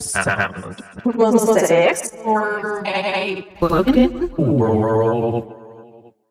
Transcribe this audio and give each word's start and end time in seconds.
sound. 0.00 0.80
Was 1.04 1.70
it 1.70 2.12
or 2.24 2.82
a 2.86 3.46
broken 3.58 4.30
World. 4.36 5.62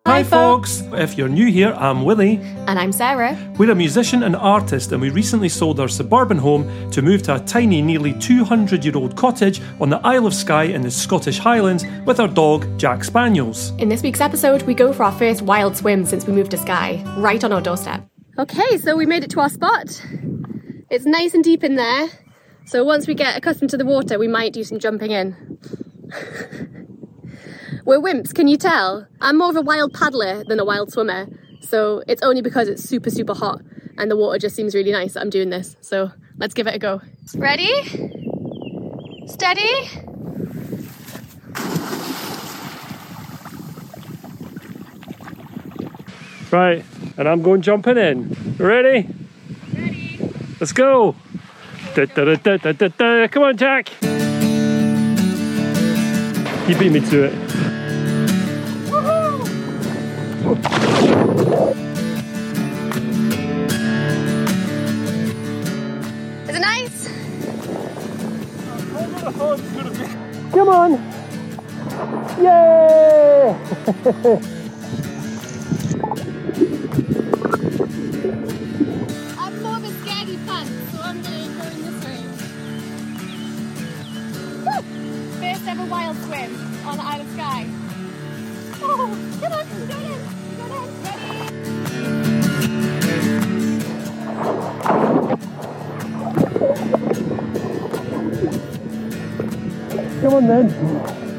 Hi, 0.07 0.23
folks! 0.23 0.81
If 0.93 1.15
you're 1.15 1.29
new 1.29 1.45
here, 1.45 1.73
I'm 1.77 2.03
Willie. 2.03 2.37
And 2.67 2.79
I'm 2.79 2.91
Sarah. 2.91 3.37
We're 3.59 3.69
a 3.69 3.75
musician 3.75 4.23
and 4.23 4.35
artist, 4.35 4.91
and 4.91 4.99
we 4.99 5.11
recently 5.11 5.47
sold 5.47 5.79
our 5.79 5.87
suburban 5.87 6.39
home 6.39 6.89
to 6.89 7.03
move 7.03 7.21
to 7.23 7.35
a 7.35 7.39
tiny, 7.39 7.83
nearly 7.83 8.13
200 8.13 8.83
year 8.83 8.97
old 8.97 9.15
cottage 9.15 9.61
on 9.79 9.91
the 9.91 9.99
Isle 10.03 10.25
of 10.25 10.33
Skye 10.33 10.63
in 10.63 10.81
the 10.81 10.89
Scottish 10.89 11.37
Highlands 11.37 11.85
with 12.05 12.19
our 12.19 12.27
dog, 12.27 12.65
Jack 12.79 13.03
Spaniels. 13.03 13.73
In 13.77 13.89
this 13.89 14.01
week's 14.01 14.21
episode, 14.21 14.63
we 14.63 14.73
go 14.73 14.91
for 14.91 15.03
our 15.03 15.11
first 15.11 15.43
wild 15.43 15.77
swim 15.77 16.03
since 16.05 16.25
we 16.25 16.33
moved 16.33 16.51
to 16.51 16.57
Skye, 16.57 17.03
right 17.17 17.43
on 17.43 17.53
our 17.53 17.61
doorstep. 17.61 18.03
Okay, 18.39 18.77
so 18.79 18.95
we 18.95 19.05
made 19.05 19.23
it 19.23 19.29
to 19.29 19.39
our 19.39 19.49
spot. 19.49 20.03
It's 20.89 21.05
nice 21.05 21.35
and 21.35 21.43
deep 21.43 21.63
in 21.63 21.75
there, 21.75 22.09
so 22.65 22.83
once 22.83 23.07
we 23.07 23.13
get 23.13 23.37
accustomed 23.37 23.69
to 23.71 23.77
the 23.77 23.85
water, 23.85 24.17
we 24.17 24.27
might 24.27 24.53
do 24.53 24.63
some 24.63 24.79
jumping 24.79 25.11
in. 25.11 25.57
We're 27.85 27.99
wimps, 27.99 28.33
can 28.33 28.47
you 28.47 28.57
tell? 28.57 29.07
I'm 29.19 29.37
more 29.37 29.49
of 29.49 29.55
a 29.55 29.61
wild 29.61 29.93
paddler 29.93 30.43
than 30.43 30.59
a 30.59 30.65
wild 30.65 30.91
swimmer, 30.91 31.27
so 31.61 32.03
it's 32.07 32.21
only 32.21 32.41
because 32.41 32.67
it's 32.67 32.83
super, 32.83 33.09
super 33.09 33.33
hot 33.33 33.61
and 33.97 34.09
the 34.09 34.15
water 34.15 34.39
just 34.39 34.55
seems 34.55 34.73
really 34.73 34.91
nice 34.91 35.13
that 35.13 35.21
I'm 35.21 35.29
doing 35.29 35.49
this. 35.49 35.75
So 35.81 36.11
let's 36.37 36.53
give 36.53 36.67
it 36.67 36.75
a 36.75 36.79
go. 36.79 37.01
Ready? 37.35 37.69
Steady? 39.27 39.89
Right, 46.51 46.83
and 47.17 47.29
I'm 47.29 47.41
going 47.41 47.61
jumping 47.61 47.97
in. 47.97 48.55
Ready? 48.57 49.07
Ready. 49.73 50.19
Let's 50.59 50.73
go! 50.73 51.15
Da, 51.93 52.05
da, 52.05 52.23
da, 52.23 52.35
da, 52.35 52.57
da, 52.57 52.71
da, 52.71 52.87
da. 52.87 53.27
Come 53.27 53.43
on, 53.43 53.57
Jack! 53.57 53.89
You 56.69 56.77
beat 56.77 56.89
me 56.89 57.01
to 57.01 57.25
it. 57.25 57.33
Is 66.47 66.55
it 66.55 66.61
nice? 66.61 67.09
Come 70.53 70.69
on! 70.69 70.93
Yay! 72.41 73.53
ever 85.71 85.85
wild 85.85 86.17
swim 86.17 86.53
on 86.85 86.97
the 86.97 87.03
Isle 87.03 87.21
of 87.21 87.29
Skye. 87.31 87.65
Oh, 88.83 89.07
come 89.39 89.53
on, 89.53 89.65
we're 89.79 89.87
going 89.87 90.05
in. 90.11 90.19
Going 90.57 90.73
in. 90.75 90.87
Ready? 99.95 100.21
Come 100.21 100.33
on 100.33 100.43
then. 100.47 101.30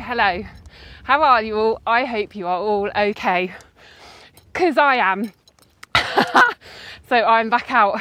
Hello. 0.00 0.44
How 1.04 1.22
are 1.22 1.42
you 1.42 1.56
all? 1.56 1.80
I 1.86 2.04
hope 2.04 2.34
you 2.34 2.46
are 2.46 2.58
all 2.58 2.90
okay. 2.96 3.54
Because 4.52 4.76
I 4.76 4.96
am. 4.96 5.32
so 7.08 7.16
I'm 7.16 7.48
back 7.50 7.70
out 7.70 8.00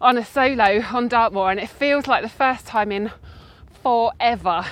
on 0.00 0.16
a 0.16 0.24
solo 0.24 0.82
on 0.92 1.08
Dartmoor 1.08 1.50
and 1.50 1.60
it 1.60 1.68
feels 1.68 2.06
like 2.06 2.22
the 2.22 2.28
first 2.28 2.66
time 2.66 2.90
in 2.90 3.10
forever. 3.82 4.64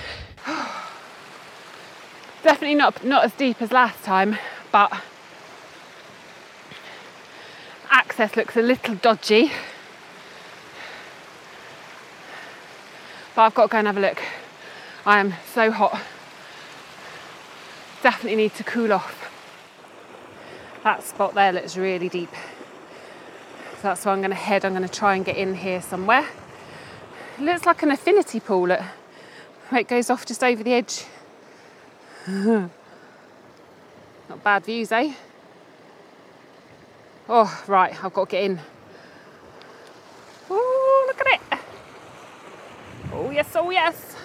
Definitely 2.43 2.75
not 2.75 3.03
not 3.03 3.25
as 3.25 3.33
deep 3.33 3.61
as 3.61 3.71
last 3.71 4.03
time, 4.03 4.37
but 4.71 4.91
access 7.91 8.35
looks 8.35 8.57
a 8.57 8.61
little 8.61 8.95
dodgy. 8.95 9.51
But 13.35 13.41
I've 13.43 13.53
got 13.53 13.67
to 13.67 13.71
go 13.71 13.77
and 13.77 13.87
have 13.87 13.97
a 13.97 14.01
look. 14.01 14.23
I 15.05 15.19
am 15.19 15.33
so 15.53 15.69
hot. 15.71 16.01
Definitely 18.01 18.37
need 18.37 18.53
to 18.55 18.63
cool 18.63 18.93
off. 18.93 19.29
That 20.83 21.03
spot 21.03 21.33
there 21.33 21.51
looks 21.51 21.75
really 21.75 22.09
deep. 22.09 22.31
So 23.77 23.83
that's 23.83 24.05
where 24.05 24.13
I'm 24.13 24.21
going 24.21 24.31
to 24.31 24.35
head. 24.35 24.65
I'm 24.65 24.73
going 24.73 24.87
to 24.87 24.93
try 24.93 25.15
and 25.15 25.25
get 25.25 25.37
in 25.37 25.55
here 25.55 25.81
somewhere. 25.81 26.25
It 27.37 27.43
looks 27.43 27.65
like 27.65 27.83
an 27.83 27.91
infinity 27.91 28.39
pool. 28.39 28.71
It, 28.71 28.81
it 29.71 29.87
goes 29.87 30.09
off 30.09 30.25
just 30.25 30.43
over 30.43 30.63
the 30.63 30.73
edge. 30.73 31.05
Not 32.27 32.69
bad 34.43 34.65
views, 34.65 34.91
eh? 34.91 35.13
Oh, 37.27 37.63
right, 37.67 38.03
I've 38.03 38.13
got 38.13 38.29
to 38.29 38.31
get 38.31 38.43
in. 38.43 38.59
Oh, 40.49 41.05
look 41.07 41.21
at 41.21 41.27
it. 41.27 41.41
Oh, 43.13 43.29
yes, 43.31 43.55
oh, 43.55 43.69
yes. 43.69 44.15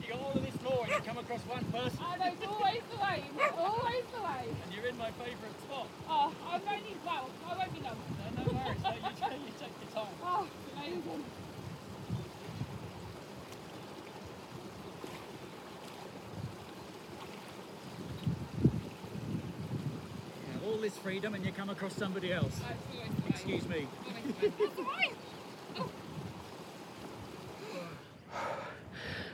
You 0.00 0.08
got 0.08 0.20
all 0.20 0.32
of 0.32 0.42
this 0.44 0.56
floor 0.56 0.84
and 0.84 0.92
you 0.92 1.00
come 1.00 1.15
across 1.26 1.40
one 1.46 1.64
person 1.72 1.98
I 2.00 2.16
know, 2.18 2.24
it's 2.26 2.46
always 2.46 2.82
the 2.88 2.96
way. 3.02 3.24
Always 3.58 4.04
the 4.14 4.22
way. 4.22 4.46
and 4.62 4.74
you're 4.74 4.86
in 4.86 4.96
my 4.96 5.10
favourite 5.10 5.60
spot. 5.62 5.88
Oh, 6.08 6.32
I'm 6.48 6.60
only, 6.68 6.96
well, 7.04 7.28
I 7.50 7.58
won't 7.58 7.74
be 7.74 7.80
long. 7.80 7.96
No, 8.36 8.44
no 8.44 8.52
worries, 8.52 8.82
no, 8.82 8.90
you, 8.90 9.00
take, 9.18 9.32
you 9.32 9.52
take 9.58 9.72
your 9.82 10.04
time. 10.04 10.14
Oh, 10.22 10.46
amazing. 10.76 11.24
You 20.54 20.70
all 20.70 20.78
this 20.78 20.96
freedom 20.96 21.34
and 21.34 21.44
you 21.44 21.50
come 21.50 21.70
across 21.70 21.96
somebody 21.96 22.32
else. 22.32 22.60
Excuse 23.28 23.66
me. 23.68 23.88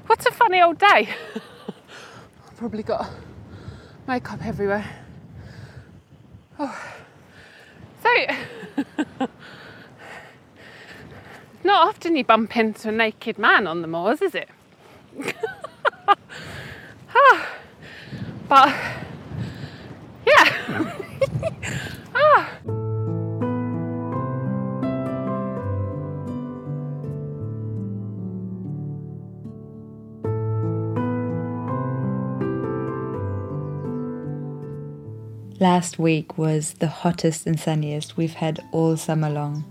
What 0.06 0.26
a 0.26 0.32
funny 0.32 0.62
old 0.62 0.78
day. 0.78 1.10
Probably 2.62 2.84
got 2.84 3.10
makeup 4.06 4.38
everywhere. 4.46 4.88
Oh. 6.60 6.84
So, 8.00 8.08
not 11.64 11.88
often 11.88 12.14
you 12.14 12.22
bump 12.22 12.56
into 12.56 12.90
a 12.90 12.92
naked 12.92 13.36
man 13.36 13.66
on 13.66 13.82
the 13.82 13.88
moors, 13.88 14.22
is 14.22 14.36
it? 14.36 14.48
Ah. 17.14 17.48
but, 18.48 18.72
last 35.82 35.98
week 35.98 36.38
was 36.38 36.74
the 36.74 36.86
hottest 36.86 37.44
and 37.44 37.58
sunniest 37.58 38.16
we've 38.16 38.34
had 38.34 38.60
all 38.70 38.96
summer 38.96 39.28
long, 39.28 39.64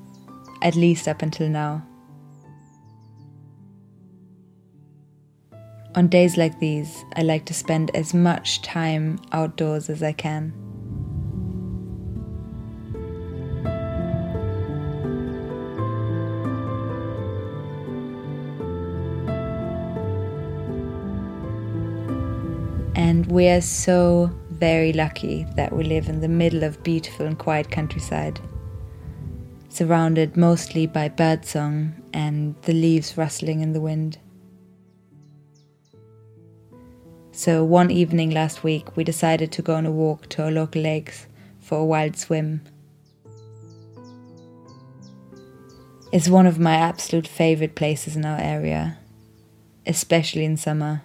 at 0.62 0.76
least 0.76 1.08
up 1.08 1.22
until 1.22 1.48
now. 1.48 1.82
On 5.96 6.10
days 6.10 6.36
like 6.36 6.60
these, 6.60 7.06
I 7.16 7.22
like 7.22 7.46
to 7.46 7.54
spend 7.54 7.96
as 7.96 8.14
much 8.14 8.62
time 8.62 9.22
outdoors 9.32 9.90
as 9.90 10.04
I 10.04 10.12
can. 10.12 10.52
And 22.96 23.26
we 23.28 23.48
are 23.48 23.62
so 23.62 24.30
very 24.62 24.94
lucky 24.94 25.44
that 25.56 25.74
we 25.74 25.84
live 25.84 26.08
in 26.08 26.22
the 26.22 26.28
middle 26.28 26.64
of 26.64 26.84
beautiful 26.84 27.26
and 27.26 27.40
quiet 27.40 27.72
countryside, 27.72 28.40
surrounded 29.70 30.38
mostly 30.38 30.86
by 30.86 31.10
birdsong 31.10 31.92
and 32.14 32.56
the 32.62 32.72
leaves 32.72 33.18
rustling 33.18 33.62
in 33.62 33.74
the 33.74 33.82
wind. 33.82 34.20
So, 37.32 37.64
one 37.64 37.90
evening 37.90 38.30
last 38.30 38.64
week, 38.64 38.96
we 38.96 39.04
decided 39.04 39.52
to 39.54 39.64
go 39.64 39.74
on 39.74 39.88
a 39.88 39.92
walk 39.92 40.30
to 40.30 40.44
our 40.44 40.52
local 40.52 40.84
lakes 40.84 41.26
for 41.60 41.80
a 41.80 41.86
wild 41.86 42.16
swim. 42.16 42.62
It's 46.14 46.30
one 46.30 46.46
of 46.46 46.60
my 46.60 46.76
absolute 46.76 47.28
favorite 47.28 47.74
places 47.74 48.16
in 48.16 48.26
our 48.26 48.40
area, 48.40 49.00
especially 49.88 50.46
in 50.46 50.56
summer. 50.56 51.02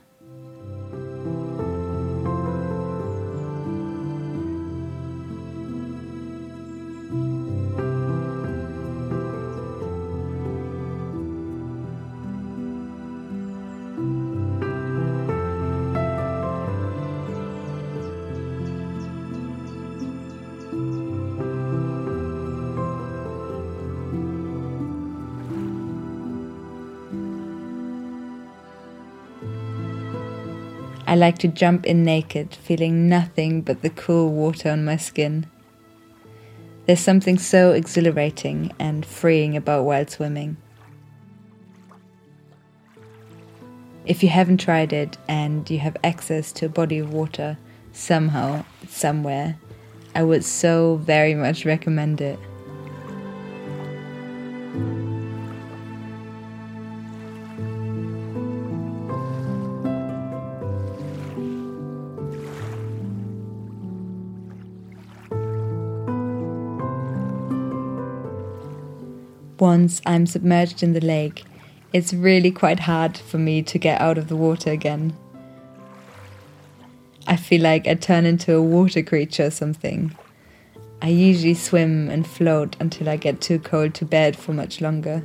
I 31.17 31.19
like 31.19 31.39
to 31.39 31.49
jump 31.49 31.87
in 31.87 32.05
naked, 32.05 32.55
feeling 32.55 33.09
nothing 33.09 33.63
but 33.63 33.81
the 33.81 33.89
cool 33.89 34.29
water 34.29 34.69
on 34.69 34.85
my 34.85 34.99
skin. 34.99 35.47
There's 36.85 37.01
something 37.01 37.39
so 37.39 37.73
exhilarating 37.73 38.75
and 38.79 39.07
freeing 39.07 39.57
about 39.57 39.87
wild 39.87 40.11
swimming. 40.11 40.59
If 44.05 44.23
you 44.23 44.29
haven't 44.29 44.61
tried 44.61 44.93
it 44.93 45.17
and 45.27 45.71
you 45.71 45.79
have 45.79 45.97
access 46.05 46.53
to 46.53 46.67
a 46.67 46.69
body 46.69 46.99
of 46.99 47.15
water 47.15 47.57
somehow, 47.95 48.67
somewhere, 48.87 49.57
I 50.15 50.23
would 50.23 50.45
so 50.45 50.97
very 50.97 51.35
much 51.35 51.65
recommend 51.65 52.21
it. 52.21 52.39
Once 69.58 70.03
I'm 70.05 70.26
submerged 70.26 70.82
in 70.82 70.93
the 70.93 71.00
lake, 71.00 71.44
it's 71.93 72.12
really 72.12 72.50
quite 72.50 72.81
hard 72.81 73.17
for 73.17 73.38
me 73.38 73.62
to 73.62 73.79
get 73.79 74.00
out 74.00 74.19
of 74.19 74.29
the 74.29 74.37
water 74.37 74.70
again. 74.70 75.17
I 77.26 77.37
feel 77.37 77.62
like 77.62 77.88
I 77.88 77.94
turn 77.94 78.26
into 78.26 78.55
a 78.55 78.62
water 78.62 79.03
creature 79.03 79.47
or 79.47 79.50
something. 79.50 80.14
I 81.00 81.08
usually 81.08 81.55
swim 81.55 82.08
and 82.11 82.26
float 82.26 82.76
until 82.81 83.08
I 83.08 83.17
get 83.17 83.41
too 83.41 83.58
cold 83.58 83.94
to 83.94 84.05
bed 84.05 84.37
for 84.37 84.53
much 84.53 84.81
longer. 84.81 85.23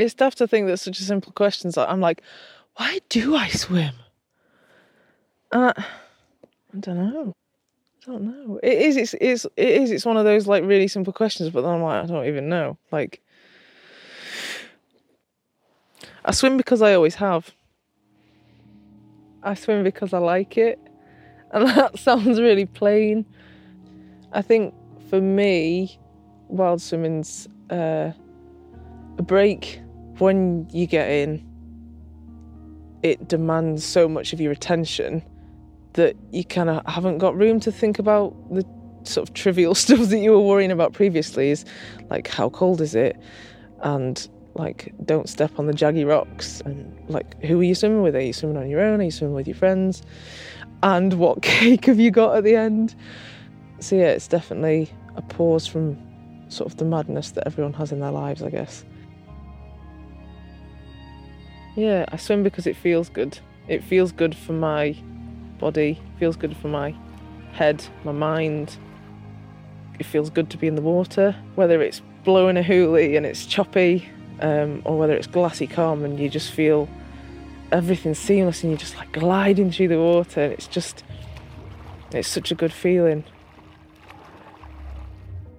It's 0.00 0.14
tough 0.14 0.34
to 0.36 0.48
think 0.48 0.66
that 0.66 0.78
such 0.78 0.98
a 1.00 1.04
simple 1.04 1.32
questions. 1.32 1.76
I'm 1.76 2.00
like, 2.00 2.22
why 2.76 3.00
do 3.08 3.36
I 3.36 3.48
swim? 3.48 3.94
Uh, 5.52 5.72
I 5.76 6.78
don't 6.78 6.96
know. 6.96 7.34
I 8.06 8.10
don't 8.10 8.22
know. 8.22 8.60
It 8.62 8.78
is. 8.78 8.96
It's. 8.96 9.14
It's. 9.20 9.44
It 9.56 9.68
is. 9.68 9.90
It's 9.90 10.06
one 10.06 10.16
of 10.16 10.24
those 10.24 10.46
like 10.46 10.64
really 10.64 10.88
simple 10.88 11.12
questions, 11.12 11.50
but 11.50 11.62
then 11.62 11.72
I'm 11.72 11.82
like, 11.82 12.04
I 12.04 12.06
don't 12.06 12.26
even 12.26 12.48
know. 12.48 12.78
Like, 12.90 13.20
I 16.24 16.30
swim 16.30 16.56
because 16.56 16.80
I 16.80 16.94
always 16.94 17.16
have. 17.16 17.50
I 19.42 19.54
swim 19.54 19.82
because 19.82 20.12
I 20.12 20.18
like 20.18 20.56
it, 20.56 20.78
and 21.52 21.68
that 21.68 21.98
sounds 21.98 22.40
really 22.40 22.66
plain. 22.66 23.26
I 24.32 24.42
think 24.42 24.74
for 25.08 25.20
me, 25.20 25.98
wild 26.48 26.80
swimming's 26.80 27.48
uh, 27.70 28.12
a 29.18 29.22
break 29.22 29.80
when 30.20 30.68
you 30.72 30.86
get 30.86 31.10
in, 31.10 31.44
it 33.02 33.28
demands 33.28 33.84
so 33.84 34.08
much 34.08 34.32
of 34.32 34.40
your 34.40 34.52
attention 34.52 35.22
that 35.94 36.16
you 36.30 36.44
kind 36.44 36.70
of 36.70 36.84
haven't 36.86 37.18
got 37.18 37.36
room 37.36 37.58
to 37.60 37.72
think 37.72 37.98
about 37.98 38.34
the 38.54 38.64
sort 39.04 39.28
of 39.28 39.34
trivial 39.34 39.74
stuff 39.84 40.08
that 40.08 40.18
you 40.18 40.30
were 40.30 40.40
worrying 40.40 40.70
about 40.70 40.92
previously 40.92 41.50
is 41.50 41.64
like 42.10 42.28
how 42.28 42.48
cold 42.50 42.80
is 42.80 42.94
it? 42.94 43.16
And 43.82 44.28
like 44.54 44.92
don't 45.04 45.28
step 45.28 45.58
on 45.58 45.66
the 45.66 45.72
jaggy 45.72 46.06
rocks 46.06 46.60
and 46.62 46.98
like 47.08 47.40
who 47.42 47.60
are 47.60 47.64
you 47.64 47.74
swimming 47.74 48.02
with? 48.02 48.14
Are 48.14 48.20
you 48.20 48.32
swimming 48.32 48.58
on 48.58 48.68
your 48.68 48.80
own? 48.80 49.00
Are 49.00 49.04
you 49.04 49.10
swimming 49.10 49.34
with 49.34 49.48
your 49.48 49.56
friends? 49.56 50.02
And 50.82 51.14
what 51.14 51.42
cake 51.42 51.86
have 51.86 51.98
you 51.98 52.10
got 52.10 52.36
at 52.36 52.44
the 52.44 52.56
end? 52.56 52.94
So 53.80 53.96
yeah 53.96 54.10
it's 54.10 54.28
definitely 54.28 54.92
a 55.16 55.22
pause 55.22 55.66
from 55.66 55.98
sort 56.50 56.70
of 56.70 56.78
the 56.78 56.84
madness 56.84 57.30
that 57.32 57.46
everyone 57.46 57.72
has 57.72 57.92
in 57.92 58.00
their 58.00 58.10
lives 58.10 58.42
i 58.42 58.50
guess 58.50 58.84
yeah, 61.76 62.04
I 62.08 62.16
swim 62.16 62.42
because 62.42 62.66
it 62.66 62.76
feels 62.76 63.08
good. 63.08 63.38
It 63.68 63.84
feels 63.84 64.12
good 64.12 64.34
for 64.34 64.52
my 64.52 64.96
body, 65.58 66.00
feels 66.18 66.36
good 66.36 66.56
for 66.56 66.68
my 66.68 66.94
head, 67.52 67.84
my 68.04 68.12
mind. 68.12 68.76
It 69.98 70.06
feels 70.06 70.30
good 70.30 70.50
to 70.50 70.56
be 70.56 70.66
in 70.66 70.74
the 70.74 70.82
water, 70.82 71.36
whether 71.54 71.82
it's 71.82 72.00
blowing 72.24 72.56
a 72.56 72.62
hoolie 72.62 73.16
and 73.16 73.24
it's 73.24 73.46
choppy, 73.46 74.08
um, 74.40 74.82
or 74.84 74.98
whether 74.98 75.14
it's 75.14 75.26
glassy 75.26 75.66
calm 75.66 76.04
and 76.04 76.18
you 76.18 76.28
just 76.28 76.50
feel 76.50 76.88
everything 77.72 78.14
seamless 78.14 78.62
and 78.62 78.72
you're 78.72 78.78
just 78.78 78.96
like 78.96 79.12
gliding 79.12 79.70
through 79.70 79.88
the 79.88 79.98
water. 79.98 80.40
It's 80.40 80.66
just, 80.66 81.04
it's 82.12 82.28
such 82.28 82.50
a 82.50 82.54
good 82.54 82.72
feeling. 82.72 83.24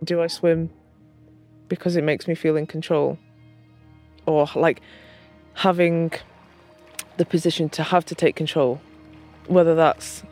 Do 0.03 0.21
I 0.21 0.27
swim 0.27 0.71
because 1.67 1.95
it 1.95 2.03
makes 2.03 2.27
me 2.27 2.35
feel 2.35 2.57
in 2.57 2.65
control? 2.65 3.17
Or 4.25 4.47
like 4.55 4.81
having 5.53 6.11
the 7.17 7.25
position 7.25 7.69
to 7.69 7.83
have 7.83 8.05
to 8.05 8.15
take 8.15 8.35
control, 8.35 8.81
whether 9.47 9.75
that's 9.75 10.23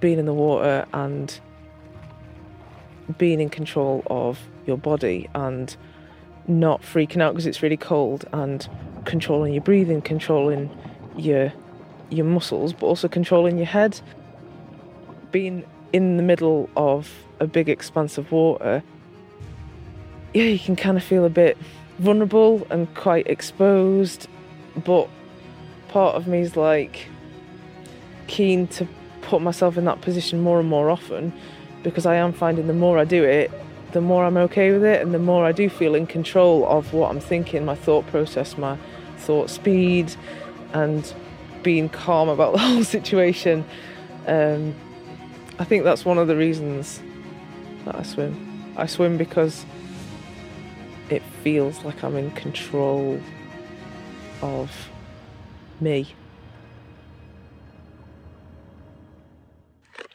being 0.00 0.18
in 0.18 0.26
the 0.26 0.34
water 0.34 0.86
and 0.92 1.40
being 3.18 3.40
in 3.40 3.48
control 3.48 4.02
of 4.08 4.38
your 4.66 4.76
body 4.76 5.28
and 5.34 5.76
not 6.46 6.82
freaking 6.82 7.20
out 7.20 7.32
because 7.32 7.46
it's 7.46 7.62
really 7.62 7.76
cold 7.76 8.26
and 8.32 8.68
controlling 9.04 9.52
your 9.52 9.62
breathing, 9.62 10.02
controlling 10.02 10.70
your 11.16 11.52
your 12.10 12.26
muscles, 12.26 12.72
but 12.72 12.86
also 12.86 13.08
controlling 13.08 13.56
your 13.56 13.66
head. 13.66 14.00
Being 15.30 15.64
in 15.92 16.16
the 16.16 16.22
middle 16.22 16.68
of 16.76 17.08
a 17.38 17.46
big 17.46 17.68
expanse 17.68 18.18
of 18.18 18.32
water, 18.32 18.82
yeah, 20.34 20.44
you 20.44 20.58
can 20.58 20.76
kind 20.76 20.96
of 20.96 21.04
feel 21.04 21.24
a 21.24 21.30
bit 21.30 21.56
vulnerable 21.98 22.66
and 22.70 22.92
quite 22.94 23.26
exposed 23.28 24.28
but 24.84 25.08
part 25.88 26.14
of 26.14 26.26
me 26.26 26.40
is 26.40 26.56
like 26.56 27.08
keen 28.26 28.66
to 28.68 28.86
put 29.22 29.42
myself 29.42 29.76
in 29.76 29.84
that 29.84 30.00
position 30.00 30.40
more 30.40 30.60
and 30.60 30.68
more 30.68 30.90
often 30.90 31.32
because 31.82 32.06
I 32.06 32.16
am 32.16 32.32
finding 32.32 32.66
the 32.66 32.74
more 32.74 32.98
I 32.98 33.04
do 33.04 33.24
it, 33.24 33.50
the 33.92 34.00
more 34.00 34.24
I'm 34.24 34.36
okay 34.36 34.72
with 34.72 34.84
it, 34.84 35.02
and 35.02 35.14
the 35.14 35.18
more 35.18 35.44
I 35.44 35.52
do 35.52 35.68
feel 35.68 35.94
in 35.94 36.06
control 36.06 36.66
of 36.66 36.92
what 36.92 37.10
I'm 37.10 37.20
thinking, 37.20 37.64
my 37.64 37.74
thought 37.74 38.06
process, 38.06 38.56
my 38.56 38.76
thought 39.18 39.50
speed, 39.50 40.14
and 40.72 41.12
being 41.62 41.88
calm 41.88 42.28
about 42.28 42.52
the 42.54 42.58
whole 42.58 42.84
situation. 42.84 43.64
Um, 44.26 44.74
I 45.58 45.64
think 45.64 45.84
that's 45.84 46.04
one 46.04 46.18
of 46.18 46.28
the 46.28 46.36
reasons 46.36 47.02
that 47.84 47.96
I 47.96 48.02
swim. 48.02 48.74
I 48.76 48.86
swim 48.86 49.16
because 49.16 49.64
it 51.08 51.22
feels 51.42 51.84
like 51.84 52.02
I'm 52.04 52.16
in 52.16 52.30
control 52.32 53.20
of 54.42 54.70
me. 55.80 56.14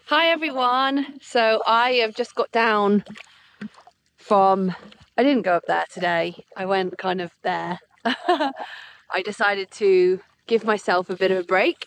Hi 0.07 0.27
everyone. 0.27 1.19
So 1.21 1.61
I 1.65 1.93
have 1.93 2.15
just 2.15 2.35
got 2.35 2.51
down 2.51 3.03
from 4.17 4.75
I 5.17 5.23
didn't 5.23 5.43
go 5.43 5.53
up 5.53 5.63
there 5.67 5.85
today. 5.91 6.43
I 6.55 6.65
went 6.65 6.97
kind 6.97 7.21
of 7.21 7.31
there. 7.43 7.79
I 8.05 9.21
decided 9.23 9.71
to 9.71 10.19
give 10.47 10.63
myself 10.63 11.09
a 11.09 11.15
bit 11.15 11.31
of 11.31 11.37
a 11.39 11.43
break. 11.43 11.85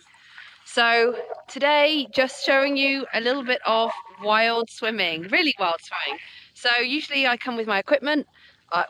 So 0.64 1.16
today 1.49 2.07
just 2.12 2.45
showing 2.45 2.76
you 2.76 3.07
a 3.14 3.21
little 3.21 3.45
bit 3.45 3.61
of 3.66 3.90
wild 4.23 4.68
swimming, 4.71 5.23
really 5.30 5.54
wild 5.59 5.80
swimming. 5.80 6.21
So 6.54 6.68
usually 6.80 7.26
I 7.26 7.37
come 7.37 7.57
with 7.57 7.66
my 7.66 7.78
equipment 7.78 8.26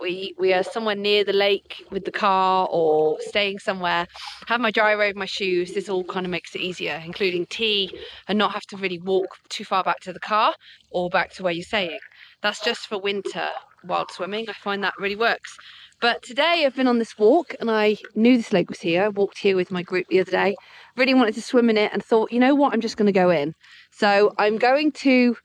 we 0.01 0.35
we 0.39 0.53
are 0.53 0.63
somewhere 0.63 0.95
near 0.95 1.25
the 1.25 1.33
lake 1.33 1.85
with 1.91 2.05
the 2.05 2.11
car 2.11 2.69
or 2.71 3.19
staying 3.21 3.59
somewhere. 3.59 4.07
Have 4.47 4.61
my 4.61 4.71
dry 4.71 4.95
robe 4.95 5.17
my 5.17 5.27
shoes. 5.27 5.73
This 5.73 5.89
all 5.89 6.05
kind 6.05 6.27
of 6.27 6.31
makes 6.31 6.55
it 6.55 6.61
easier 6.61 7.01
including 7.05 7.47
tea 7.47 7.99
and 8.27 8.39
not 8.39 8.53
have 8.53 8.67
to 8.67 8.77
really 8.77 8.99
walk 8.99 9.37
too 9.49 9.65
far 9.65 9.85
back 9.85 10.01
to 10.01 10.13
the 10.13 10.21
car 10.21 10.55
or 10.91 11.09
back 11.11 11.33
to 11.35 11.43
where 11.43 11.53
you're 11.53 11.65
staying. 11.65 11.99
That's 12.43 12.61
just 12.61 12.87
for 12.87 12.99
winter 12.99 13.49
wild 13.85 14.11
swimming. 14.11 14.49
I 14.49 14.53
find 14.53 14.83
that 14.83 14.95
really 14.99 15.17
works. 15.17 15.57
But 16.01 16.23
today 16.23 16.63
i've 16.65 16.77
been 16.77 16.87
on 16.87 16.99
this 16.99 17.19
walk 17.19 17.55
and 17.61 17.71
i 17.71 17.97
knew 18.15 18.37
this 18.37 18.53
lake 18.53 18.69
was 18.69 18.81
here. 18.81 19.05
I 19.05 19.09
walked 19.09 19.39
here 19.39 19.57
with 19.57 19.71
my 19.71 19.83
group 19.83 20.07
the 20.09 20.21
other 20.21 20.31
day. 20.31 20.57
Really 20.97 21.15
wanted 21.15 21.35
to 21.35 21.43
swim 21.43 21.71
in 21.71 21.77
it 21.77 21.93
and 21.93 22.05
thought 22.05 22.33
you 22.33 22.41
know 22.41 22.55
what? 22.55 22.73
I'm 22.73 22.81
just 22.81 22.97
going 22.97 23.07
to 23.07 23.13
go 23.13 23.31
in. 23.31 23.55
So 23.91 24.35
i'm 24.39 24.59
going 24.59 24.93
to 24.93 25.37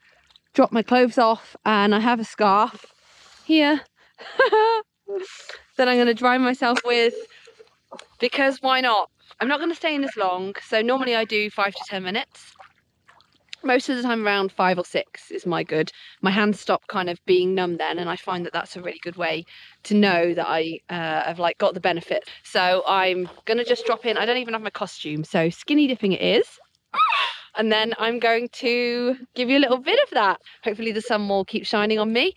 drop 0.54 0.72
my 0.72 0.84
clothes 0.84 1.18
off 1.18 1.56
and 1.66 1.96
i 1.96 2.00
have 2.00 2.20
a 2.20 2.24
scarf 2.24 2.86
here 3.46 3.82
that 5.78 5.88
I'm 5.88 5.98
going 5.98 6.08
to 6.08 6.14
dry 6.14 6.38
myself 6.38 6.80
with 6.86 7.14
because 8.20 8.62
why 8.62 8.82
not? 8.82 9.10
I'm 9.40 9.48
not 9.48 9.60
going 9.60 9.70
to 9.70 9.76
stay 9.76 9.96
in 9.96 10.04
as 10.04 10.16
long. 10.16 10.56
So 10.66 10.82
normally 10.82 11.16
I 11.16 11.26
do 11.26 11.50
five 11.50 11.74
to 11.74 11.84
10 11.88 12.04
minutes. 12.04 12.54
Most 13.64 13.88
of 13.88 13.96
the 13.96 14.04
time 14.04 14.26
around 14.26 14.52
five 14.52 14.78
or 14.78 14.84
six 14.84 15.32
is 15.32 15.46
my 15.46 15.64
good. 15.64 15.92
My 16.22 16.32
hands 16.32 16.60
stop 16.60 16.86
kind 16.88 17.10
of 17.10 17.18
being 17.26 17.56
numb 17.56 17.78
then. 17.78 17.98
And 17.98 18.10
I 18.10 18.18
find 18.18 18.46
that 18.46 18.54
that's 18.54 18.76
a 18.76 18.82
really 18.82 19.00
good 19.02 19.16
way 19.16 19.46
to 19.84 19.94
know 19.94 20.34
that 20.34 20.46
I 20.48 20.80
uh, 20.90 21.24
have 21.24 21.40
like 21.40 21.58
got 21.58 21.74
the 21.74 21.80
benefit. 21.80 22.30
So 22.44 22.84
I'm 22.88 23.30
going 23.46 23.58
to 23.58 23.64
just 23.64 23.86
drop 23.86 24.06
in. 24.06 24.18
I 24.18 24.26
don't 24.26 24.38
even 24.38 24.54
have 24.54 24.64
my 24.64 24.70
costume. 24.70 25.24
So 25.24 25.50
skinny 25.50 25.88
dipping 25.88 26.12
it 26.12 26.22
is. 26.22 26.60
And 27.56 27.72
then 27.72 27.94
I'm 28.00 28.20
going 28.20 28.50
to 28.54 29.16
give 29.36 29.50
you 29.50 29.58
a 29.58 29.60
little 29.60 29.78
bit 29.78 30.00
of 30.04 30.10
that. 30.12 30.42
Hopefully 30.64 30.92
the 30.92 31.02
sun 31.02 31.30
will 31.30 31.46
keep 31.46 31.66
shining 31.66 32.00
on 32.00 32.12
me 32.12 32.34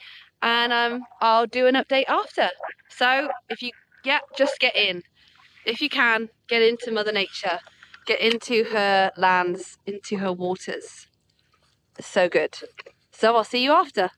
and 0.46 0.72
um, 0.72 1.02
I'll 1.20 1.48
do 1.48 1.66
an 1.66 1.74
update 1.74 2.04
after. 2.08 2.50
So 2.88 3.28
if 3.50 3.62
you, 3.62 3.72
yeah, 4.04 4.20
just 4.38 4.60
get 4.60 4.76
in. 4.76 5.02
If 5.64 5.80
you 5.80 5.88
can, 5.88 6.28
get 6.48 6.62
into 6.62 6.92
Mother 6.92 7.10
Nature, 7.10 7.58
get 8.06 8.20
into 8.20 8.62
her 8.70 9.10
lands, 9.16 9.78
into 9.86 10.18
her 10.18 10.32
waters. 10.32 11.08
So 11.98 12.28
good. 12.28 12.56
So 13.10 13.34
I'll 13.34 13.42
see 13.42 13.64
you 13.64 13.72
after. 13.72 14.10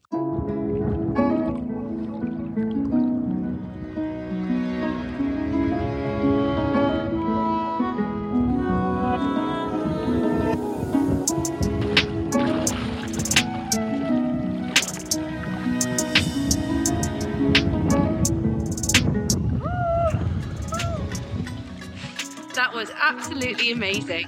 That 22.58 22.74
was 22.74 22.90
absolutely 22.96 23.70
amazing. 23.70 24.26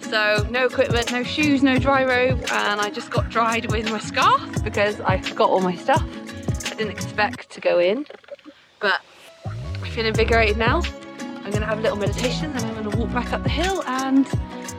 So 0.00 0.46
no 0.50 0.64
equipment, 0.64 1.12
no 1.12 1.22
shoes, 1.22 1.62
no 1.62 1.78
dry 1.78 2.02
robe, 2.02 2.42
and 2.50 2.80
I 2.80 2.88
just 2.88 3.10
got 3.10 3.28
dried 3.28 3.70
with 3.70 3.90
my 3.90 3.98
scarf 3.98 4.64
because 4.64 4.98
I 5.02 5.20
forgot 5.20 5.50
all 5.50 5.60
my 5.60 5.74
stuff. 5.74 6.02
I 6.02 6.74
didn't 6.76 6.92
expect 6.92 7.50
to 7.50 7.60
go 7.60 7.80
in, 7.80 8.06
but 8.80 9.02
I 9.44 9.88
feel 9.90 10.06
invigorated 10.06 10.56
now. 10.56 10.80
I'm 11.44 11.50
gonna 11.50 11.66
have 11.66 11.80
a 11.80 11.82
little 11.82 11.98
meditation, 11.98 12.50
then 12.54 12.64
I'm 12.64 12.82
gonna 12.82 12.96
walk 12.96 13.12
back 13.12 13.34
up 13.34 13.42
the 13.42 13.50
hill 13.50 13.82
and 13.84 14.26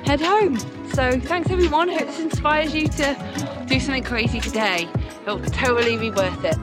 head 0.03 0.19
home. 0.19 0.57
So 0.95 1.19
thanks 1.19 1.51
everyone, 1.51 1.87
hope 1.87 2.07
this 2.07 2.19
inspires 2.19 2.73
you 2.73 2.87
to 2.87 3.65
do 3.67 3.79
something 3.79 4.03
crazy 4.03 4.39
today. 4.39 4.89
It'll 5.21 5.39
totally 5.39 5.97
be 5.97 6.09
worth 6.09 6.43
it. 6.43 6.57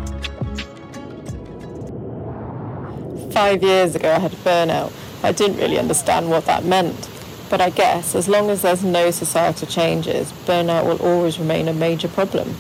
Five 3.33 3.63
years 3.63 3.95
ago 3.95 4.13
I 4.13 4.19
had 4.19 4.33
a 4.33 4.37
burnout 4.39 4.91
I 5.23 5.33
didn't 5.33 5.59
really 5.59 5.79
understand 5.79 6.31
what 6.31 6.47
that 6.47 6.65
meant. 6.65 7.09
But 7.49 7.61
I 7.61 7.71
guess 7.71 8.15
as 8.15 8.29
long 8.29 8.51
as 8.51 8.63
there's 8.63 8.83
no 8.83 9.11
societal 9.11 9.69
changes, 9.69 10.33
burnout 10.47 10.85
will 10.85 11.01
always 11.03 11.39
remain 11.39 11.69
a 11.69 11.73
major 11.73 12.09
problem. 12.09 12.57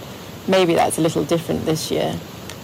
Maybe 0.47 0.75
that's 0.75 0.99
a 0.99 1.01
little 1.01 1.25
different 1.25 1.65
this 1.65 1.91
year. 1.91 2.19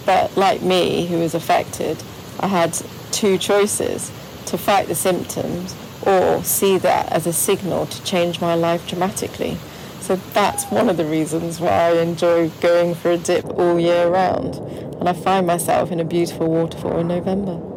But 0.05 0.35
like 0.37 0.61
me, 0.61 1.05
who 1.07 1.19
was 1.19 1.35
affected, 1.35 2.01
I 2.39 2.47
had 2.47 2.77
two 3.11 3.37
choices 3.37 4.11
to 4.45 4.57
fight 4.57 4.87
the 4.87 4.95
symptoms 4.95 5.75
or 6.05 6.43
see 6.43 6.77
that 6.77 7.11
as 7.11 7.27
a 7.27 7.33
signal 7.33 7.85
to 7.87 8.03
change 8.03 8.41
my 8.41 8.55
life 8.55 8.87
dramatically. 8.87 9.57
So 9.99 10.17
that's 10.33 10.65
one 10.65 10.89
of 10.89 10.97
the 10.97 11.05
reasons 11.05 11.61
why 11.61 11.69
I 11.69 12.01
enjoy 12.01 12.49
going 12.61 12.95
for 12.95 13.11
a 13.11 13.17
dip 13.17 13.45
all 13.45 13.79
year 13.79 14.09
round. 14.09 14.55
And 14.99 15.07
I 15.07 15.13
find 15.13 15.47
myself 15.47 15.91
in 15.91 15.99
a 15.99 16.05
beautiful 16.05 16.47
waterfall 16.47 16.99
in 16.99 17.07
November. 17.07 17.72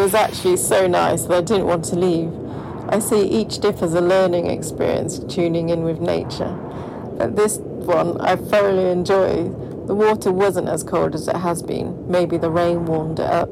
Was 0.00 0.14
actually 0.14 0.56
so 0.56 0.86
nice 0.86 1.24
that 1.24 1.36
I 1.36 1.40
didn't 1.42 1.66
want 1.66 1.84
to 1.86 1.96
leave. 1.96 2.32
I 2.88 2.98
see 2.98 3.22
each 3.22 3.58
dip 3.58 3.82
as 3.82 3.94
a 3.94 4.00
learning 4.00 4.46
experience, 4.46 5.18
tuning 5.18 5.68
in 5.68 5.84
with 5.84 6.00
nature. 6.00 6.54
But 7.18 7.36
this 7.36 7.58
one 7.58 8.20
I 8.20 8.36
thoroughly 8.36 8.90
enjoy. 8.90 9.44
The 9.86 9.94
water 9.94 10.32
wasn't 10.32 10.68
as 10.68 10.82
cold 10.82 11.14
as 11.14 11.28
it 11.28 11.36
has 11.36 11.62
been. 11.62 12.10
Maybe 12.10 12.38
the 12.38 12.50
rain 12.50 12.86
warmed 12.86 13.20
it 13.20 13.26
up. 13.26 13.50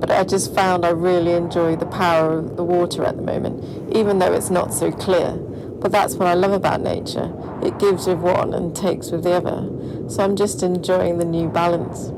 But 0.00 0.10
I 0.10 0.24
just 0.24 0.54
found 0.54 0.84
I 0.84 0.90
really 0.90 1.32
enjoy 1.32 1.76
the 1.76 1.86
power 1.86 2.38
of 2.38 2.56
the 2.56 2.64
water 2.64 3.04
at 3.04 3.16
the 3.16 3.22
moment, 3.22 3.96
even 3.96 4.18
though 4.18 4.32
it's 4.32 4.50
not 4.50 4.72
so 4.72 4.92
clear. 4.92 5.32
But 5.32 5.90
that's 5.92 6.14
what 6.14 6.28
I 6.28 6.34
love 6.34 6.52
about 6.52 6.80
nature. 6.80 7.32
It 7.62 7.78
gives 7.78 8.06
with 8.06 8.18
one 8.18 8.54
and 8.54 8.74
takes 8.74 9.10
with 9.10 9.24
the 9.24 9.32
other. 9.32 9.68
So 10.08 10.22
I'm 10.22 10.36
just 10.36 10.62
enjoying 10.62 11.18
the 11.18 11.24
new 11.24 11.48
balance. 11.48 12.12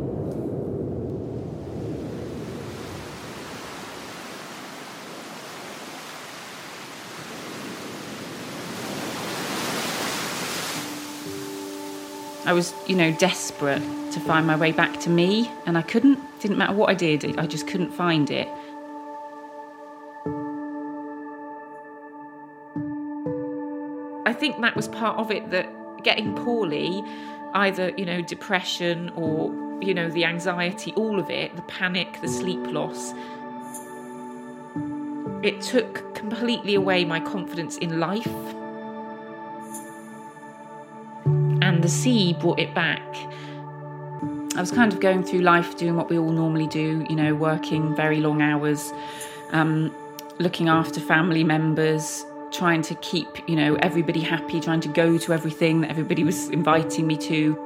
I 12.49 12.55
was, 12.55 12.73
you 12.87 12.97
know, 12.97 13.13
desperate 13.13 13.83
to 14.13 14.21
find 14.21 14.47
my 14.47 14.57
way 14.57 14.73
back 14.73 15.01
to 15.01 15.11
me, 15.11 15.51
and 15.67 15.77
I 15.77 15.83
couldn't. 15.83 16.19
Didn't 16.41 16.57
matter 16.57 16.73
what 16.73 16.89
I 16.89 16.95
did, 16.95 17.39
I 17.39 17.47
just 17.47 17.67
couldn't 17.67 17.93
find 17.93 18.31
it. 18.31 18.49
I 24.25 24.33
think 24.33 24.63
that 24.63 24.75
was 24.75 24.89
part 24.89 25.19
of 25.19 25.31
it 25.31 25.51
that 25.51 25.69
getting 26.03 26.35
poorly, 26.37 27.05
either, 27.53 27.93
you 27.99 28.07
know, 28.07 28.23
depression 28.23 29.11
or, 29.15 29.53
you 29.83 29.93
know, 29.93 30.09
the 30.09 30.25
anxiety, 30.25 30.95
all 30.95 31.21
of 31.21 31.29
it, 31.29 31.55
the 31.55 31.63
panic, 31.63 32.19
the 32.23 32.29
sleep 32.29 32.67
loss, 32.69 33.13
it 35.43 35.61
took 35.61 36.15
completely 36.15 36.75
away 36.75 37.05
my 37.05 37.21
confidence 37.21 37.77
in 37.77 38.01
life 38.01 38.55
and 41.79 41.85
the 41.85 41.89
sea 41.89 42.33
brought 42.33 42.59
it 42.59 42.75
back. 42.75 43.01
I 44.57 44.61
was 44.61 44.73
kind 44.73 44.93
of 44.93 44.99
going 44.99 45.23
through 45.23 45.43
life 45.43 45.77
doing 45.77 45.95
what 45.95 46.11
we 46.11 46.19
all 46.19 46.33
normally 46.33 46.67
do, 46.67 47.07
you 47.09 47.15
know, 47.15 47.37
working 47.37 47.95
very 47.95 48.21
long 48.21 48.43
hours, 48.43 48.93
um, 49.53 49.95
looking 50.41 50.69
after 50.69 50.99
family 50.99 51.45
members, 51.45 52.27
trying 52.51 52.83
to 52.83 52.97
keep, 52.97 53.49
you 53.49 53.55
know, 53.55 53.77
everybody 53.77 54.19
happy, 54.19 54.59
trying 54.59 54.81
to 54.81 54.89
go 54.89 55.19
to 55.19 55.33
everything 55.33 55.83
that 55.83 55.91
everybody 55.91 56.25
was 56.25 56.49
inviting 56.49 57.07
me 57.07 57.17
to. 57.17 57.57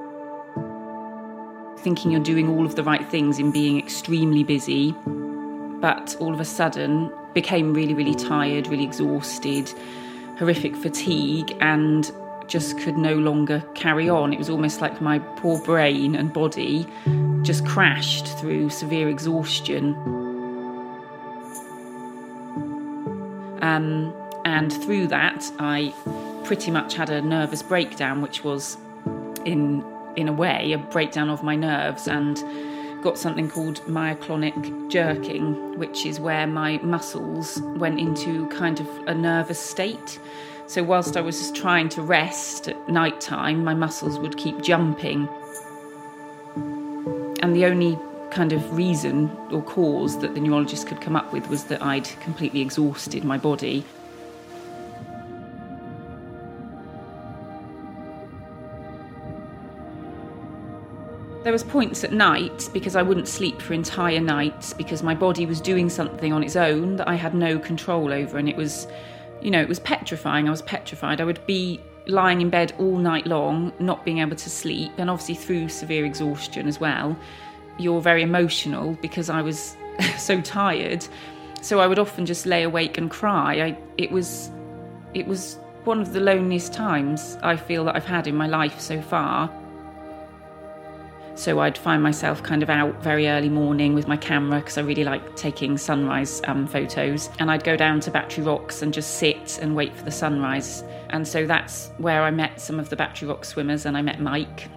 Thinking 1.79 2.11
you're 2.11 2.21
doing 2.23 2.51
all 2.51 2.67
of 2.67 2.77
the 2.77 2.83
right 2.83 3.09
things 3.09 3.39
in 3.39 3.51
being 3.51 3.79
extremely 3.79 4.45
busy, 4.45 4.93
but 5.81 6.15
all 6.21 6.35
of 6.35 6.41
a 6.41 6.45
sudden 6.45 7.11
became 7.33 7.73
really, 7.73 7.95
really 7.95 8.15
tired, 8.15 8.67
really 8.67 8.85
exhausted, 8.85 9.73
horrific 10.37 10.77
fatigue, 10.77 11.57
and 11.63 12.13
just 12.49 12.79
could 12.79 12.97
no 12.97 13.15
longer 13.15 13.61
carry 13.75 14.09
on. 14.09 14.33
It 14.33 14.39
was 14.39 14.51
almost 14.51 14.81
like 14.81 15.01
my 15.01 15.19
poor 15.19 15.61
brain 15.63 16.15
and 16.15 16.33
body 16.33 16.87
just 17.43 17.67
crashed 17.67 18.39
through 18.39 18.71
severe 18.71 19.09
exhaustion. 19.09 19.95
Um, 23.63 24.13
and 24.45 24.73
through 24.73 25.07
that, 25.09 25.51
I 25.59 25.95
pretty 26.45 26.71
much 26.71 26.95
had 26.95 27.11
a 27.11 27.23
nervous 27.23 27.63
breakdown, 27.63 28.21
which 28.23 28.45
was, 28.45 28.77
in 29.45 29.85
in 30.17 30.29
a 30.29 30.33
way, 30.33 30.73
a 30.73 30.79
breakdown 30.79 31.31
of 31.31 31.43
my 31.43 31.57
nerves 31.57 32.07
and 32.07 32.43
got 33.03 33.19
something 33.19 33.49
called 33.49 33.81
myoclonic 33.87 34.91
jerking, 34.91 35.79
which 35.79 36.07
is 36.07 36.21
where 36.21 36.47
my 36.47 36.79
muscles 36.79 37.61
went 37.77 37.99
into 37.99 38.47
kind 38.49 38.79
of 38.79 38.89
a 39.07 39.15
nervous 39.15 39.59
state. 39.59 40.21
So, 40.67 40.83
whilst 40.83 41.17
I 41.17 41.21
was 41.21 41.51
trying 41.53 41.89
to 41.91 42.03
rest 42.03 42.69
at 42.69 42.89
night 42.89 43.21
time, 43.21 43.65
my 43.65 43.75
muscles 43.75 44.19
would 44.19 44.37
keep 44.37 44.63
jumping. 44.63 45.29
And 47.43 47.55
the 47.55 47.67
only 47.67 47.99
kind 48.31 48.53
of 48.53 48.75
reason 48.75 49.31
or 49.51 49.63
cause 49.63 50.19
that 50.21 50.35
the 50.35 50.41
neurologist 50.41 50.87
could 50.87 51.01
come 51.01 51.15
up 51.15 51.33
with 51.33 51.49
was 51.49 51.65
that 51.65 51.83
I'd 51.83 52.09
completely 52.21 52.61
exhausted 52.61 53.25
my 53.25 53.37
body. 53.37 53.85
There 61.43 61.53
was 61.53 61.65
points 61.65 62.05
at 62.05 62.13
night 62.13 62.71
because 62.73 62.95
I 62.95 63.03
wouldn't 63.03 63.27
sleep 63.27 63.61
for 63.61 63.75
entire 63.75 64.21
nights 64.21 64.73
because 64.73 65.03
my 65.03 65.15
body 65.15 65.45
was 65.45 65.61
doing 65.61 65.91
something 65.91 66.33
on 66.33 66.45
its 66.45 66.55
own 66.55 66.97
that 66.97 67.09
I 67.09 67.17
had 67.17 67.35
no 67.35 67.59
control 67.59 68.13
over 68.13 68.39
and 68.39 68.49
it 68.49 68.57
was 68.57 68.87
you 69.43 69.51
know, 69.51 69.61
it 69.61 69.69
was 69.69 69.81
petrifying. 69.81 70.47
I 70.49 70.51
was 70.51 70.63
petrified. 70.63 71.21
I 71.21 71.25
would 71.25 71.45
be 71.47 71.81
lying 72.07 72.41
in 72.41 72.51
bed 72.51 72.75
all 72.79 72.97
night 72.97 73.27
long, 73.27 73.73
not 73.79 74.05
being 74.05 74.19
able 74.19 74.37
to 74.37 74.51
sleep, 74.51 74.93
and 74.99 75.09
obviously 75.11 75.35
through 75.35 75.69
severe 75.69 76.05
exhaustion 76.05 76.67
as 76.69 76.81
well. 76.81 77.17
You're 77.79 78.01
very 78.01 78.23
emotional 78.23 78.95
because 79.01 79.31
I 79.31 79.43
was 79.43 79.77
so 80.19 80.41
tired. 80.41 81.07
So 81.61 81.81
I 81.81 81.87
would 81.87 81.99
often 81.99 82.27
just 82.27 82.47
lay 82.47 82.65
awake 82.65 82.99
and 82.99 83.11
cry. 83.11 83.63
I, 83.63 83.79
it 83.99 84.11
was 84.11 84.51
it 85.15 85.27
was 85.27 85.59
one 85.85 86.01
of 86.01 86.13
the 86.13 86.21
loneliest 86.21 86.73
times 86.73 87.37
I 87.43 87.57
feel 87.57 87.85
that 87.85 87.97
I've 87.97 88.05
had 88.05 88.27
in 88.27 88.35
my 88.35 88.47
life 88.47 88.81
so 88.81 89.01
far. 89.03 89.51
So 91.35 91.61
I'd 91.61 91.79
find 91.79 92.03
myself 92.03 92.43
kind 92.43 92.63
of 92.63 92.69
out 92.69 93.03
very 93.03 93.29
early 93.29 93.49
morning 93.49 93.95
with 93.95 94.07
my 94.07 94.17
camera 94.17 94.61
because 94.61 94.77
I 94.77 94.83
really 94.83 95.05
like 95.05 95.35
taking 95.35 95.79
sunrise 95.79 96.43
um, 96.45 96.67
photos. 96.67 97.31
And 97.39 97.51
I'd 97.51 97.65
go 97.65 97.77
down 97.77 98.01
to 98.01 98.11
Battery 98.11 98.45
Rocks 98.45 98.83
and 98.83 98.93
just 98.93 99.17
sit 99.17 99.59
and 99.63 99.75
wait 99.75 99.97
for 99.97 100.05
the 100.05 100.11
sunrise. 100.11 100.85
And 101.11 101.27
so 101.27 101.47
that's 101.47 101.91
where 101.99 102.23
I 102.23 102.31
met 102.31 102.61
some 102.61 102.79
of 102.79 102.91
the 102.91 102.97
Battery 102.97 103.29
Rock 103.29 103.45
swimmers 103.45 103.87
and 103.87 103.97
I 103.97 104.03
met 104.03 104.21
Mike. 104.21 104.69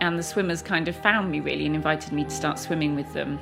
And 0.00 0.18
the 0.18 0.22
swimmers 0.22 0.62
kind 0.62 0.88
of 0.88 0.96
found 0.96 1.30
me 1.30 1.40
really 1.40 1.64
and 1.64 1.74
invited 1.74 2.12
me 2.12 2.24
to 2.24 2.30
start 2.30 2.58
swimming 2.58 2.96
with 2.96 3.12
them. 3.12 3.38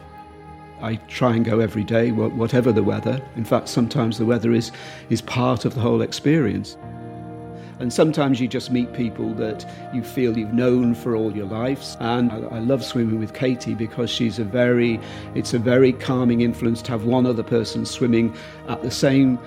I 0.81 0.97
try 1.09 1.35
and 1.35 1.45
go 1.45 1.61
every 1.61 1.85
day, 1.85 2.13
whatever 2.13 2.71
the 2.71 2.83
weather. 2.83 3.23
In 3.37 3.45
fact, 3.45 3.69
sometimes 3.69 4.19
the 4.19 4.27
weather 4.27 4.53
is, 4.53 4.73
is 5.09 5.23
part 5.23 5.65
of 5.65 5.75
the 5.75 5.81
whole 5.81 6.03
experience. 6.03 6.77
And 7.85 7.93
sometimes 7.93 8.41
you 8.41 8.49
just 8.49 8.71
meet 8.71 8.95
people 8.95 9.35
that 9.35 9.67
you 9.93 10.03
feel 10.03 10.39
you've 10.39 10.55
known 10.55 10.95
for 10.95 11.15
all 11.15 11.37
your 11.37 11.45
lives. 11.45 11.99
And 12.01 12.33
I, 12.33 12.39
I 12.39 12.59
love 12.61 12.83
swimming 12.83 13.19
with 13.19 13.35
Katie 13.35 13.75
because 13.75 14.09
she's 14.09 14.39
a 14.39 14.45
very, 14.45 14.99
it's 15.35 15.53
a 15.53 15.59
very 15.59 15.93
calming 15.93 16.41
influence 16.41 16.81
to 16.81 16.93
have 16.93 17.05
one 17.05 17.27
other 17.27 17.43
person 17.43 17.85
swimming 17.85 18.35
at 18.69 18.81
the 18.81 18.91
same 18.91 19.39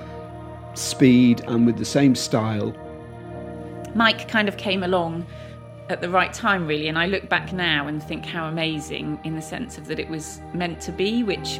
speed 0.76 1.42
and 1.48 1.66
with 1.66 1.80
the 1.80 1.84
same 1.84 2.14
style. 2.14 2.76
Mike 3.96 4.28
kind 4.28 4.48
of 4.48 4.58
came 4.58 4.84
along 4.84 5.26
at 5.90 6.02
the 6.02 6.10
right 6.12 6.32
time, 6.32 6.68
really, 6.68 6.88
and 6.88 7.00
I 7.00 7.08
look 7.08 7.28
back 7.30 7.52
now 7.52 7.88
and 7.88 8.04
think 8.04 8.24
how 8.24 8.46
amazing 8.46 9.20
in 9.24 9.34
the 9.34 9.42
sense 9.42 9.80
of 9.80 9.88
that 9.88 9.98
it 9.98 10.10
was 10.10 10.42
meant 10.54 10.80
to 10.82 10.92
be, 10.92 11.24
which 11.24 11.60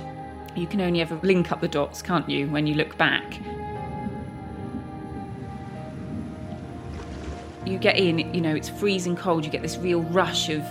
you 0.56 0.68
can 0.68 0.80
only 0.82 1.02
ever 1.02 1.20
link 1.24 1.52
up 1.52 1.60
the 1.60 1.68
dots, 1.68 2.04
can't 2.04 2.30
you, 2.30 2.46
when 2.52 2.68
you 2.68 2.76
look 2.76 2.96
back. 3.00 3.40
You 7.68 7.78
get 7.78 7.98
in, 7.98 8.34
you 8.34 8.42
know, 8.42 8.56
it's 8.56 8.70
freezing 8.70 9.16
cold, 9.16 9.46
you 9.46 9.52
get 9.52 9.62
this 9.62 9.78
real 9.78 10.02
rush 10.04 10.50
of 10.50 10.64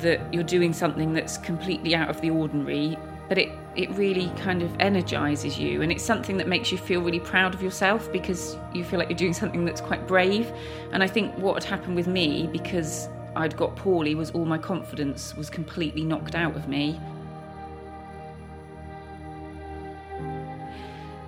that 0.00 0.20
you're 0.32 0.42
doing 0.42 0.72
something 0.72 1.12
that's 1.12 1.38
completely 1.38 1.94
out 1.94 2.08
of 2.08 2.20
the 2.20 2.30
ordinary, 2.30 2.98
but 3.28 3.38
it, 3.38 3.50
it 3.76 3.90
really 3.90 4.28
kind 4.36 4.62
of 4.62 4.74
energizes 4.80 5.58
you. 5.58 5.82
And 5.82 5.92
it's 5.92 6.02
something 6.02 6.36
that 6.38 6.48
makes 6.48 6.72
you 6.72 6.78
feel 6.78 7.00
really 7.00 7.20
proud 7.20 7.54
of 7.54 7.62
yourself 7.62 8.10
because 8.12 8.56
you 8.72 8.84
feel 8.84 8.98
like 8.98 9.08
you're 9.08 9.18
doing 9.18 9.32
something 9.32 9.64
that's 9.64 9.80
quite 9.80 10.06
brave. 10.06 10.52
And 10.92 11.02
I 11.02 11.06
think 11.06 11.36
what 11.38 11.62
had 11.62 11.64
happened 11.64 11.96
with 11.96 12.06
me, 12.06 12.48
because 12.52 13.08
I'd 13.36 13.56
got 13.56 13.76
poorly, 13.76 14.14
was 14.14 14.30
all 14.32 14.44
my 14.44 14.58
confidence 14.58 15.34
was 15.36 15.48
completely 15.48 16.04
knocked 16.04 16.34
out 16.34 16.56
of 16.56 16.68
me. 16.68 17.00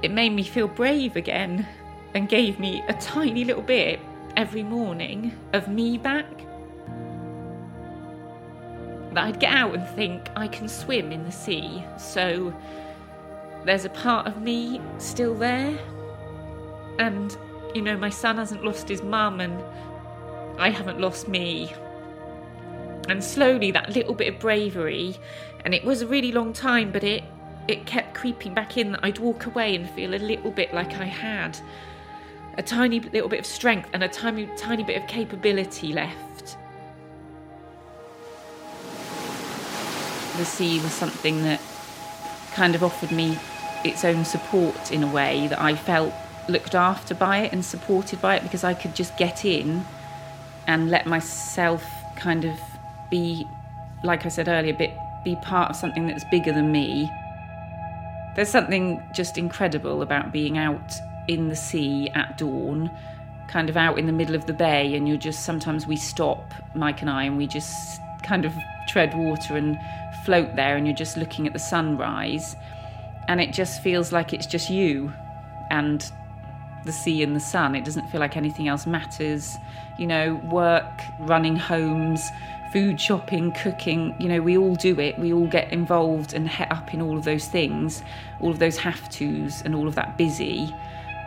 It 0.03 0.11
made 0.11 0.31
me 0.31 0.43
feel 0.43 0.69
brave 0.69 1.17
again 1.17 1.67
and 2.15 2.29
gave 2.29 2.59
me 2.59 2.83
a 2.89 2.95
tiny 2.95 3.45
little 3.45 3.63
bit 3.63 3.99
every 4.37 4.63
morning 4.63 5.33
of 5.53 5.69
me 5.69 5.99
back. 5.99 6.27
That 9.15 9.25
I'd 9.25 9.41
get 9.41 9.53
out 9.53 9.75
and 9.75 9.89
think, 9.97 10.29
I 10.37 10.47
can 10.47 10.69
swim 10.69 11.11
in 11.11 11.25
the 11.25 11.33
sea, 11.33 11.83
so 11.99 12.55
there's 13.65 13.85
a 13.85 13.91
part 13.91 14.27
of 14.27 14.43
me 14.43 14.81
still 14.99 15.35
there. 15.35 15.79
And, 16.99 17.37
you 17.75 17.83
know, 17.83 17.97
my 17.97 18.11
son 18.11 18.37
hasn't 18.37 18.65
lost 18.65 18.89
his 18.89 19.03
mum, 19.03 19.41
and 19.41 19.63
I 20.59 20.71
haven't 20.71 21.01
lost 21.01 21.29
me. 21.29 21.73
And 23.09 23.23
slowly, 23.23 23.71
that 23.71 23.91
little 23.91 24.15
bit 24.15 24.35
of 24.35 24.41
bravery, 24.41 25.17
and 25.65 25.73
it 25.75 25.85
was 25.85 26.03
a 26.03 26.07
really 26.07 26.33
long 26.33 26.53
time, 26.53 26.93
but 26.93 27.05
it 27.05 27.25
it 27.69 27.85
kept 27.85 28.15
creeping 28.15 28.55
back 28.55 28.77
in 28.77 28.93
that 28.93 29.01
I'd 29.03 29.19
walk 29.19 29.47
away 29.47 29.75
and 29.75 29.91
feel 29.91 30.15
a 30.15 30.23
little 30.23 30.53
bit 30.53 30.73
like 30.73 30.95
I 30.95 31.05
had 31.05 31.59
a 32.59 32.63
tiny 32.63 33.01
little 33.01 33.29
bit 33.29 33.41
of 33.41 33.47
strength 33.47 33.89
and 33.93 34.03
a 34.03 34.09
tiny, 34.09 34.47
tiny 34.57 34.83
bit 34.83 35.01
of 35.01 35.09
capability 35.09 35.93
left. 35.93 36.57
The 40.37 40.45
sea 40.45 40.81
was 40.81 40.93
something 40.93 41.43
that 41.45 41.61
kind 42.53 42.75
of 42.75 42.83
offered 42.83 43.13
me 43.13 43.39
its 43.85 44.05
own 44.05 44.25
support 44.25 44.91
in 44.91 45.03
a 45.03 45.13
way 45.13 45.47
that 45.49 45.61
I 45.61 45.75
felt 45.75 46.13
looked 46.49 46.75
after 46.75 47.15
by 47.15 47.39
it 47.39 47.53
and 47.53 47.65
supported 47.65 48.21
by 48.21 48.37
it 48.37 48.43
because 48.43 48.65
I 48.65 48.75
could 48.75 48.95
just 48.95 49.17
get 49.17 49.45
in 49.45 49.85
and 50.67 50.91
let 50.91 51.07
myself 51.07 51.85
kind 52.17 52.45
of 52.45 52.59
be, 53.11 53.47
like 54.03 54.27
I 54.27 54.29
said 54.29 54.49
earlier, 54.49 54.73
bit 54.73 54.93
be 55.25 55.37
part 55.37 55.71
of 55.71 55.77
something 55.77 56.07
that's 56.07 56.25
bigger 56.25 56.53
than 56.53 56.71
me. 56.71 57.11
There's 58.37 58.49
something 58.49 59.03
just 59.15 59.39
incredible 59.39 60.03
about 60.03 60.33
being 60.33 60.57
out 60.57 60.93
in 61.29 61.49
the 61.49 61.57
sea 61.57 62.09
at 62.15 62.39
dawn, 62.39 62.91
kind 63.49 63.69
of 63.69 63.77
out 63.77 63.99
in 63.99 64.07
the 64.07 64.13
middle 64.13 64.35
of 64.35 64.47
the 64.47 64.53
bay, 64.53 64.95
and 64.95 65.09
you're 65.09 65.17
just 65.17 65.45
sometimes 65.45 65.87
we 65.87 65.97
stop, 65.97 66.53
Mike 66.75 67.01
and 67.01 67.11
I, 67.11 67.25
and 67.25 67.37
we 67.37 67.47
just 67.47 68.01
kind 68.23 68.45
of 68.45 68.53
tread 68.89 69.17
water 69.17 69.57
and 69.57 69.79
float 70.25 70.57
there, 70.57 70.77
and 70.77 70.87
you're 70.87 70.97
just 70.97 71.17
looking 71.17 71.47
at 71.47 71.53
the 71.53 71.59
sunrise, 71.59 72.57
and 73.29 73.41
it 73.41 73.53
just 73.53 73.83
feels 73.83 74.13
like 74.13 74.33
it's 74.33 74.47
just 74.47 74.71
you 74.71 75.13
and 75.71 76.11
the 76.85 76.93
sea 76.93 77.23
and 77.23 77.35
the 77.35 77.41
sun. 77.41 77.75
It 77.75 77.85
doesn't 77.85 78.09
feel 78.09 78.21
like 78.21 78.37
anything 78.37 78.69
else 78.69 78.87
matters. 78.87 79.57
You 79.99 80.07
know, 80.07 80.35
work, 80.51 81.01
running 81.21 81.57
homes, 81.57 82.23
food 82.73 83.01
shopping, 83.01 83.53
cooking, 83.53 84.15
you 84.21 84.29
know, 84.29 84.41
we 84.41 84.57
all 84.57 84.75
do 84.77 84.99
it. 85.01 85.19
We 85.19 85.33
all 85.33 85.47
get 85.47 85.73
involved 85.73 86.35
and 86.35 86.49
het 86.49 86.71
up 86.71 86.95
in 86.95 87.01
all 87.03 87.17
of 87.17 87.25
those 87.25 87.47
things, 87.47 88.03
all 88.41 88.51
of 88.51 88.59
those 88.59 88.77
have 88.77 89.09
tos, 89.09 89.63
and 89.63 89.75
all 89.75 89.89
of 89.89 89.95
that 89.95 90.17
busy. 90.17 90.73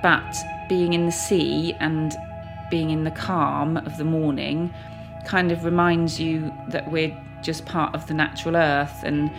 But 0.01 0.35
being 0.67 0.93
in 0.93 1.05
the 1.05 1.12
sea 1.12 1.75
and 1.79 2.15
being 2.69 2.89
in 2.91 3.03
the 3.03 3.12
calm 3.12 3.77
of 3.77 3.97
the 3.97 4.03
morning 4.03 4.73
kind 5.25 5.51
of 5.51 5.65
reminds 5.65 6.19
you 6.19 6.53
that 6.69 6.89
we're 6.91 7.15
just 7.41 7.65
part 7.65 7.93
of 7.95 8.07
the 8.07 8.13
natural 8.13 8.55
earth 8.55 9.03
and 9.03 9.31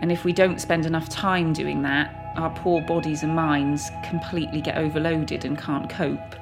and 0.00 0.12
if 0.12 0.24
we 0.24 0.32
don't 0.32 0.60
spend 0.60 0.86
enough 0.86 1.08
time 1.08 1.52
doing 1.52 1.82
that 1.82 2.32
our 2.36 2.50
poor 2.50 2.80
bodies 2.80 3.22
and 3.22 3.34
minds 3.34 3.90
completely 4.04 4.60
get 4.60 4.76
overloaded 4.76 5.44
and 5.44 5.58
can't 5.58 5.90
cope 5.90 6.36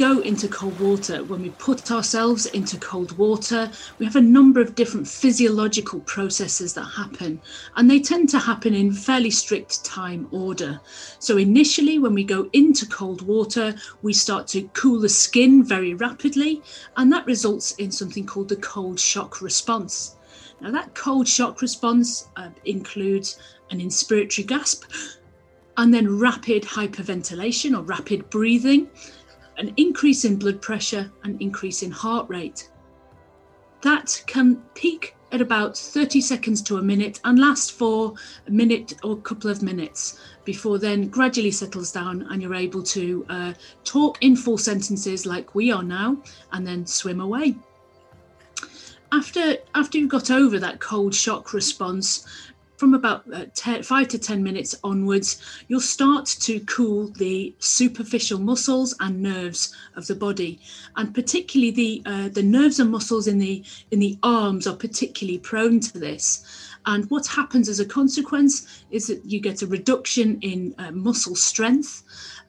go 0.00 0.20
into 0.20 0.48
cold 0.48 0.80
water, 0.80 1.22
when 1.24 1.42
we 1.42 1.50
put 1.50 1.90
ourselves 1.90 2.46
into 2.46 2.78
cold 2.78 3.12
water, 3.18 3.70
we 3.98 4.06
have 4.06 4.16
a 4.16 4.20
number 4.20 4.58
of 4.58 4.74
different 4.74 5.06
physiological 5.06 6.00
processes 6.00 6.72
that 6.72 6.84
happen, 6.84 7.38
and 7.76 7.90
they 7.90 8.00
tend 8.00 8.26
to 8.26 8.38
happen 8.38 8.72
in 8.72 8.90
fairly 8.90 9.28
strict 9.28 9.84
time 9.84 10.26
order. 10.30 10.80
So, 11.18 11.36
initially, 11.36 11.98
when 11.98 12.14
we 12.14 12.24
go 12.24 12.48
into 12.54 12.86
cold 12.86 13.20
water, 13.20 13.74
we 14.00 14.14
start 14.14 14.46
to 14.48 14.62
cool 14.72 15.00
the 15.00 15.08
skin 15.10 15.62
very 15.62 15.92
rapidly, 15.92 16.62
and 16.96 17.12
that 17.12 17.26
results 17.26 17.72
in 17.72 17.92
something 17.92 18.24
called 18.24 18.48
the 18.48 18.56
cold 18.56 18.98
shock 18.98 19.42
response. 19.42 20.16
Now, 20.62 20.70
that 20.70 20.94
cold 20.94 21.28
shock 21.28 21.60
response 21.60 22.30
uh, 22.36 22.48
includes 22.64 23.38
an 23.70 23.80
inspiratory 23.80 24.46
gasp 24.46 24.84
and 25.76 25.92
then 25.92 26.18
rapid 26.18 26.62
hyperventilation 26.62 27.76
or 27.76 27.82
rapid 27.82 28.28
breathing 28.30 28.88
an 29.60 29.72
increase 29.76 30.24
in 30.24 30.36
blood 30.36 30.60
pressure 30.60 31.10
and 31.22 31.40
increase 31.40 31.82
in 31.82 31.90
heart 31.90 32.28
rate. 32.28 32.70
That 33.82 34.22
can 34.26 34.56
peak 34.74 35.14
at 35.32 35.40
about 35.40 35.76
30 35.76 36.20
seconds 36.20 36.60
to 36.62 36.78
a 36.78 36.82
minute 36.82 37.20
and 37.24 37.38
last 37.38 37.72
for 37.72 38.14
a 38.48 38.50
minute 38.50 38.94
or 39.04 39.12
a 39.12 39.20
couple 39.20 39.48
of 39.48 39.62
minutes 39.62 40.18
before 40.44 40.78
then 40.78 41.08
gradually 41.08 41.52
settles 41.52 41.92
down 41.92 42.26
and 42.30 42.42
you're 42.42 42.54
able 42.54 42.82
to 42.82 43.24
uh, 43.28 43.52
talk 43.84 44.18
in 44.22 44.34
full 44.34 44.58
sentences 44.58 45.26
like 45.26 45.54
we 45.54 45.70
are 45.70 45.84
now 45.84 46.16
and 46.52 46.66
then 46.66 46.84
swim 46.84 47.20
away 47.20 47.54
after 49.12 49.56
after 49.74 49.98
you've 49.98 50.10
got 50.10 50.30
over 50.30 50.58
that 50.58 50.80
cold 50.80 51.14
shock 51.14 51.52
response 51.52 52.26
from 52.80 52.94
about 52.94 53.22
uh, 53.30 53.44
ten, 53.54 53.82
5 53.82 54.08
to 54.08 54.18
10 54.18 54.42
minutes 54.42 54.74
onwards 54.82 55.42
you'll 55.68 55.80
start 55.82 56.24
to 56.24 56.60
cool 56.60 57.08
the 57.08 57.54
superficial 57.58 58.38
muscles 58.38 58.94
and 59.00 59.22
nerves 59.22 59.76
of 59.96 60.06
the 60.06 60.14
body. 60.14 60.58
And 60.96 61.14
particularly 61.14 61.72
the 61.72 62.02
uh, 62.06 62.28
the 62.30 62.42
nerves 62.42 62.80
and 62.80 62.90
muscles 62.90 63.26
in 63.26 63.38
the 63.38 63.62
in 63.90 63.98
the 63.98 64.18
arms 64.22 64.66
are 64.66 64.74
particularly 64.74 65.38
prone 65.38 65.80
to 65.80 65.98
this. 65.98 66.42
And 66.86 67.04
what 67.10 67.26
happens 67.26 67.68
as 67.68 67.80
a 67.80 67.84
consequence 67.84 68.82
is 68.90 69.08
that 69.08 69.26
you 69.26 69.40
get 69.40 69.60
a 69.60 69.66
reduction 69.66 70.38
in 70.40 70.74
uh, 70.78 70.90
muscle 70.90 71.36
strength 71.36 72.02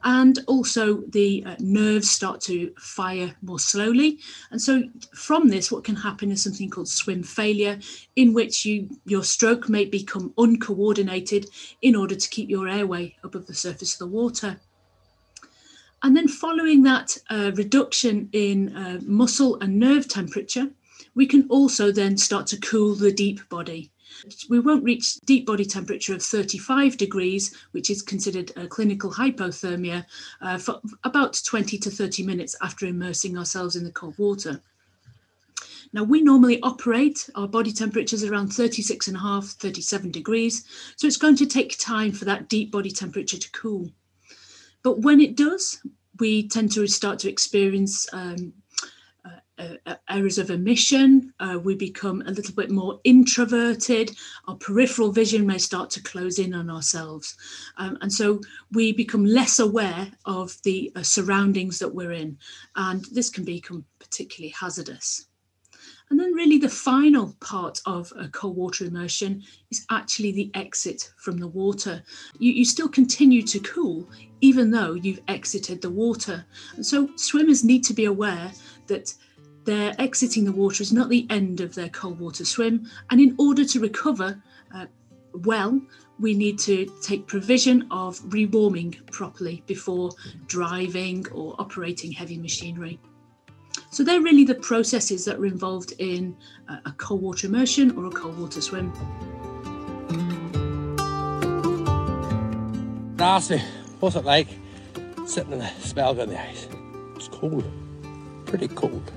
and 0.04 0.38
also 0.46 1.02
the 1.08 1.44
uh, 1.46 1.56
nerves 1.60 2.10
start 2.10 2.40
to 2.42 2.72
fire 2.78 3.34
more 3.42 3.60
slowly. 3.60 4.18
And 4.50 4.60
so 4.60 4.82
from 5.14 5.48
this 5.48 5.70
what 5.70 5.84
can 5.84 5.96
happen 5.96 6.30
is 6.30 6.42
something 6.42 6.70
called 6.70 6.88
swim 6.88 7.22
failure 7.22 7.78
in 8.16 8.32
which 8.32 8.64
you 8.64 8.88
your 9.04 9.24
stroke 9.24 9.68
may 9.68 9.84
become 9.84 10.32
uncoordinated 10.36 11.48
in 11.80 11.94
order 11.94 12.14
to 12.14 12.28
keep 12.28 12.48
your 12.48 12.68
airway 12.68 13.14
above 13.22 13.46
the 13.46 13.54
surface 13.54 13.94
of 13.94 13.98
the 14.00 14.14
water. 14.14 14.60
And 16.02 16.16
then 16.16 16.26
following 16.26 16.82
that 16.82 17.16
uh, 17.30 17.52
reduction 17.54 18.28
in 18.32 18.76
uh, 18.76 18.98
muscle 19.02 19.60
and 19.60 19.78
nerve 19.78 20.08
temperature 20.08 20.70
we 21.14 21.26
can 21.26 21.46
also 21.48 21.92
then 21.92 22.16
start 22.16 22.46
to 22.48 22.58
cool 22.58 22.94
the 22.94 23.12
deep 23.12 23.48
body 23.48 23.91
we 24.48 24.60
won't 24.60 24.84
reach 24.84 25.16
deep 25.24 25.46
body 25.46 25.64
temperature 25.64 26.14
of 26.14 26.22
35 26.22 26.96
degrees, 26.96 27.54
which 27.72 27.90
is 27.90 28.02
considered 28.02 28.52
a 28.56 28.66
clinical 28.66 29.10
hypothermia, 29.10 30.04
uh, 30.40 30.58
for 30.58 30.80
about 31.04 31.40
20 31.44 31.78
to 31.78 31.90
30 31.90 32.22
minutes 32.22 32.56
after 32.62 32.86
immersing 32.86 33.36
ourselves 33.36 33.76
in 33.76 33.84
the 33.84 33.92
cold 33.92 34.16
water. 34.18 34.60
Now, 35.92 36.04
we 36.04 36.22
normally 36.22 36.60
operate 36.62 37.28
our 37.34 37.46
body 37.46 37.72
temperatures 37.72 38.24
around 38.24 38.48
36 38.48 39.08
and 39.08 39.16
a 39.16 39.20
half, 39.20 39.44
37 39.44 40.10
degrees, 40.10 40.64
so 40.96 41.06
it's 41.06 41.18
going 41.18 41.36
to 41.36 41.46
take 41.46 41.78
time 41.78 42.12
for 42.12 42.24
that 42.24 42.48
deep 42.48 42.70
body 42.70 42.90
temperature 42.90 43.38
to 43.38 43.50
cool. 43.50 43.90
But 44.82 45.00
when 45.00 45.20
it 45.20 45.36
does, 45.36 45.80
we 46.18 46.48
tend 46.48 46.72
to 46.72 46.86
start 46.86 47.18
to 47.20 47.28
experience 47.28 48.06
um, 48.12 48.54
uh, 49.86 49.94
areas 50.08 50.38
of 50.38 50.50
emission. 50.50 51.32
Uh, 51.40 51.58
we 51.62 51.74
become 51.74 52.22
a 52.22 52.30
little 52.30 52.54
bit 52.54 52.70
more 52.70 53.00
introverted. 53.04 54.16
Our 54.46 54.56
peripheral 54.56 55.12
vision 55.12 55.46
may 55.46 55.58
start 55.58 55.90
to 55.90 56.02
close 56.02 56.38
in 56.38 56.54
on 56.54 56.70
ourselves. 56.70 57.36
Um, 57.76 57.98
and 58.00 58.12
so 58.12 58.40
we 58.72 58.92
become 58.92 59.24
less 59.24 59.58
aware 59.58 60.10
of 60.24 60.60
the 60.62 60.92
uh, 60.96 61.02
surroundings 61.02 61.78
that 61.78 61.94
we're 61.94 62.12
in. 62.12 62.38
And 62.76 63.04
this 63.12 63.30
can 63.30 63.44
become 63.44 63.84
particularly 63.98 64.54
hazardous. 64.58 65.26
And 66.10 66.20
then, 66.20 66.34
really, 66.34 66.58
the 66.58 66.68
final 66.68 67.34
part 67.40 67.80
of 67.86 68.12
a 68.18 68.28
cold 68.28 68.56
water 68.56 68.84
immersion 68.84 69.42
is 69.70 69.86
actually 69.90 70.30
the 70.32 70.50
exit 70.52 71.10
from 71.16 71.38
the 71.38 71.48
water. 71.48 72.02
You, 72.38 72.52
you 72.52 72.66
still 72.66 72.88
continue 72.88 73.40
to 73.44 73.58
cool 73.60 74.10
even 74.42 74.72
though 74.72 74.92
you've 74.92 75.22
exited 75.28 75.80
the 75.80 75.88
water. 75.88 76.44
And 76.74 76.84
so, 76.84 77.08
swimmers 77.16 77.64
need 77.64 77.82
to 77.84 77.94
be 77.94 78.04
aware 78.04 78.52
that 78.88 79.14
their 79.64 79.94
exiting 79.98 80.44
the 80.44 80.52
water 80.52 80.82
is 80.82 80.92
not 80.92 81.08
the 81.08 81.26
end 81.30 81.60
of 81.60 81.74
their 81.74 81.88
cold 81.88 82.18
water 82.18 82.44
swim, 82.44 82.86
and 83.10 83.20
in 83.20 83.34
order 83.38 83.64
to 83.64 83.80
recover 83.80 84.42
uh, 84.74 84.86
well, 85.34 85.80
we 86.18 86.34
need 86.34 86.58
to 86.60 86.86
take 87.02 87.26
provision 87.26 87.86
of 87.90 88.18
rewarming 88.20 88.94
properly 89.10 89.62
before 89.66 90.10
driving 90.46 91.26
or 91.32 91.54
operating 91.58 92.12
heavy 92.12 92.38
machinery. 92.38 92.98
So 93.90 94.04
they're 94.04 94.20
really 94.20 94.44
the 94.44 94.54
processes 94.54 95.24
that 95.24 95.38
are 95.38 95.46
involved 95.46 95.94
in 95.98 96.36
a 96.84 96.92
cold 96.92 97.22
water 97.22 97.46
immersion 97.46 97.96
or 97.96 98.06
a 98.06 98.10
cold 98.10 98.38
water 98.38 98.60
swim. 98.60 98.92
Darcy, 103.16 103.62
what's 104.00 104.16
it 104.16 104.24
like 104.24 104.48
sitting 105.26 105.52
in 105.52 105.58
the 105.58 105.68
spell 105.80 106.20
on 106.20 106.28
the 106.28 106.40
ice? 106.40 106.68
It's 107.16 107.28
cold, 107.28 107.64
pretty 108.46 108.68
cold. 108.68 109.12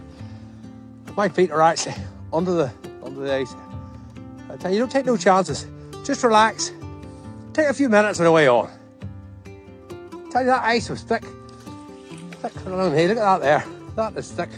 My 1.15 1.29
feet 1.29 1.51
are 1.51 1.61
actually 1.61 1.95
under 2.33 2.51
the 2.51 2.71
under 3.03 3.21
the 3.21 3.33
ice. 3.33 3.55
I 4.49 4.57
tell 4.57 4.71
you, 4.71 4.79
don't 4.79 4.91
take 4.91 5.05
no 5.05 5.17
chances. 5.17 5.65
Just 6.03 6.23
relax. 6.23 6.71
Take 7.53 7.67
a 7.67 7.73
few 7.73 7.87
minutes 7.87 8.19
and 8.19 8.27
away 8.27 8.47
on. 8.47 8.69
I 9.45 10.29
tell 10.31 10.41
you 10.41 10.47
that 10.47 10.63
ice 10.63 10.89
was 10.89 11.01
thick. 11.03 11.23
Thick 12.41 12.67
around 12.67 12.97
here. 12.97 13.07
Look 13.07 13.17
at 13.17 13.39
that 13.39 13.41
there. 13.41 13.65
That 13.95 14.17
is 14.17 14.31
thick. 14.31 14.49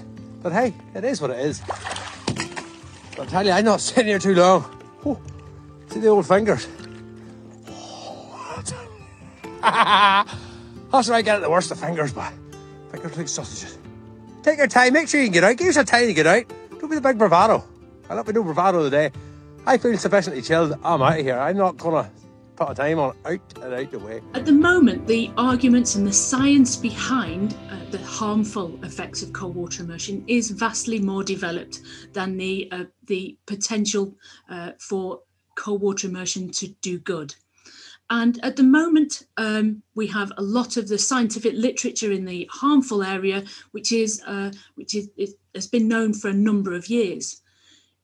But 0.41 0.51
hey, 0.51 0.73
it 0.95 1.03
is 1.03 1.21
what 1.21 1.29
it 1.29 1.39
is. 1.39 1.61
But 3.15 3.19
I 3.19 3.25
tell 3.25 3.45
you, 3.45 3.51
I'm 3.51 3.65
not 3.65 3.81
sitting 3.81 4.07
here 4.07 4.19
too 4.19 4.33
long. 4.33 4.65
Oh, 5.05 5.19
see 5.89 5.99
the 5.99 6.07
old 6.07 6.27
fingers. 6.27 6.67
That's 9.61 11.09
where 11.09 11.17
I 11.17 11.21
get 11.21 11.39
the 11.41 11.49
worst 11.49 11.71
of 11.71 11.79
fingers, 11.79 12.13
but 12.13 12.31
fingers 12.91 13.17
like 13.17 13.27
sausages. 13.27 13.77
Take 14.47 14.60
your 14.60 14.67
time. 14.67 14.93
Make 14.93 15.10
sure 15.10 15.19
you 15.19 15.25
can 15.25 15.33
get 15.33 15.43
out. 15.43 15.57
Give 15.57 15.67
yourself 15.67 15.88
time 15.88 16.07
to 16.07 16.13
get 16.13 16.25
out. 16.25 16.45
Don't 16.79 16.89
be 16.89 16.95
the 16.95 17.01
big 17.01 17.17
bravado. 17.17 17.65
I'll 18.10 18.15
not 18.15 18.25
be 18.25 18.31
no 18.31 18.45
bravado 18.45 18.81
today. 18.81 19.12
I 19.65 19.77
feel 19.77 19.97
sufficiently 19.97 20.41
chilled. 20.41 20.71
I'm 20.86 21.01
out 21.01 21.19
of 21.19 21.25
here. 21.25 21.38
I'm 21.38 21.57
not 21.57 21.75
gonna 21.75 22.10
put 22.55 22.69
a 22.71 22.73
time 22.73 22.97
on 22.97 23.13
out 23.25 23.41
and 23.62 23.73
out 23.73 23.91
the 23.91 23.99
way. 23.99 24.21
At 24.36 24.45
the 24.45 24.53
moment, 24.53 25.05
the 25.05 25.31
arguments 25.36 25.95
and 25.95 26.07
the 26.07 26.13
science 26.13 26.77
behind 26.77 27.57
uh, 27.69 27.91
the 27.91 27.97
harmful 27.97 28.79
effects 28.86 29.21
of 29.21 29.33
cold 29.33 29.53
water 29.53 29.83
immersion 29.83 30.23
is 30.27 30.49
vastly 30.51 30.99
more 30.99 31.25
developed 31.25 31.81
than 32.13 32.38
the 32.38 32.69
uh, 32.71 32.86
the 33.07 33.38
potential 33.47 34.15
uh, 34.49 34.71
for 34.79 35.23
cold 35.55 35.81
water 35.81 36.07
immersion 36.07 36.49
to 36.51 36.69
do 36.81 36.99
good. 36.99 37.36
And 38.09 38.39
at 38.43 38.55
the 38.55 38.63
moment, 38.63 39.23
um, 39.35 39.83
we 39.95 40.07
have 40.07 40.31
a 40.37 40.41
lot 40.41 40.77
of 40.77 40.87
the 40.87 40.97
scientific 40.97 41.53
literature 41.55 42.11
in 42.11 42.25
the 42.25 42.49
harmful 42.51 43.03
area, 43.03 43.43
which 43.71 43.91
is 43.91 44.21
uh, 44.25 44.51
which 44.75 44.95
is 44.95 45.09
has 45.53 45.67
been 45.67 45.87
known 45.87 46.13
for 46.13 46.29
a 46.29 46.33
number 46.33 46.73
of 46.73 46.87
years. 46.87 47.41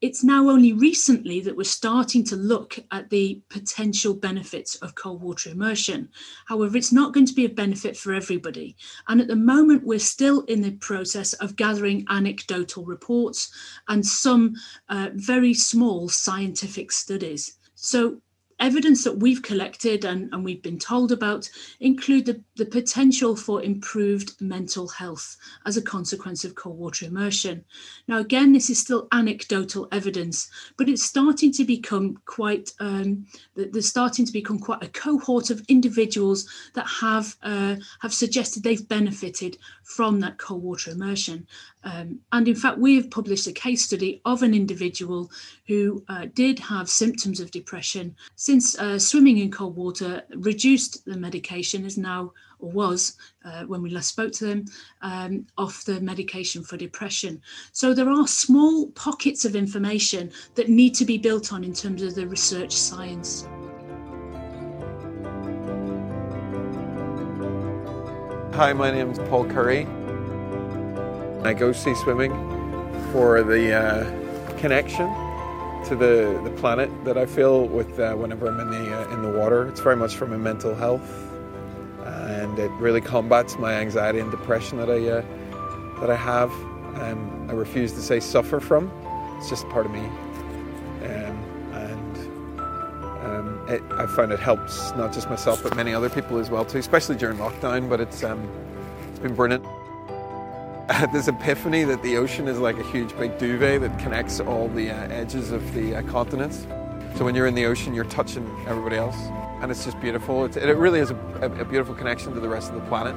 It's 0.01 0.21
now 0.21 0.49
only 0.49 0.73
recently 0.73 1.39
that 1.39 1.55
we're 1.55 1.63
starting 1.63 2.25
to 2.25 2.35
look 2.35 2.77
at 2.91 3.09
the 3.09 3.41
potential 3.49 4.13
benefits 4.13 4.75
of 4.75 4.95
cold 4.95 5.21
water 5.21 5.49
immersion. 5.49 6.09
However, 6.45 6.75
it's 6.75 6.91
not 6.91 7.13
going 7.13 7.25
to 7.27 7.33
be 7.33 7.45
a 7.45 7.49
benefit 7.49 7.95
for 7.95 8.13
everybody. 8.13 8.75
And 9.07 9.21
at 9.21 9.29
the 9.29 9.37
moment, 9.37 9.85
we're 9.85 9.99
still 9.99 10.41
in 10.41 10.59
the 10.59 10.73
process 10.73 11.31
of 11.31 11.55
gathering 11.55 12.05
anecdotal 12.09 12.83
reports 12.83 13.49
and 13.87 14.05
some 14.05 14.55
uh, 14.89 15.11
very 15.13 15.53
small 15.53 16.09
scientific 16.09 16.91
studies. 16.91 17.57
So 17.75 18.21
evidence 18.63 19.03
that 19.03 19.17
we've 19.17 19.41
collected 19.41 20.05
and, 20.05 20.33
and 20.33 20.43
we've 20.43 20.63
been 20.63 20.79
told 20.79 21.11
about 21.11 21.49
include 21.81 22.25
the, 22.25 22.41
the 22.55 22.65
potential 22.65 23.35
for 23.35 23.61
improved 23.61 24.41
mental 24.41 24.87
health 24.87 25.35
as 25.65 25.75
a 25.75 25.81
consequence 25.81 26.45
of 26.45 26.55
cold 26.55 26.79
water 26.79 27.05
immersion. 27.05 27.63
Now, 28.07 28.19
again, 28.19 28.53
this 28.53 28.69
is 28.69 28.79
still 28.79 29.09
anecdotal 29.11 29.89
evidence, 29.91 30.49
but 30.77 30.87
it's 30.87 31.03
starting 31.03 31.51
to 31.53 31.65
become 31.65 32.17
quite, 32.25 32.71
um, 32.79 33.27
there's 33.55 33.89
starting 33.89 34.25
to 34.25 34.31
become 34.31 34.59
quite 34.59 34.81
a 34.81 34.87
cohort 34.87 35.49
of 35.49 35.65
individuals 35.67 36.47
that 36.73 36.87
have, 36.87 37.35
uh, 37.43 37.75
have 38.01 38.13
suggested 38.13 38.63
they've 38.63 38.87
benefited 38.87 39.57
from 39.83 40.21
that 40.21 40.37
cold 40.37 40.63
water 40.63 40.91
immersion. 40.91 41.45
Um, 41.83 42.19
and 42.31 42.47
in 42.47 42.55
fact, 42.55 42.77
we 42.77 42.95
have 42.95 43.11
published 43.11 43.47
a 43.47 43.51
case 43.51 43.85
study 43.85 44.21
of 44.25 44.41
an 44.41 44.53
individual 44.53 45.29
who 45.67 46.03
uh, 46.07 46.27
did 46.33 46.59
have 46.59 46.89
symptoms 46.89 47.39
of 47.39 47.51
depression. 47.51 48.15
Since 48.35 48.77
uh, 48.79 48.99
swimming 48.99 49.37
in 49.37 49.51
cold 49.51 49.75
water 49.75 50.23
reduced 50.35 51.05
the 51.05 51.17
medication, 51.17 51.85
is 51.85 51.97
now 51.97 52.31
or 52.59 52.71
was 52.71 53.17
uh, 53.43 53.63
when 53.63 53.81
we 53.81 53.89
last 53.89 54.09
spoke 54.09 54.31
to 54.33 54.45
them 54.45 54.65
um, 55.01 55.45
off 55.57 55.83
the 55.83 55.99
medication 55.99 56.63
for 56.63 56.77
depression. 56.77 57.41
So 57.73 57.93
there 57.93 58.09
are 58.09 58.27
small 58.27 58.87
pockets 58.91 59.43
of 59.43 59.55
information 59.55 60.31
that 60.55 60.69
need 60.69 60.95
to 60.95 61.05
be 61.05 61.17
built 61.17 61.51
on 61.51 61.63
in 61.63 61.73
terms 61.73 62.01
of 62.01 62.15
the 62.15 62.25
research 62.25 62.71
science. 62.71 63.47
Hi, 68.55 68.71
my 68.71 68.91
name 68.91 69.09
is 69.09 69.19
Paul 69.29 69.45
Curry. 69.45 69.87
I 71.45 71.53
go 71.53 71.71
sea 71.71 71.95
swimming 71.95 72.31
for 73.11 73.43
the 73.43 73.73
uh, 73.73 74.57
connection 74.59 75.07
to 75.85 75.95
the, 75.95 76.39
the 76.43 76.51
planet 76.57 76.89
that 77.05 77.17
I 77.17 77.25
feel 77.25 77.67
with 77.67 77.99
uh, 77.99 78.13
whenever 78.13 78.47
I'm 78.47 78.59
in 78.59 78.69
the 78.69 78.97
uh, 78.97 79.13
in 79.13 79.21
the 79.21 79.37
water. 79.37 79.67
It's 79.67 79.81
very 79.81 79.95
much 79.95 80.15
for 80.15 80.25
my 80.25 80.37
mental 80.37 80.73
health, 80.73 81.29
and 82.05 82.57
it 82.57 82.71
really 82.71 83.01
combats 83.01 83.57
my 83.57 83.73
anxiety 83.73 84.19
and 84.19 84.31
depression 84.31 84.77
that 84.77 84.89
I 84.89 85.07
uh, 85.09 85.99
that 85.99 86.09
I 86.09 86.15
have. 86.15 86.51
Um, 87.01 87.47
I 87.49 87.53
refuse 87.53 87.91
to 87.93 88.01
say 88.01 88.19
suffer 88.19 88.59
from. 88.59 88.91
It's 89.37 89.49
just 89.49 89.67
part 89.69 89.85
of 89.85 89.91
me. 89.91 90.09
it, 93.67 93.81
I 93.91 94.05
find 94.05 94.31
it 94.31 94.39
helps 94.39 94.91
not 94.91 95.13
just 95.13 95.29
myself 95.29 95.63
but 95.63 95.75
many 95.75 95.93
other 95.93 96.09
people 96.09 96.37
as 96.37 96.49
well 96.49 96.65
too, 96.65 96.77
especially 96.77 97.15
during 97.15 97.37
lockdown. 97.37 97.89
But 97.89 98.01
it's 98.01 98.23
um, 98.23 98.49
it's 99.09 99.19
been 99.19 99.35
brilliant. 99.35 99.65
this 101.13 101.29
epiphany 101.29 101.85
that 101.85 102.03
the 102.03 102.17
ocean 102.17 102.47
is 102.47 102.59
like 102.59 102.77
a 102.77 102.83
huge 102.83 103.17
big 103.17 103.37
duvet 103.37 103.79
that 103.79 103.97
connects 103.99 104.41
all 104.41 104.67
the 104.67 104.91
uh, 104.91 105.07
edges 105.07 105.51
of 105.51 105.73
the 105.73 105.95
uh, 105.95 106.01
continents. 106.03 106.67
So 107.15 107.23
when 107.23 107.35
you're 107.35 107.47
in 107.47 107.55
the 107.55 107.65
ocean, 107.65 107.93
you're 107.93 108.03
touching 108.05 108.45
everybody 108.67 108.97
else, 108.97 109.15
and 109.61 109.71
it's 109.71 109.85
just 109.85 109.99
beautiful. 110.01 110.43
It, 110.43 110.57
it 110.57 110.75
really 110.75 110.99
is 110.99 111.11
a, 111.11 111.15
a 111.41 111.63
beautiful 111.63 111.95
connection 111.95 112.33
to 112.33 112.41
the 112.41 112.49
rest 112.49 112.69
of 112.71 112.75
the 112.75 112.87
planet. 112.89 113.15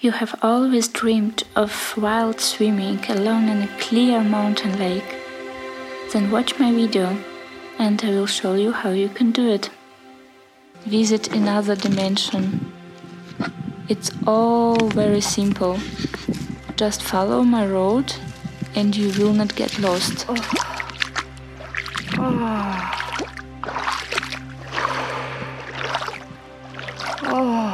You 0.00 0.10
have 0.10 0.38
always 0.42 0.88
dreamed 0.88 1.44
of 1.54 1.94
wild 1.96 2.40
swimming 2.40 2.98
alone 3.08 3.48
in 3.48 3.62
a 3.62 3.78
clear 3.78 4.22
mountain 4.22 4.76
lake. 4.78 5.16
Then 6.12 6.32
watch 6.32 6.58
my 6.58 6.72
video 6.72 7.16
and 7.78 8.02
I 8.02 8.10
will 8.10 8.26
show 8.26 8.54
you 8.54 8.72
how 8.72 8.90
you 8.90 9.08
can 9.08 9.30
do 9.30 9.50
it. 9.50 9.70
Visit 10.84 11.32
another 11.32 11.76
dimension. 11.76 12.75
It's 13.88 14.10
all 14.26 14.88
very 14.88 15.20
simple. 15.20 15.78
Just 16.76 17.02
follow 17.02 17.44
my 17.44 17.64
road 17.66 18.12
and 18.74 18.96
you 18.96 19.12
will 19.18 19.32
not 19.32 19.54
get 19.54 19.78
lost. 19.78 20.26
Oh. 20.28 20.34
Oh. 22.18 22.92
Oh, 27.28 27.65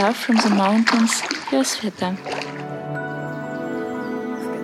love 0.00 0.16
from 0.16 0.36
the 0.36 0.48
mountains, 0.48 1.20
your 1.52 1.62
Sveta. 1.62 2.16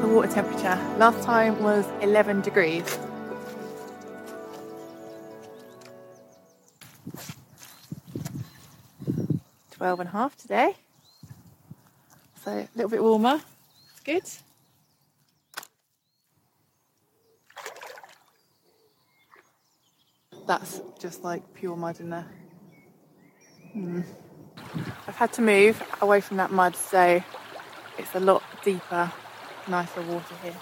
The 0.01 0.09
water 0.09 0.33
temperature 0.33 0.79
last 0.97 1.23
time 1.23 1.63
was 1.63 1.85
11 2.01 2.41
degrees. 2.41 2.99
Twelve 9.73 10.01
and 10.01 10.09
a 10.09 10.13
half 10.13 10.35
today. 10.39 10.75
So 12.43 12.53
a 12.53 12.69
little 12.75 12.91
bit 12.91 13.03
warmer. 13.03 13.43
It's 13.91 14.01
good. 14.01 14.25
That's 20.47 20.81
just 20.99 21.23
like 21.23 21.43
pure 21.53 21.77
mud 21.77 22.01
in 22.01 22.09
there. 22.09 22.27
Hmm. 23.75 24.01
I've 25.09 25.17
had 25.17 25.33
to 25.35 25.43
move 25.43 25.83
away 26.01 26.21
from 26.21 26.37
that 26.39 26.51
mud, 26.51 26.75
so 26.75 27.23
it's 27.97 28.15
a 28.15 28.21
lot 28.21 28.43
deeper, 28.65 29.13
nicer 29.69 30.03
water 30.03 30.35
here. 30.43 30.57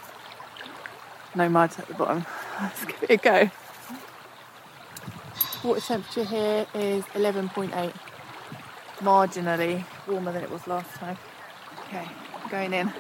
No 1.34 1.48
mud 1.48 1.74
at 1.78 1.88
the 1.88 1.94
bottom. 1.94 2.26
Let's 2.60 2.84
give 2.84 3.02
it 3.04 3.10
a 3.10 3.16
go. 3.16 3.50
Water 5.64 5.80
temperature 5.80 6.24
here 6.24 6.66
is 6.74 7.04
11.8, 7.04 7.92
marginally 8.98 9.84
warmer 10.06 10.32
than 10.32 10.42
it 10.42 10.50
was 10.50 10.66
last 10.66 10.94
time. 10.96 11.16
Okay, 11.86 12.06
going 12.50 12.74
in. 12.74 12.92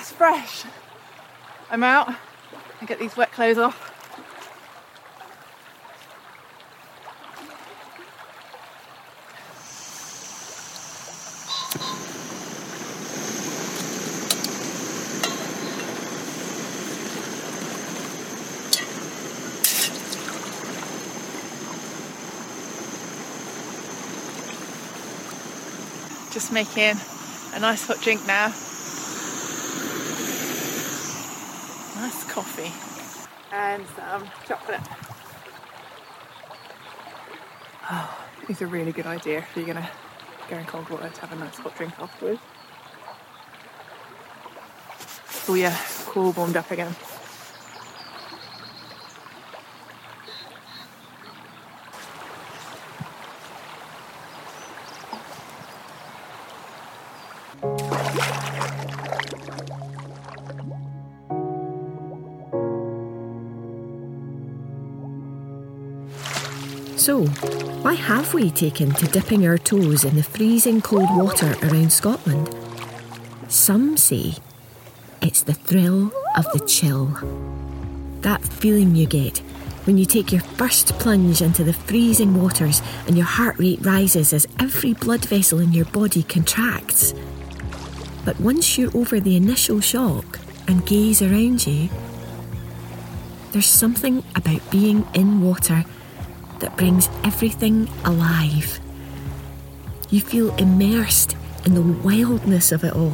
That's 0.00 0.12
fresh. 0.12 0.64
I'm 1.70 1.84
out. 1.84 2.08
I 2.80 2.86
get 2.86 2.98
these 2.98 3.18
wet 3.18 3.32
clothes 3.32 3.58
off. 3.58 3.88
Just 26.32 26.50
making 26.54 26.96
a 27.52 27.60
nice 27.60 27.86
hot 27.86 28.00
drink 28.00 28.26
now. 28.26 28.54
Nice 32.00 32.24
coffee 32.40 32.72
and 33.52 33.84
some 33.88 34.24
chocolate. 34.48 34.80
Oh, 37.90 38.26
it's 38.48 38.62
a 38.62 38.66
really 38.66 38.92
good 38.92 39.04
idea 39.04 39.40
if 39.40 39.54
you're 39.54 39.66
gonna 39.66 39.90
go 40.48 40.56
in 40.56 40.64
cold 40.64 40.88
water 40.88 41.10
to 41.10 41.20
have 41.20 41.32
a 41.32 41.36
nice 41.36 41.58
hot 41.58 41.76
drink 41.76 41.92
afterwards. 41.98 42.40
Oh 45.48 45.54
yeah, 45.54 45.76
cool 46.06 46.32
warmed 46.32 46.56
up 46.56 46.70
again. 46.70 46.96
Have 68.30 68.40
we 68.40 68.48
taken 68.48 68.92
to 68.92 69.06
dipping 69.06 69.44
our 69.44 69.58
toes 69.58 70.04
in 70.04 70.14
the 70.14 70.22
freezing 70.22 70.80
cold 70.80 71.08
water 71.16 71.52
around 71.64 71.92
Scotland? 71.92 72.54
Some 73.48 73.96
say 73.96 74.34
it's 75.20 75.42
the 75.42 75.54
thrill 75.54 76.12
of 76.36 76.44
the 76.52 76.64
chill. 76.64 77.06
That 78.20 78.40
feeling 78.40 78.94
you 78.94 79.06
get 79.06 79.38
when 79.82 79.98
you 79.98 80.04
take 80.04 80.30
your 80.30 80.42
first 80.42 80.96
plunge 81.00 81.42
into 81.42 81.64
the 81.64 81.72
freezing 81.72 82.40
waters 82.40 82.80
and 83.08 83.16
your 83.16 83.26
heart 83.26 83.58
rate 83.58 83.84
rises 83.84 84.32
as 84.32 84.46
every 84.60 84.92
blood 84.92 85.24
vessel 85.24 85.58
in 85.58 85.72
your 85.72 85.86
body 85.86 86.22
contracts. 86.22 87.12
But 88.24 88.38
once 88.38 88.78
you're 88.78 88.96
over 88.96 89.18
the 89.18 89.34
initial 89.34 89.80
shock 89.80 90.38
and 90.68 90.86
gaze 90.86 91.20
around 91.20 91.66
you, 91.66 91.88
there's 93.50 93.66
something 93.66 94.22
about 94.36 94.70
being 94.70 95.04
in 95.14 95.40
water 95.40 95.84
that 96.60 96.76
brings 96.76 97.08
everything 97.24 97.88
alive. 98.04 98.80
You 100.10 100.20
feel 100.20 100.54
immersed 100.56 101.36
in 101.64 101.74
the 101.74 101.82
wildness 101.82 102.72
of 102.72 102.84
it 102.84 102.94
all. 102.94 103.12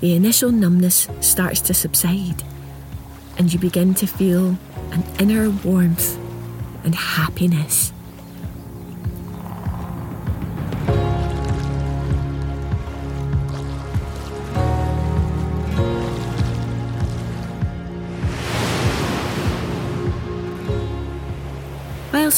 The 0.00 0.14
initial 0.14 0.52
numbness 0.52 1.08
starts 1.20 1.60
to 1.62 1.74
subside, 1.74 2.42
and 3.36 3.52
you 3.52 3.58
begin 3.58 3.94
to 3.94 4.06
feel 4.06 4.56
an 4.92 5.04
inner 5.18 5.50
warmth 5.50 6.16
and 6.84 6.94
happiness. 6.94 7.92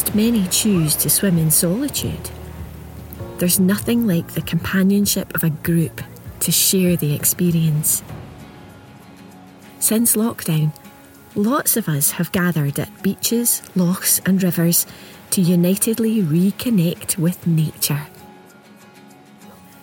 Whilst 0.01 0.15
many 0.15 0.47
choose 0.47 0.97
to 0.97 1.11
swim 1.11 1.37
in 1.37 1.51
solitude, 1.51 2.31
there's 3.37 3.61
nothing 3.61 4.07
like 4.07 4.29
the 4.29 4.41
companionship 4.41 5.35
of 5.35 5.45
a 5.45 5.51
group 5.51 6.01
to 6.41 6.51
share 6.51 6.97
the 6.97 7.13
experience. 7.13 8.03
Since 9.79 10.17
lockdown, 10.17 10.75
lots 11.35 11.77
of 11.77 11.87
us 11.87 12.13
have 12.13 12.33
gathered 12.33 12.79
at 12.79 13.03
beaches, 13.03 13.61
lochs, 13.77 14.23
and 14.25 14.43
rivers 14.43 14.87
to 15.33 15.43
unitedly 15.43 16.23
reconnect 16.23 17.19
with 17.19 17.47
nature. 17.47 18.07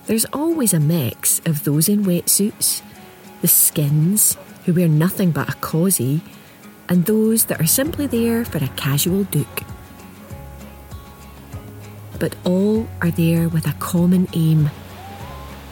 There's 0.08 0.26
always 0.34 0.74
a 0.74 0.80
mix 0.80 1.42
of 1.46 1.64
those 1.64 1.88
in 1.88 2.06
wetsuits, 2.06 2.82
the 3.42 3.48
skins, 3.48 4.36
who 4.66 4.74
wear 4.74 4.88
nothing 4.88 5.30
but 5.30 5.48
a 5.48 5.56
cosy, 5.58 6.22
and 6.90 7.06
those 7.06 7.46
that 7.46 7.62
are 7.62 7.68
simply 7.68 8.08
there 8.08 8.44
for 8.44 8.58
a 8.58 8.68
casual 8.70 9.24
duke 9.26 9.64
but 12.20 12.36
all 12.44 12.88
are 13.02 13.12
there 13.12 13.50
with 13.50 13.68
a 13.68 13.74
common 13.74 14.28
aim 14.34 14.70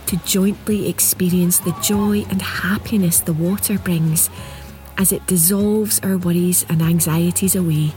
to 0.05 0.17
jointly 0.17 0.87
experience 0.87 1.59
the 1.59 1.75
joy 1.81 2.23
and 2.29 2.41
happiness 2.41 3.19
the 3.19 3.33
water 3.33 3.77
brings 3.79 4.29
as 4.97 5.11
it 5.11 5.25
dissolves 5.27 5.99
our 6.03 6.17
worries 6.17 6.65
and 6.69 6.81
anxieties 6.81 7.55
away, 7.55 7.91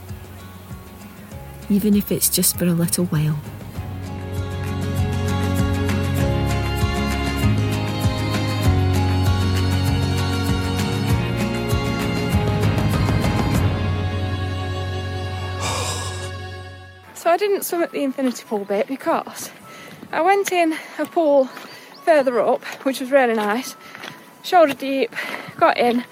even 1.69 1.95
if 1.95 2.11
it's 2.11 2.29
just 2.29 2.57
for 2.57 2.65
a 2.65 2.73
little 2.73 3.05
while. 3.05 3.39
So 17.19 17.29
I 17.29 17.35
didn't 17.35 17.63
swim 17.63 17.81
at 17.81 17.91
the 17.91 18.01
infinity 18.01 18.45
pool 18.47 18.63
bit 18.63 18.87
because 18.87 19.51
I 20.09 20.21
went 20.21 20.53
in 20.53 20.73
a 20.97 21.05
pool 21.05 21.47
further 22.05 22.39
up, 22.39 22.63
which 22.85 23.01
was 23.01 23.11
really 23.11 23.33
nice, 23.33 23.75
shoulder 24.41 24.73
deep, 24.73 25.13
got 25.57 25.77
in, 25.77 26.05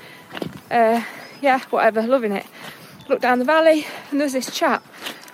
uh, 0.69 1.01
yeah, 1.39 1.59
whatever, 1.69 2.01
loving 2.01 2.33
it. 2.33 2.45
Looked 3.07 3.21
down 3.21 3.39
the 3.39 3.45
valley 3.45 3.87
and 4.11 4.19
there's 4.19 4.33
this 4.33 4.53
chap 4.53 4.85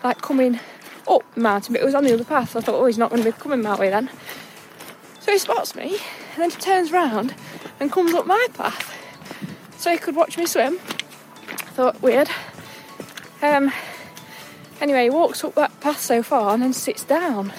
like 0.03 0.21
coming 0.21 0.59
up 1.07 1.23
the 1.33 1.41
mountain, 1.41 1.73
but 1.73 1.81
it 1.81 1.85
was 1.85 1.95
on 1.95 2.03
the 2.03 2.13
other 2.13 2.23
path. 2.23 2.51
So 2.51 2.59
I 2.59 2.61
thought, 2.61 2.75
oh, 2.75 2.85
he's 2.85 2.99
not 2.99 3.09
going 3.09 3.23
to 3.23 3.31
be 3.31 3.35
coming 3.35 3.63
my 3.63 3.75
way 3.75 3.89
then. 3.89 4.11
So 5.21 5.31
he 5.31 5.39
spots 5.39 5.73
me 5.73 5.97
and 6.33 6.43
then 6.43 6.51
he 6.51 6.57
turns 6.57 6.91
round 6.91 7.33
and 7.79 7.91
comes 7.91 8.13
up 8.13 8.27
my 8.27 8.47
path 8.53 8.95
so 9.79 9.89
he 9.89 9.97
could 9.97 10.15
watch 10.15 10.37
me 10.37 10.45
swim. 10.45 10.75
I 10.75 11.71
thought, 11.73 11.99
weird. 12.03 12.29
Um, 13.41 13.73
Anyway, 14.83 15.03
he 15.05 15.09
walks 15.09 15.45
up 15.45 15.55
that 15.55 15.79
path 15.79 16.01
so 16.01 16.21
far 16.21 16.53
and 16.53 16.61
then 16.61 16.73
sits 16.73 17.05
down, 17.05 17.53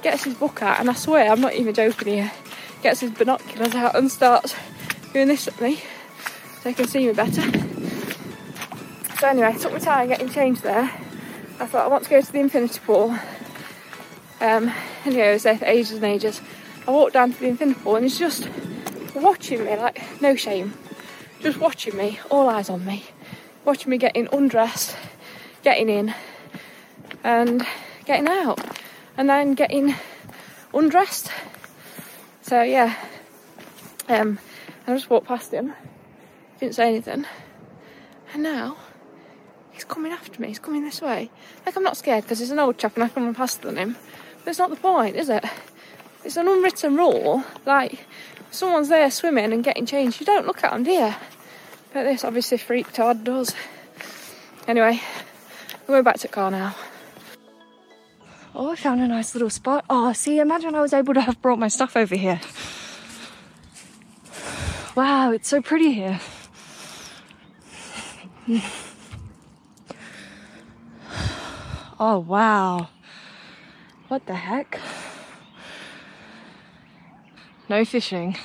gets 0.00 0.22
his 0.22 0.34
book 0.34 0.62
out, 0.62 0.78
and 0.78 0.88
I 0.88 0.92
swear 0.92 1.28
I'm 1.28 1.40
not 1.40 1.54
even 1.54 1.74
joking 1.74 2.06
here, 2.06 2.32
gets 2.84 3.00
his 3.00 3.10
binoculars 3.10 3.74
out 3.74 3.96
and 3.96 4.08
starts 4.08 4.54
doing 5.12 5.26
this 5.26 5.48
at 5.48 5.60
me 5.60 5.82
so 6.62 6.68
he 6.68 6.76
can 6.76 6.86
see 6.86 7.04
me 7.08 7.12
better. 7.14 7.42
So 9.18 9.26
anyway, 9.26 9.56
took 9.58 9.72
my 9.72 9.80
time 9.80 10.06
getting 10.06 10.28
changed 10.28 10.62
there. 10.62 10.84
I 11.58 11.66
thought 11.66 11.84
I 11.84 11.88
want 11.88 12.04
to 12.04 12.10
go 12.10 12.20
to 12.20 12.30
the 12.30 12.38
infinity 12.38 12.78
pool. 12.86 13.10
Um, 14.40 14.72
anyway, 15.04 15.30
I 15.30 15.32
was 15.32 15.42
there 15.42 15.58
for 15.58 15.64
ages 15.64 15.94
and 15.94 16.04
ages. 16.04 16.40
I 16.86 16.92
walked 16.92 17.14
down 17.14 17.32
to 17.32 17.40
the 17.40 17.48
infinity 17.48 17.80
pool 17.80 17.96
and 17.96 18.04
he's 18.04 18.20
just 18.20 18.48
watching 19.16 19.64
me, 19.64 19.74
like 19.74 20.00
no 20.22 20.36
shame, 20.36 20.74
just 21.40 21.58
watching 21.58 21.96
me, 21.96 22.20
all 22.30 22.48
eyes 22.48 22.70
on 22.70 22.86
me, 22.86 23.04
watching 23.64 23.90
me 23.90 23.98
getting 23.98 24.28
undressed, 24.30 24.96
getting 25.64 25.88
in, 25.88 26.14
and 27.24 27.66
getting 28.04 28.28
out 28.28 28.60
and 29.16 29.28
then 29.28 29.54
getting 29.54 29.94
undressed. 30.72 31.30
So 32.42 32.62
yeah, 32.62 32.94
um, 34.08 34.38
I 34.86 34.94
just 34.94 35.10
walked 35.10 35.26
past 35.26 35.52
him, 35.52 35.74
didn't 36.60 36.74
say 36.74 36.88
anything, 36.88 37.26
and 38.32 38.42
now 38.42 38.76
he's 39.72 39.84
coming 39.84 40.12
after 40.12 40.40
me. 40.40 40.48
He's 40.48 40.58
coming 40.58 40.84
this 40.84 41.02
way. 41.02 41.30
Like 41.66 41.76
I'm 41.76 41.82
not 41.82 41.96
scared 41.96 42.24
because 42.24 42.38
he's 42.38 42.50
an 42.50 42.58
old 42.58 42.78
chap 42.78 42.94
and 42.94 43.04
I 43.04 43.08
can 43.08 43.24
run 43.24 43.34
faster 43.34 43.66
than 43.66 43.76
him. 43.76 43.96
But 44.44 44.50
it's 44.50 44.58
not 44.58 44.70
the 44.70 44.76
point, 44.76 45.16
is 45.16 45.28
it? 45.28 45.44
It's 46.24 46.36
an 46.36 46.48
unwritten 46.48 46.96
rule. 46.96 47.44
Like 47.66 48.06
someone's 48.50 48.88
there 48.88 49.10
swimming 49.10 49.52
and 49.52 49.62
getting 49.62 49.86
changed, 49.86 50.20
you 50.20 50.26
don't 50.26 50.46
look 50.46 50.64
at 50.64 50.72
them, 50.72 50.84
do 50.84 50.90
you? 50.90 51.14
But 51.92 52.04
this 52.04 52.24
obviously 52.24 52.58
freaked 52.58 52.94
Todd 52.94 53.24
does. 53.24 53.54
Anyway, 54.66 55.00
we're 55.86 55.94
going 55.94 56.04
back 56.04 56.16
to 56.16 56.22
the 56.22 56.28
car 56.28 56.50
now. 56.50 56.74
Oh, 58.60 58.72
I 58.72 58.74
found 58.74 59.00
a 59.00 59.06
nice 59.06 59.36
little 59.36 59.50
spot. 59.50 59.84
Oh, 59.88 60.12
see, 60.12 60.40
imagine 60.40 60.74
I 60.74 60.80
was 60.80 60.92
able 60.92 61.14
to 61.14 61.20
have 61.20 61.40
brought 61.40 61.60
my 61.60 61.68
stuff 61.68 61.96
over 61.96 62.16
here. 62.16 62.40
Wow, 64.96 65.30
it's 65.30 65.48
so 65.48 65.62
pretty 65.62 65.92
here. 65.92 66.18
Oh, 72.00 72.18
wow. 72.18 72.88
What 74.08 74.26
the 74.26 74.34
heck? 74.34 74.80
No 77.68 77.84
fishing. 77.84 78.36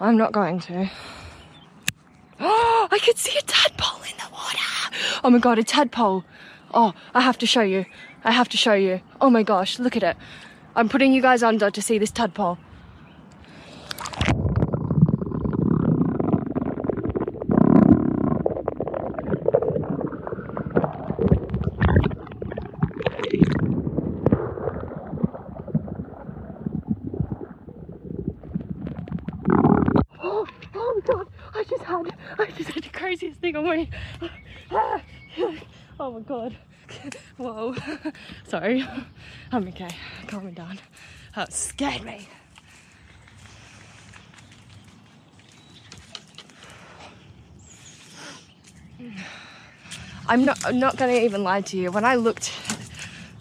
I'm 0.00 0.16
not 0.16 0.32
going 0.32 0.60
to. 0.60 0.90
Oh, 2.40 2.88
I 2.90 2.98
could 3.00 3.18
see 3.18 3.36
a 3.38 3.42
tadpole 3.42 4.00
in 4.02 4.16
the 4.16 4.32
water. 4.32 4.58
Oh 5.24 5.28
my 5.28 5.38
god, 5.38 5.58
a 5.58 5.64
tadpole. 5.64 6.24
Oh, 6.72 6.94
I 7.14 7.20
have 7.20 7.36
to 7.38 7.46
show 7.46 7.62
you. 7.62 7.84
I 8.24 8.32
have 8.32 8.48
to 8.50 8.56
show 8.56 8.74
you. 8.74 9.00
Oh 9.20 9.30
my 9.30 9.42
gosh, 9.42 9.78
look 9.78 9.96
at 9.96 10.02
it. 10.02 10.16
I'm 10.76 10.88
putting 10.88 11.12
you 11.12 11.22
guys 11.22 11.42
under 11.42 11.70
to 11.70 11.82
see 11.82 11.98
this 11.98 12.10
tadpole. 12.10 12.58
Oh, 30.20 30.46
oh 30.74 30.94
my 30.94 31.14
god, 31.14 31.28
I 31.54 31.64
just 31.64 31.82
had, 31.82 32.14
I 32.38 32.46
just 32.56 32.70
had 32.70 32.84
the 32.84 32.90
craziest 32.90 33.40
thing 33.40 33.56
on 33.56 33.64
me. 33.64 33.90
Oh 35.98 36.12
my 36.12 36.20
god. 36.20 36.56
Whoa. 37.36 37.74
Sorry. 38.44 38.57
I'm 39.52 39.68
okay. 39.68 39.90
Calming 40.26 40.54
down. 40.54 40.78
Oh, 41.36 41.40
that 41.40 41.52
scared 41.52 42.02
me. 42.02 42.28
I'm 50.26 50.44
not 50.44 50.64
I'm 50.66 50.78
not 50.78 50.96
gonna 50.96 51.12
even 51.12 51.42
lie 51.42 51.62
to 51.62 51.76
you. 51.76 51.90
When 51.90 52.04
I 52.04 52.16
looked 52.16 52.52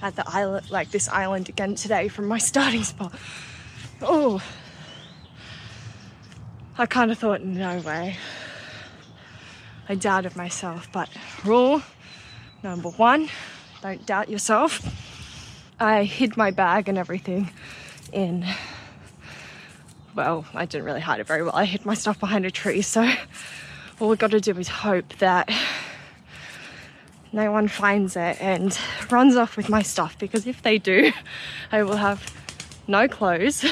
at 0.02 0.16
the 0.16 0.24
island 0.28 0.70
like 0.72 0.92
this 0.92 1.10
island 1.10 1.50
again 1.50 1.76
today 1.76 2.08
from 2.08 2.28
my 2.28 2.38
starting 2.52 2.84
spot, 2.84 3.14
oh 4.02 4.42
I 6.78 6.86
kind 6.86 7.12
of 7.12 7.18
thought, 7.18 7.44
no 7.44 7.80
way. 7.80 8.18
I 9.90 9.96
doubted 9.96 10.36
myself, 10.36 10.88
but 10.92 11.10
rule 11.44 11.82
Number 12.64 12.90
one, 12.90 13.30
don't 13.82 14.04
doubt 14.06 14.30
yourself. 14.30 14.82
I 15.80 16.04
hid 16.04 16.38
my 16.38 16.52
bag 16.52 16.90
and 16.90 16.98
everything 16.98 17.52
in. 18.12 18.46
Well, 20.16 20.46
I 20.56 20.66
didn't 20.66 20.86
really 20.86 21.02
hide 21.02 21.20
it 21.20 21.28
very 21.28 21.44
well. 21.44 21.56
I 21.56 21.66
hid 21.66 21.86
my 21.86 21.94
stuff 21.94 22.20
behind 22.20 22.46
a 22.46 22.52
tree, 22.52 22.82
so 22.82 23.08
all 24.00 24.10
we've 24.10 24.18
got 24.18 24.32
to 24.32 24.40
do 24.40 24.58
is 24.58 24.68
hope 24.68 25.08
that 25.20 25.50
no 27.32 27.52
one 27.52 27.68
finds 27.68 28.16
it 28.16 28.42
and 28.42 28.78
runs 29.12 29.36
off 29.36 29.58
with 29.58 29.70
my 29.70 29.82
stuff 29.82 30.18
because 30.18 30.48
if 30.48 30.64
they 30.64 30.78
do, 30.78 31.12
I 31.72 31.84
will 31.84 31.98
have 31.98 32.34
no 32.88 33.08
clothes, 33.08 33.66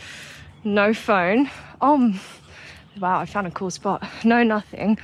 no 0.64 0.94
phone. 0.94 1.50
Um, 1.80 2.18
wow, 2.98 3.18
I 3.18 3.26
found 3.26 3.46
a 3.46 3.50
cool 3.50 3.70
spot. 3.70 4.02
No, 4.24 4.42
nothing. 4.42 4.98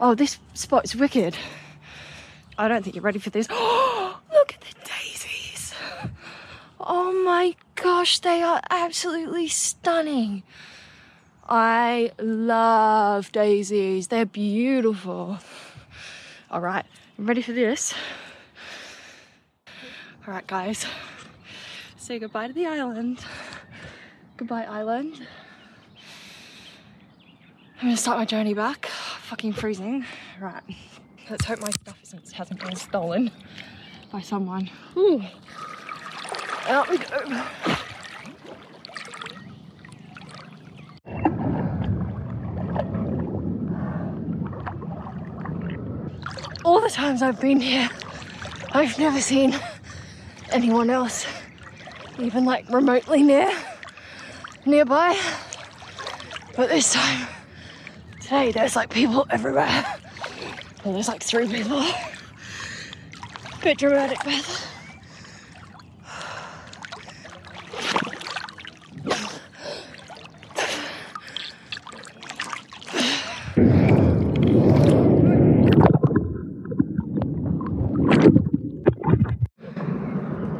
Oh, 0.00 0.14
this 0.14 0.38
spot 0.54 0.84
is 0.84 0.96
wicked. 0.96 1.36
I 2.56 2.66
don't 2.66 2.82
think 2.82 2.96
you're 2.96 3.04
ready 3.04 3.18
for 3.18 3.30
this. 3.30 3.46
Oh, 3.50 4.18
look 4.32 4.54
at 4.54 4.60
the 4.60 4.74
daisies. 4.88 5.17
Oh 6.80 7.12
my 7.24 7.56
gosh, 7.74 8.20
they 8.20 8.40
are 8.42 8.60
absolutely 8.70 9.48
stunning. 9.48 10.44
I 11.48 12.12
love 12.20 13.32
daisies. 13.32 14.08
They're 14.08 14.26
beautiful. 14.26 15.38
All 16.50 16.60
right, 16.60 16.84
I'm 17.18 17.26
ready 17.26 17.42
for 17.42 17.52
this. 17.52 17.94
All 20.26 20.34
right, 20.34 20.46
guys. 20.46 20.86
Say 21.96 22.18
goodbye 22.18 22.48
to 22.48 22.52
the 22.52 22.66
island. 22.66 23.24
Goodbye, 24.36 24.64
island. 24.64 25.26
I'm 27.80 27.88
gonna 27.88 27.96
start 27.96 28.18
my 28.18 28.24
journey 28.24 28.54
back. 28.54 28.86
Fucking 28.86 29.52
freezing. 29.52 30.04
Right. 30.40 30.62
Let's 31.30 31.44
hope 31.44 31.60
my 31.60 31.70
stuff 31.70 31.98
hasn't 32.32 32.60
been 32.60 32.76
stolen 32.76 33.30
by 34.10 34.20
someone. 34.20 34.70
Ooh. 34.96 35.22
Out 36.68 36.90
we 36.90 36.98
go. 36.98 37.06
All 46.64 46.82
the 46.82 46.90
times 46.90 47.22
I've 47.22 47.40
been 47.40 47.58
here, 47.58 47.88
I've 48.72 48.98
never 48.98 49.18
seen 49.18 49.58
anyone 50.50 50.90
else, 50.90 51.26
even 52.18 52.44
like 52.44 52.68
remotely 52.68 53.22
near, 53.22 53.50
nearby. 54.66 55.18
But 56.54 56.68
this 56.68 56.92
time, 56.92 57.28
today, 58.20 58.52
there's 58.52 58.76
like 58.76 58.90
people 58.90 59.26
everywhere. 59.30 59.86
Well, 60.84 60.92
there's 60.92 61.08
like 61.08 61.22
three 61.22 61.48
people. 61.48 61.82
Bit 63.62 63.78
dramatic, 63.78 64.22
Beth. 64.22 64.66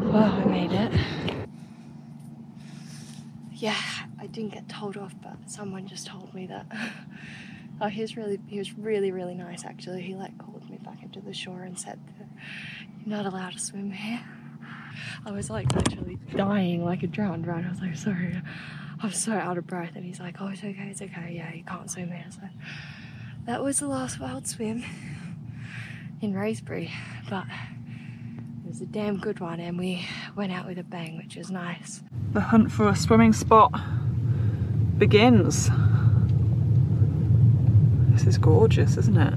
Well, 0.01 0.33
I 0.33 0.45
made 0.47 0.73
it. 0.73 0.93
Yeah, 3.53 3.77
I 4.21 4.27
didn't 4.27 4.55
get 4.55 4.69
told 4.69 4.97
off, 4.97 5.15
but 5.23 5.48
someone 5.59 5.89
just 5.89 6.07
told 6.07 6.33
me 6.33 6.47
that. 6.47 6.67
Oh, 7.81 7.87
he 7.87 8.01
was 8.01 8.17
really, 8.17 8.41
he 8.49 8.59
was 8.59 8.77
really, 8.77 9.13
really 9.13 9.37
nice 9.37 9.65
actually. 9.65 10.03
He 10.03 10.17
like 10.17 10.37
called 10.37 10.69
me 10.69 10.79
back 10.79 11.01
into 11.01 11.21
the 11.21 11.33
shore 11.33 11.63
and 11.63 11.79
said 11.79 11.97
you're 12.19 13.17
not 13.17 13.25
allowed 13.25 13.53
to 13.53 13.61
swim 13.61 13.93
here. 13.93 14.21
I 15.25 15.31
was 15.31 15.49
like 15.49 15.73
literally 15.73 16.19
dying 16.35 16.85
like 16.85 17.05
a 17.05 17.07
drowned 17.07 17.47
rat. 17.47 17.65
I 17.65 17.71
was 17.71 17.81
like, 17.81 17.95
sorry, 17.95 18.43
I'm 19.01 19.13
so 19.13 19.31
out 19.31 19.59
of 19.59 19.69
breath. 19.69 19.93
And 19.95 20.05
he's 20.05 20.19
like, 20.19 20.41
oh, 20.41 20.49
it's 20.49 20.65
okay, 20.65 20.89
it's 20.91 21.01
okay. 21.03 21.35
Yeah, 21.37 21.55
you 21.55 21.63
can't 21.63 21.89
swim 21.89 22.11
here. 22.11 22.27
So 22.31 22.49
that 23.47 23.63
was 23.63 23.79
the 23.79 23.87
last 23.87 24.19
wild 24.19 24.49
swim 24.49 24.83
in 26.21 26.35
Wraysbury, 26.35 26.91
but 27.31 27.45
it 27.47 28.69
was 28.69 28.81
a 28.81 28.87
damn 28.87 29.19
good 29.19 29.39
one, 29.39 29.61
and 29.61 29.79
we 29.79 30.05
went 30.35 30.51
out 30.51 30.67
with 30.67 30.81
a 30.81 30.85
bang, 30.85 31.17
which 31.17 31.37
is 31.37 31.49
nice. 31.49 32.03
The 32.33 32.41
hunt 32.41 32.73
for 32.73 32.89
a 32.89 32.97
swimming 32.97 33.33
spot 33.33 33.71
begins. 34.99 35.71
This 38.11 38.27
is 38.27 38.37
gorgeous, 38.37 38.97
isn't 38.97 39.17
it? 39.17 39.35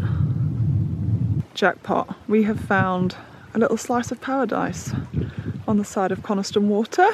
Jackpot. 1.53 2.16
We 2.28 2.43
have 2.43 2.59
found 2.59 3.16
a 3.53 3.59
little 3.59 3.78
slice 3.78 4.12
of 4.12 4.20
paradise 4.20 4.91
on 5.68 5.78
the 5.78 5.86
side 5.86 6.12
of 6.12 6.24
Coniston 6.24 6.68
Water. 6.68 7.07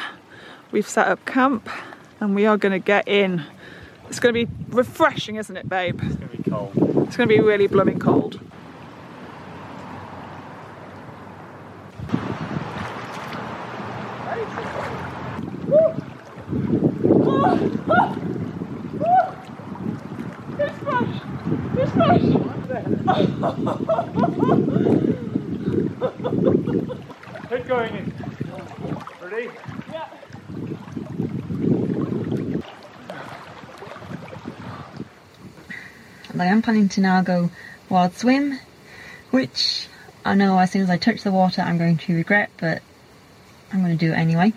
We've 0.72 0.88
set 0.88 1.08
up 1.08 1.26
camp 1.26 1.70
and 2.22 2.36
we 2.36 2.46
are 2.46 2.58
going 2.58 2.72
to 2.72 2.80
get 2.80 3.08
in. 3.08 3.44
It's 4.08 4.22
going 4.22 4.34
to 4.34 4.46
be 4.46 4.52
refreshing, 4.70 5.36
isn't 5.36 5.58
it, 5.58 5.68
babe? 5.68 6.00
It's 6.04 6.16
going 6.16 6.30
to 6.30 6.38
be 6.38 6.50
cold. 6.50 6.72
It's 7.08 7.18
going 7.18 7.28
to 7.28 7.36
be 7.36 7.42
really 7.42 7.68
blooming 7.68 8.00
cold. 8.00 8.40
Head 21.98 22.06
going 27.68 27.96
in. 27.96 28.14
Ready? 29.22 29.50
Yeah. 29.92 30.08
I 36.38 36.46
am 36.46 36.62
planning 36.62 36.88
to 36.90 37.02
now 37.02 37.24
go 37.24 37.50
wild 37.90 38.16
swim, 38.16 38.60
which 39.32 39.88
I 40.24 40.36
know 40.36 40.60
as 40.60 40.72
soon 40.72 40.84
as 40.84 40.92
I 40.92 40.98
touch 40.98 41.24
the 41.24 41.32
water 41.32 41.64
I'm 41.64 41.80
going 41.80 41.98
to 41.98 42.16
regret, 42.16 42.52
but 42.58 42.84
I'm 43.74 43.80
going 43.80 43.98
to 43.98 44.06
do 44.06 44.12
it 44.12 44.18
anyway. 44.18 44.54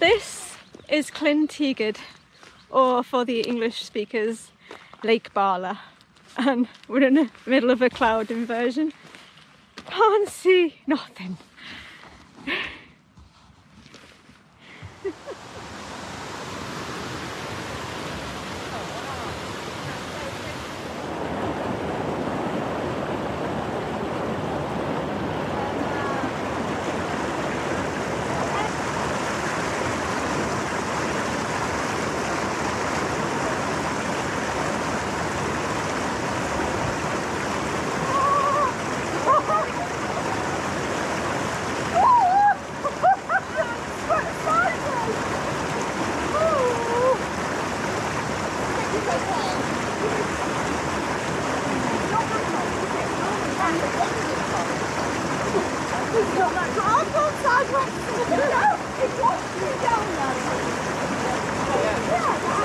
This 0.00 0.54
is 1.28 1.36
Llyn 1.36 1.48
Tegid, 1.48 1.98
or 2.70 3.02
for 3.02 3.24
the 3.24 3.40
English 3.40 3.84
speakers, 3.84 4.50
Lake 5.02 5.32
Bala. 5.34 5.80
And 6.36 6.68
we're 6.86 7.02
in 7.02 7.14
the 7.14 7.30
middle 7.46 7.70
of 7.70 7.82
a 7.82 7.90
cloud 7.90 8.30
inversion. 8.30 8.92
Can't 9.86 10.28
see 10.28 10.76
nothing. 10.86 11.38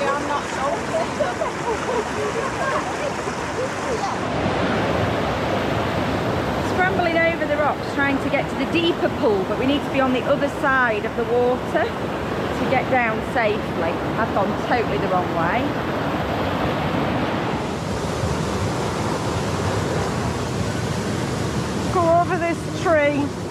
I'm 0.06 0.28
not 0.28 0.44
Scrambling 6.72 7.18
over 7.18 7.46
the 7.46 7.56
rocks 7.56 7.94
trying 7.94 8.18
to 8.18 8.30
get 8.30 8.48
to 8.50 8.56
the 8.64 8.70
deeper 8.72 9.08
pool, 9.20 9.44
but 9.48 9.58
we 9.58 9.66
need 9.66 9.82
to 9.84 9.90
be 9.92 10.00
on 10.00 10.12
the 10.12 10.22
other 10.22 10.48
side 10.64 11.04
of 11.04 11.14
the 11.18 11.24
water 11.24 11.84
to 11.84 12.70
get 12.70 12.90
down 12.90 13.20
safely. 13.34 13.92
I've 14.16 14.32
gone 14.34 14.48
totally 14.66 14.96
the 14.96 15.08
wrong 15.08 15.28
way. 15.36 15.60
Go 21.92 22.18
over 22.18 22.38
this 22.38 22.82
tree. 22.82 23.43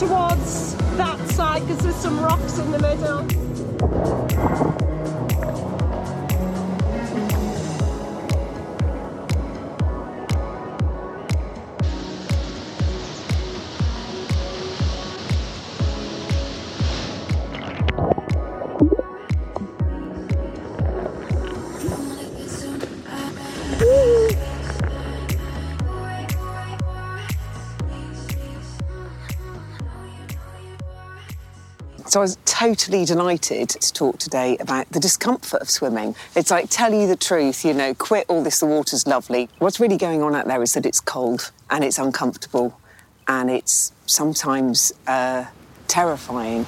Towards 0.00 0.74
that 0.96 1.18
side 1.32 1.60
because 1.66 1.82
there's 1.82 1.94
some 1.96 2.18
rocks 2.20 2.58
in 2.58 2.70
the 2.70 2.78
middle. 2.78 4.49
So 32.10 32.18
I 32.18 32.22
was 32.22 32.38
totally 32.44 33.04
delighted 33.04 33.68
to 33.68 33.92
talk 33.92 34.18
today 34.18 34.56
about 34.58 34.90
the 34.90 34.98
discomfort 34.98 35.62
of 35.62 35.70
swimming. 35.70 36.16
It's 36.34 36.50
like, 36.50 36.68
tell 36.68 36.92
you 36.92 37.06
the 37.06 37.14
truth, 37.14 37.64
you 37.64 37.72
know, 37.72 37.94
quit 37.94 38.26
all 38.28 38.42
this, 38.42 38.58
the 38.58 38.66
water's 38.66 39.06
lovely. 39.06 39.48
What's 39.60 39.78
really 39.78 39.96
going 39.96 40.20
on 40.20 40.34
out 40.34 40.48
there 40.48 40.60
is 40.60 40.74
that 40.74 40.84
it's 40.84 40.98
cold 40.98 41.52
and 41.70 41.84
it's 41.84 41.98
uncomfortable 41.98 42.76
and 43.28 43.48
it's 43.48 43.92
sometimes 44.06 44.92
uh, 45.06 45.44
terrifying. 45.86 46.66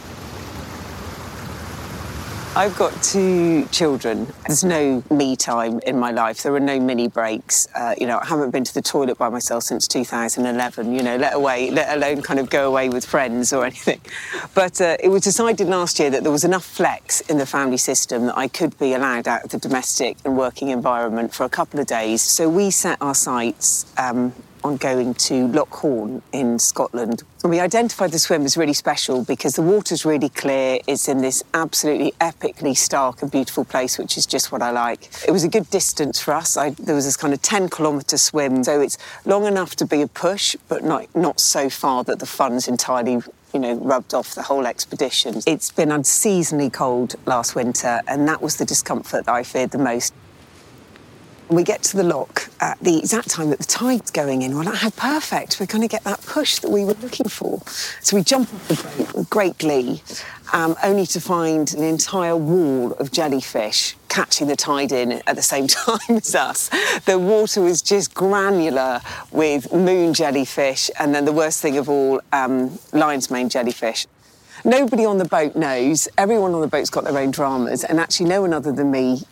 I've 2.54 2.76
got 2.76 2.92
two 3.02 3.64
children. 3.72 4.26
There's 4.46 4.62
no 4.62 5.02
me 5.10 5.36
time 5.36 5.80
in 5.86 5.98
my 5.98 6.10
life. 6.10 6.42
There 6.42 6.54
are 6.54 6.60
no 6.60 6.78
mini 6.78 7.08
breaks. 7.08 7.66
Uh, 7.74 7.94
you 7.98 8.06
know, 8.06 8.18
I 8.18 8.26
haven't 8.26 8.50
been 8.50 8.62
to 8.64 8.74
the 8.74 8.82
toilet 8.82 9.16
by 9.16 9.30
myself 9.30 9.62
since 9.62 9.88
2011. 9.88 10.92
You 10.92 11.02
know, 11.02 11.16
let 11.16 11.32
away, 11.32 11.70
let 11.70 11.96
alone 11.96 12.20
kind 12.20 12.38
of 12.38 12.50
go 12.50 12.68
away 12.68 12.90
with 12.90 13.06
friends 13.06 13.54
or 13.54 13.64
anything. 13.64 14.02
But 14.54 14.82
uh, 14.82 14.98
it 15.02 15.08
was 15.08 15.22
decided 15.22 15.66
last 15.66 15.98
year 15.98 16.10
that 16.10 16.24
there 16.24 16.32
was 16.32 16.44
enough 16.44 16.64
flex 16.64 17.22
in 17.22 17.38
the 17.38 17.46
family 17.46 17.78
system 17.78 18.26
that 18.26 18.36
I 18.36 18.48
could 18.48 18.78
be 18.78 18.92
allowed 18.92 19.26
out 19.26 19.44
of 19.44 19.50
the 19.50 19.58
domestic 19.58 20.18
and 20.22 20.36
working 20.36 20.68
environment 20.68 21.32
for 21.32 21.44
a 21.44 21.48
couple 21.48 21.80
of 21.80 21.86
days. 21.86 22.20
So 22.20 22.50
we 22.50 22.70
set 22.70 23.00
our 23.00 23.14
sights 23.14 23.86
um, 23.96 24.34
on 24.64 24.76
going 24.76 25.14
to 25.14 25.48
Loch 25.48 25.84
Hourn 25.84 26.22
in 26.32 26.58
Scotland. 26.58 27.22
And 27.42 27.50
we 27.50 27.60
identified 27.60 28.12
the 28.12 28.18
swim 28.18 28.44
as 28.44 28.56
really 28.56 28.72
special 28.72 29.24
because 29.24 29.54
the 29.54 29.62
water's 29.62 30.04
really 30.04 30.28
clear. 30.28 30.78
It's 30.86 31.08
in 31.08 31.20
this 31.20 31.42
absolutely 31.54 32.12
epically 32.20 32.76
stark 32.76 33.22
and 33.22 33.30
beautiful 33.30 33.64
place, 33.64 33.98
which 33.98 34.16
is 34.16 34.26
just 34.26 34.52
what 34.52 34.62
I 34.62 34.70
like. 34.70 35.08
It 35.26 35.32
was 35.32 35.44
a 35.44 35.48
good 35.48 35.68
distance 35.70 36.20
for 36.20 36.34
us. 36.34 36.56
I, 36.56 36.70
there 36.70 36.94
was 36.94 37.04
this 37.04 37.16
kind 37.16 37.34
of 37.34 37.42
10 37.42 37.68
kilometre 37.68 38.18
swim, 38.18 38.62
so 38.64 38.80
it's 38.80 38.98
long 39.24 39.46
enough 39.46 39.74
to 39.76 39.86
be 39.86 40.02
a 40.02 40.08
push, 40.08 40.56
but 40.68 40.84
not, 40.84 41.14
not 41.14 41.40
so 41.40 41.68
far 41.68 42.04
that 42.04 42.20
the 42.20 42.26
fun's 42.26 42.68
entirely 42.68 43.20
you 43.52 43.60
know, 43.60 43.74
rubbed 43.74 44.14
off 44.14 44.34
the 44.34 44.42
whole 44.42 44.66
expedition. 44.66 45.42
It's 45.46 45.70
been 45.70 45.92
unseasonably 45.92 46.70
cold 46.70 47.16
last 47.26 47.54
winter, 47.54 48.00
and 48.06 48.26
that 48.28 48.40
was 48.40 48.56
the 48.56 48.64
discomfort 48.64 49.26
that 49.26 49.32
I 49.32 49.42
feared 49.42 49.70
the 49.70 49.78
most. 49.78 50.14
We 51.52 51.64
get 51.64 51.82
to 51.84 51.98
the 51.98 52.02
loch 52.02 52.48
at 52.60 52.78
the 52.80 52.98
exact 52.98 53.28
time 53.28 53.50
that 53.50 53.58
the 53.58 53.66
tide's 53.66 54.10
going 54.10 54.40
in. 54.40 54.56
We're 54.56 54.64
how 54.74 54.88
perfect. 54.88 55.60
We're 55.60 55.66
going 55.66 55.82
to 55.82 55.88
get 55.88 56.02
that 56.04 56.22
push 56.22 56.60
that 56.60 56.70
we 56.70 56.82
were 56.82 56.94
looking 56.94 57.28
for. 57.28 57.60
So 58.00 58.16
we 58.16 58.22
jump 58.22 58.52
off 58.54 58.68
the 58.68 58.74
boat 58.74 59.14
with 59.14 59.28
great 59.28 59.58
glee, 59.58 60.02
um, 60.54 60.76
only 60.82 61.04
to 61.06 61.20
find 61.20 61.74
an 61.74 61.82
entire 61.82 62.36
wall 62.36 62.92
of 62.94 63.12
jellyfish 63.12 63.96
catching 64.08 64.46
the 64.46 64.56
tide 64.56 64.92
in 64.92 65.12
at 65.26 65.36
the 65.36 65.42
same 65.42 65.66
time 65.68 65.98
as 66.08 66.34
us. 66.34 66.70
The 67.00 67.18
water 67.18 67.60
was 67.60 67.82
just 67.82 68.14
granular 68.14 69.02
with 69.30 69.70
moon 69.74 70.14
jellyfish, 70.14 70.90
and 70.98 71.14
then 71.14 71.26
the 71.26 71.32
worst 71.32 71.60
thing 71.60 71.76
of 71.76 71.90
all, 71.90 72.22
um, 72.32 72.78
lion's 72.94 73.30
mane 73.30 73.50
jellyfish. 73.50 74.06
Nobody 74.64 75.04
on 75.04 75.18
the 75.18 75.26
boat 75.26 75.54
knows. 75.54 76.08
Everyone 76.16 76.54
on 76.54 76.62
the 76.62 76.66
boat's 76.66 76.88
got 76.88 77.04
their 77.04 77.18
own 77.18 77.30
dramas, 77.30 77.84
and 77.84 78.00
actually, 78.00 78.30
no 78.30 78.40
one 78.40 78.54
other 78.54 78.72
than 78.72 78.90
me 78.90 79.24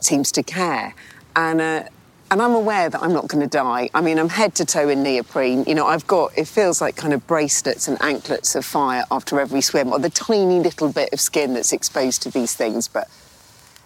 seems 0.00 0.30
to 0.32 0.42
care. 0.42 0.94
And 1.36 1.60
uh, 1.60 1.84
and 2.30 2.42
I'm 2.42 2.54
aware 2.54 2.90
that 2.90 3.00
I'm 3.02 3.12
not 3.12 3.28
going 3.28 3.42
to 3.42 3.48
die. 3.48 3.88
I 3.94 4.00
mean, 4.00 4.18
I'm 4.18 4.28
head 4.28 4.56
to 4.56 4.64
toe 4.64 4.88
in 4.88 5.02
neoprene. 5.04 5.62
You 5.64 5.76
know, 5.76 5.86
I've 5.86 6.06
got 6.06 6.36
it 6.36 6.48
feels 6.48 6.80
like 6.80 6.96
kind 6.96 7.14
of 7.14 7.24
bracelets 7.26 7.86
and 7.86 8.00
anklets 8.02 8.56
of 8.56 8.64
fire 8.64 9.04
after 9.12 9.38
every 9.38 9.60
swim, 9.60 9.92
or 9.92 10.00
the 10.00 10.10
tiny 10.10 10.58
little 10.58 10.92
bit 10.92 11.12
of 11.12 11.20
skin 11.20 11.54
that's 11.54 11.72
exposed 11.72 12.22
to 12.22 12.30
these 12.30 12.54
things. 12.54 12.88
But 12.88 13.08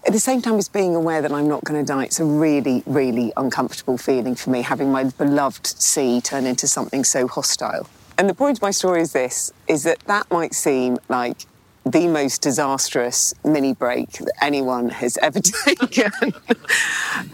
at 0.07 0.15
the 0.15 0.21
same 0.21 0.41
time 0.41 0.57
as 0.57 0.69
being 0.69 0.97
aware 0.97 1.21
that 1.21 1.33
I'm 1.33 1.49
not 1.49 1.65
going 1.65 1.85
to 1.85 1.87
die, 1.87 2.05
it's 2.05 2.21
a 2.21 2.25
really, 2.25 2.83
really 2.87 3.33
uncomfortable 3.37 3.99
feeling 3.99 4.35
for 4.35 4.49
me 4.49 4.63
having 4.63 4.91
my 4.91 5.05
beloved 5.05 5.67
sea 5.67 6.23
turn 6.23 6.47
into 6.47 6.67
something 6.67 7.05
so 7.05 7.29
hostile. 7.29 7.87
And 8.17 8.29
the 8.29 8.35
point 8.35 8.59
of 8.59 8.63
my 8.63 8.71
story 8.71 9.03
is 9.03 9.13
this: 9.13 9.53
is 9.69 9.83
that 9.83 9.99
that 10.07 10.31
might 10.31 10.55
seem 10.55 10.97
like 11.11 11.45
the 11.85 12.07
most 12.07 12.43
disastrous 12.43 13.35
mini 13.45 13.75
break 13.75 14.11
that 14.13 14.33
anyone 14.41 14.89
has 14.91 15.17
ever 15.19 15.41
taken. 15.67 16.13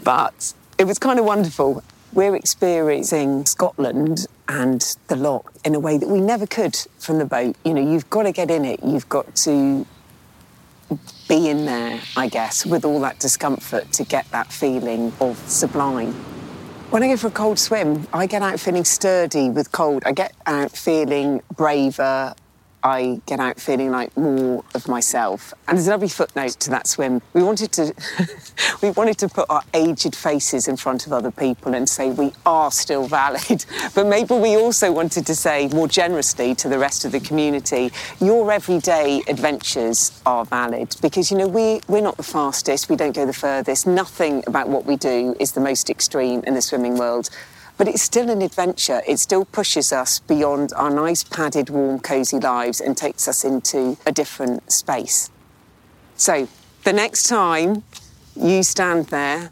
but 0.03 0.53
it 0.77 0.85
was 0.85 0.99
kind 0.99 1.19
of 1.19 1.25
wonderful. 1.25 1.83
We're 2.13 2.35
experiencing 2.35 3.45
Scotland 3.45 4.27
and 4.47 4.81
the 5.07 5.15
loch 5.15 5.53
in 5.65 5.75
a 5.75 5.79
way 5.79 5.97
that 5.97 6.07
we 6.07 6.21
never 6.21 6.47
could 6.47 6.75
from 6.97 7.17
the 7.17 7.25
boat. 7.25 7.55
You 7.65 7.73
know, 7.73 7.91
you've 7.91 8.09
got 8.09 8.23
to 8.23 8.31
get 8.31 8.49
in 8.49 8.65
it, 8.65 8.81
you've 8.83 9.09
got 9.09 9.35
to 9.37 9.85
be 11.27 11.49
in 11.49 11.65
there, 11.65 11.99
I 12.15 12.29
guess, 12.29 12.65
with 12.65 12.85
all 12.85 13.01
that 13.01 13.19
discomfort 13.19 13.91
to 13.93 14.03
get 14.03 14.29
that 14.31 14.51
feeling 14.51 15.11
of 15.19 15.37
sublime. 15.49 16.13
When 16.89 17.03
I 17.03 17.07
go 17.07 17.17
for 17.17 17.27
a 17.27 17.31
cold 17.31 17.59
swim, 17.59 18.07
I 18.13 18.27
get 18.27 18.41
out 18.41 18.61
feeling 18.61 18.85
sturdy 18.85 19.49
with 19.49 19.73
cold. 19.73 20.03
I 20.05 20.13
get 20.13 20.33
out 20.45 20.71
feeling 20.71 21.41
braver, 21.57 22.33
I 22.83 23.21
get 23.25 23.39
out 23.39 23.59
feeling 23.59 23.91
like 23.91 24.15
more 24.15 24.63
of 24.75 24.87
myself. 24.87 25.53
And 25.67 25.77
there's 25.77 25.87
a 25.87 25.91
lovely 25.91 26.07
footnote 26.07 26.51
to 26.59 26.69
that 26.69 26.87
swim. 26.87 27.21
We 27.33 27.43
wanted 27.43 27.71
to 27.73 27.93
we 28.81 28.91
wanted 28.91 29.17
to 29.19 29.29
put 29.29 29.45
our 29.49 29.63
aged 29.73 30.15
faces 30.15 30.67
in 30.67 30.77
front 30.77 31.07
of 31.07 31.13
other 31.13 31.31
people 31.31 31.73
and 31.73 31.89
say 31.89 32.11
we 32.11 32.33
are 32.45 32.71
still 32.71 33.07
valid. 33.07 33.65
But 33.95 34.07
maybe 34.07 34.35
we 34.35 34.55
also 34.55 34.91
wanted 34.91 35.25
to 35.25 35.35
say 35.35 35.69
more 35.69 35.87
generously 35.87 36.53
to 36.55 36.69
the 36.69 36.77
rest 36.77 37.03
of 37.03 37.11
the 37.11 37.19
community, 37.19 37.91
your 38.19 38.51
everyday 38.51 39.23
adventures 39.27 40.21
are 40.25 40.45
valid 40.45 40.95
because 41.01 41.31
you 41.31 41.37
know 41.37 41.47
we 41.47 41.81
we're 41.87 42.01
not 42.01 42.17
the 42.17 42.23
fastest, 42.23 42.89
we 42.89 42.95
don't 42.95 43.15
go 43.15 43.25
the 43.25 43.33
furthest. 43.33 43.87
Nothing 43.87 44.43
about 44.45 44.69
what 44.69 44.85
we 44.85 44.95
do 44.97 45.35
is 45.39 45.53
the 45.53 45.61
most 45.61 45.89
extreme 45.89 46.43
in 46.45 46.53
the 46.53 46.61
swimming 46.61 46.97
world. 46.97 47.29
But 47.77 47.87
it's 47.87 48.01
still 48.01 48.29
an 48.29 48.41
adventure. 48.41 49.01
It 49.07 49.19
still 49.19 49.45
pushes 49.45 49.93
us 49.93 50.19
beyond 50.19 50.73
our 50.75 50.89
nice, 50.89 51.23
padded, 51.23 51.69
warm, 51.69 51.99
cosy 51.99 52.39
lives 52.39 52.81
and 52.81 52.97
takes 52.97 53.27
us 53.27 53.45
into 53.45 53.97
a 54.05 54.11
different 54.11 54.71
space. 54.71 55.29
So, 56.15 56.47
the 56.83 56.93
next 56.93 57.27
time 57.27 57.83
you 58.35 58.63
stand 58.63 59.07
there 59.07 59.51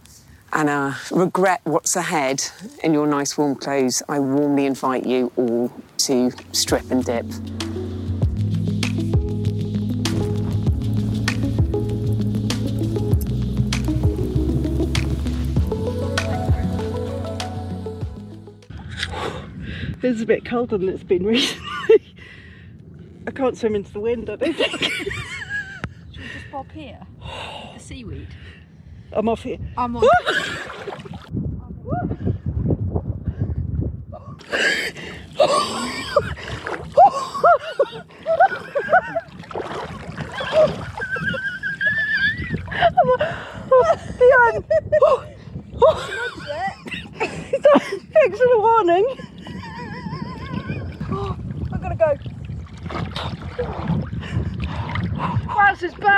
and 0.53 0.69
uh, 0.69 0.93
regret 1.11 1.61
what's 1.65 1.95
ahead 1.95 2.43
in 2.83 2.93
your 2.93 3.05
nice, 3.05 3.37
warm 3.37 3.55
clothes, 3.55 4.01
I 4.09 4.19
warmly 4.19 4.65
invite 4.65 5.05
you 5.05 5.31
all 5.35 5.71
to 5.97 6.31
strip 6.53 6.89
and 6.89 7.03
dip. 7.03 7.25
It's 20.05 20.21
a 20.21 20.25
bit 20.27 20.45
colder 20.45 20.77
than 20.77 20.87
it's 20.89 21.01
been 21.03 21.25
recently. 21.25 21.65
I 23.27 23.31
can't 23.31 23.57
swim 23.57 23.73
into 23.73 23.91
the 23.91 23.99
wind, 23.99 24.29
I 24.29 24.35
don't 24.35 24.55
think. 24.55 24.71
Should 24.79 25.07
we 25.07 26.27
just 26.31 26.51
bob 26.51 26.71
here? 26.71 26.99
The 27.73 27.79
seaweed. 27.79 28.27
I'm 29.11 29.27
off 29.27 29.41
here. 29.41 29.57
I'm 29.75 29.97
on. 29.97 30.03
Behind. 44.19 44.65
Thanks 48.13 48.39
for 48.39 48.47
the 48.47 48.59
warning. 48.59 49.34
Gonna 51.97 52.17
go. 52.17 52.35
Wowzers, 55.65 55.93
what 55.97 56.11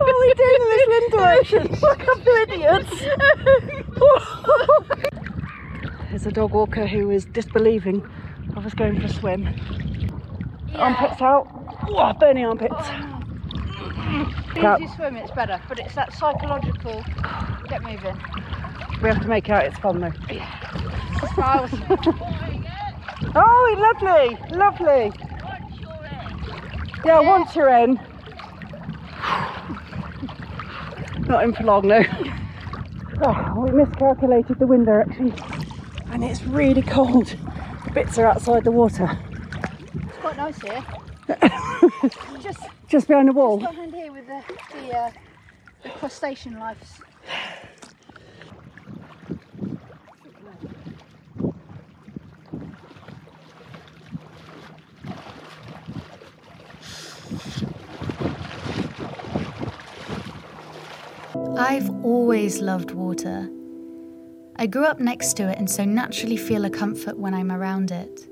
are 0.00 0.20
we 0.20 0.34
doing 0.34 0.60
in 0.60 0.68
this 0.70 0.84
wind 0.88 1.12
direction? 1.12 1.62
What 1.80 2.00
a 2.00 2.04
couple 2.04 2.32
of 2.32 2.38
idiots. 2.48 2.92
There's 6.10 6.26
a 6.26 6.30
dog 6.32 6.52
walker 6.52 6.86
who 6.86 7.10
is 7.10 7.24
disbelieving 7.26 8.06
of 8.56 8.66
us 8.66 8.74
going 8.74 9.00
for 9.00 9.06
a 9.06 9.08
swim. 9.08 9.48
Armpits 10.74 11.20
out. 11.22 11.46
Oh, 11.88 12.12
burning 12.14 12.44
armpits. 12.44 12.74
Oh. 12.76 13.14
The 14.54 14.60
easier 14.60 14.78
you 14.80 14.88
swim, 14.94 15.16
it's 15.16 15.30
better, 15.32 15.60
but 15.68 15.78
it's 15.78 15.94
that 15.94 16.12
psychological. 16.12 17.04
Get 17.68 17.82
moving. 17.82 18.18
We 19.02 19.08
have 19.08 19.22
to 19.22 19.28
make 19.28 19.48
out 19.50 19.64
it's 19.64 19.78
fun 19.78 20.00
though. 20.00 20.10
That's 20.10 21.36
what 21.36 21.46
I 21.46 21.60
was. 21.60 21.72
Oh, 23.34 23.74
lovely, 23.78 24.56
lovely. 24.56 25.12
Yeah, 27.04 27.20
once 27.20 27.54
you're 27.54 27.68
in. 27.68 28.00
Not 31.26 31.44
in 31.44 31.52
for 31.52 31.64
long 31.64 31.88
though. 31.88 32.04
Oh, 33.22 33.66
we 33.66 33.72
miscalculated 33.84 34.58
the 34.58 34.66
wind 34.66 34.86
direction 34.86 35.34
and 36.10 36.24
it's 36.24 36.42
really 36.44 36.82
cold. 36.82 37.26
The 37.84 37.90
Bits 37.92 38.18
are 38.18 38.26
outside 38.26 38.64
the 38.64 38.70
water. 38.72 39.10
It's 39.94 40.16
quite 40.18 40.36
nice 40.36 40.60
here. 40.60 40.84
just, 42.40 42.60
Just 42.88 43.08
behind 43.08 43.28
the 43.28 43.32
wall. 43.32 43.58
just 43.58 43.72
behind 43.72 43.94
here 43.94 44.12
with 44.12 44.26
the 44.26 44.42
the, 44.74 44.96
uh, 44.96 45.10
the 45.82 45.88
crustacean 45.90 46.58
lives. 46.58 47.00
I've 61.58 61.90
always 62.04 62.60
loved 62.60 62.92
water. 62.92 63.50
I 64.54 64.68
grew 64.68 64.84
up 64.84 65.00
next 65.00 65.34
to 65.38 65.48
it 65.48 65.58
and 65.58 65.68
so 65.68 65.84
naturally 65.84 66.36
feel 66.36 66.64
a 66.64 66.70
comfort 66.70 67.18
when 67.18 67.34
I'm 67.34 67.50
around 67.50 67.90
it. 67.90 68.28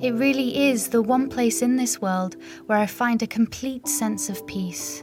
It 0.00 0.14
really 0.14 0.68
is 0.68 0.90
the 0.90 1.02
one 1.02 1.28
place 1.28 1.60
in 1.60 1.74
this 1.74 2.00
world 2.00 2.36
where 2.66 2.78
I 2.78 2.86
find 2.86 3.20
a 3.20 3.26
complete 3.26 3.88
sense 3.88 4.28
of 4.28 4.46
peace. 4.46 5.02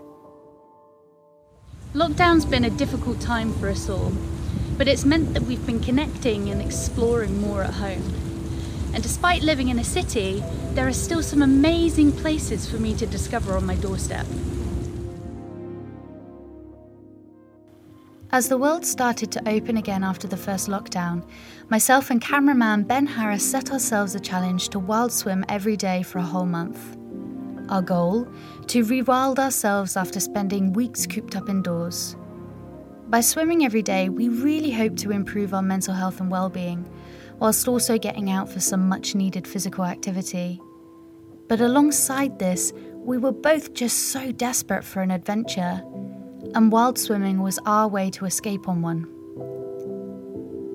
Lockdown's 1.93 2.45
been 2.45 2.63
a 2.63 2.69
difficult 2.69 3.19
time 3.19 3.53
for 3.55 3.67
us 3.67 3.89
all, 3.89 4.13
but 4.77 4.87
it's 4.87 5.03
meant 5.03 5.33
that 5.33 5.43
we've 5.43 5.65
been 5.65 5.81
connecting 5.81 6.49
and 6.49 6.61
exploring 6.61 7.41
more 7.41 7.61
at 7.61 7.73
home. 7.73 8.03
And 8.93 9.03
despite 9.03 9.41
living 9.41 9.67
in 9.67 9.79
a 9.79 9.83
city, 9.83 10.41
there 10.75 10.87
are 10.87 10.93
still 10.93 11.21
some 11.21 11.41
amazing 11.41 12.13
places 12.13 12.71
for 12.71 12.77
me 12.77 12.95
to 12.95 13.05
discover 13.05 13.57
on 13.57 13.65
my 13.65 13.75
doorstep. 13.75 14.27
As 18.34 18.49
the 18.49 18.57
world 18.57 18.84
started 18.84 19.31
to 19.34 19.47
open 19.47 19.77
again 19.77 20.03
after 20.03 20.27
the 20.27 20.36
first 20.36 20.67
lockdown, 20.67 21.23
myself 21.69 22.09
and 22.09 22.19
cameraman 22.19 22.81
Ben 22.81 23.05
Harris 23.05 23.47
set 23.47 23.71
ourselves 23.71 24.15
a 24.15 24.19
challenge 24.19 24.69
to 24.69 24.79
wild 24.79 25.11
swim 25.11 25.45
every 25.49 25.77
day 25.77 26.01
for 26.01 26.17
a 26.17 26.23
whole 26.23 26.47
month. 26.47 26.97
Our 27.69 27.84
goal? 27.84 28.27
To 28.69 28.84
rewild 28.84 29.38
ourselves 29.38 29.95
after 29.95 30.19
spending 30.19 30.73
weeks 30.73 31.05
cooped 31.05 31.36
up 31.36 31.47
indoors. 31.47 32.15
By 33.07 33.21
swimming 33.21 33.65
every 33.65 33.84
day, 33.84 34.09
we 34.09 34.29
really 34.29 34.71
hope 34.71 34.97
to 34.97 35.11
improve 35.11 35.53
our 35.53 35.61
mental 35.61 35.93
health 35.93 36.19
and 36.19 36.31
well-being, 36.31 36.89
whilst 37.38 37.67
also 37.67 37.99
getting 37.99 38.31
out 38.31 38.49
for 38.49 38.59
some 38.59 38.89
much 38.89 39.13
needed 39.13 39.47
physical 39.47 39.86
activity. 39.86 40.59
But 41.47 41.61
alongside 41.61 42.39
this, 42.39 42.73
we 42.95 43.19
were 43.19 43.31
both 43.31 43.75
just 43.75 44.09
so 44.09 44.31
desperate 44.31 44.84
for 44.84 45.03
an 45.03 45.11
adventure 45.11 45.84
and 46.55 46.71
wild 46.71 46.97
swimming 46.97 47.41
was 47.41 47.59
our 47.65 47.87
way 47.87 48.09
to 48.11 48.25
escape 48.25 48.67
on 48.67 48.81
one. 48.81 49.07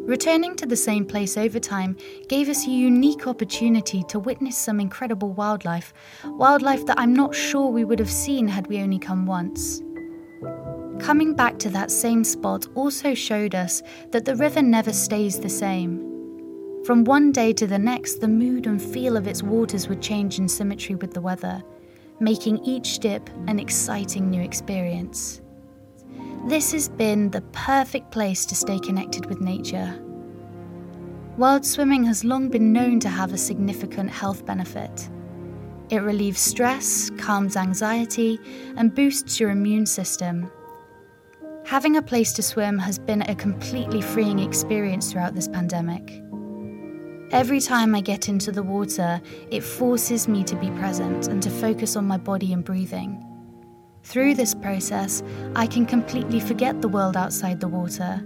Returning 0.09 0.57
to 0.57 0.65
the 0.65 0.75
same 0.75 1.05
place 1.05 1.37
over 1.37 1.61
time 1.61 1.95
gave 2.29 2.49
us 2.49 2.67
a 2.67 2.71
unique 2.71 3.27
opportunity 3.27 4.03
to 4.05 4.19
witness 4.19 4.57
some 4.57 4.81
incredible 4.81 5.33
wildlife, 5.35 5.93
wildlife 6.25 6.87
that 6.87 6.99
I'm 6.99 7.13
not 7.13 7.35
sure 7.35 7.67
we 7.67 7.85
would 7.85 7.99
have 7.99 8.11
seen 8.11 8.49
had 8.49 8.67
we 8.69 8.81
only 8.81 8.99
come 8.99 9.27
once. 9.27 9.83
Coming 10.99 11.35
back 11.35 11.59
to 11.59 11.69
that 11.71 11.91
same 11.91 12.25
spot 12.25 12.67
also 12.75 13.13
showed 13.13 13.55
us 13.55 13.83
that 14.11 14.25
the 14.25 14.35
river 14.37 14.63
never 14.63 14.95
stays 14.95 15.39
the 15.39 15.49
same. 15.51 15.99
From 16.85 17.05
one 17.05 17.31
day 17.31 17.53
to 17.53 17.67
the 17.67 17.79
next, 17.79 18.23
the 18.23 18.29
mood 18.29 18.67
and 18.67 18.81
feel 18.81 19.15
of 19.15 19.27
its 19.27 19.43
waters 19.43 19.89
would 19.89 20.01
change 20.01 20.39
in 20.39 20.49
symmetry 20.49 20.95
with 20.95 21.13
the 21.13 21.21
weather, 21.21 21.63
making 22.19 22.65
each 22.65 22.99
dip 23.01 23.29
an 23.47 23.59
exciting 23.59 24.31
new 24.31 24.41
experience. 24.41 25.43
This 26.47 26.73
has 26.73 26.89
been 26.89 27.31
the 27.31 27.43
perfect 27.53 28.11
place 28.11 28.47
to 28.47 28.55
stay 28.55 28.79
connected 28.79 29.27
with 29.27 29.41
nature. 29.41 29.99
Wild 31.37 31.65
swimming 31.65 32.05
has 32.05 32.25
long 32.25 32.49
been 32.49 32.73
known 32.73 33.01
to 33.01 33.09
have 33.09 33.33
a 33.33 33.39
significant 33.39 34.11
health 34.11 34.47
benefit. 34.47 35.09
It 35.91 36.03
relieves 36.03 36.41
stress, 36.41 37.11
calms 37.19 37.57
anxiety, 37.57 38.39
and 38.77 38.95
boosts 38.95 39.39
your 39.39 39.51
immune 39.51 39.87
system. 39.87 40.51
Having 41.65 41.97
a 41.97 42.03
place 42.03 42.33
to 42.33 42.43
swim 42.43 42.79
has 42.79 42.99
been 42.99 43.23
a 43.23 43.35
completely 43.35 44.01
freeing 44.01 44.39
experience 44.39 45.13
throughout 45.13 45.35
this 45.35 45.49
pandemic. 45.49 46.23
Every 47.31 47.61
time 47.61 47.95
I 47.95 48.01
get 48.01 48.31
into 48.31 48.51
the 48.51 48.63
water, 48.63 49.21
it 49.51 49.63
forces 49.63 50.29
me 50.29 50.45
to 50.45 50.57
be 50.57 50.71
present 50.71 51.29
and 51.29 51.43
to 51.43 51.51
focus 51.51 51.95
on 51.95 52.07
my 52.07 52.17
body 52.17 52.55
and 52.55 52.65
breathing. 52.65 53.28
Through 54.05 54.35
this 54.35 54.55
process, 54.55 55.23
I 55.55 55.67
can 55.67 55.85
completely 55.85 56.41
forget 56.41 56.81
the 56.81 56.89
world 56.89 57.17
outside 57.17 57.61
the 57.61 57.69
water, 57.69 58.25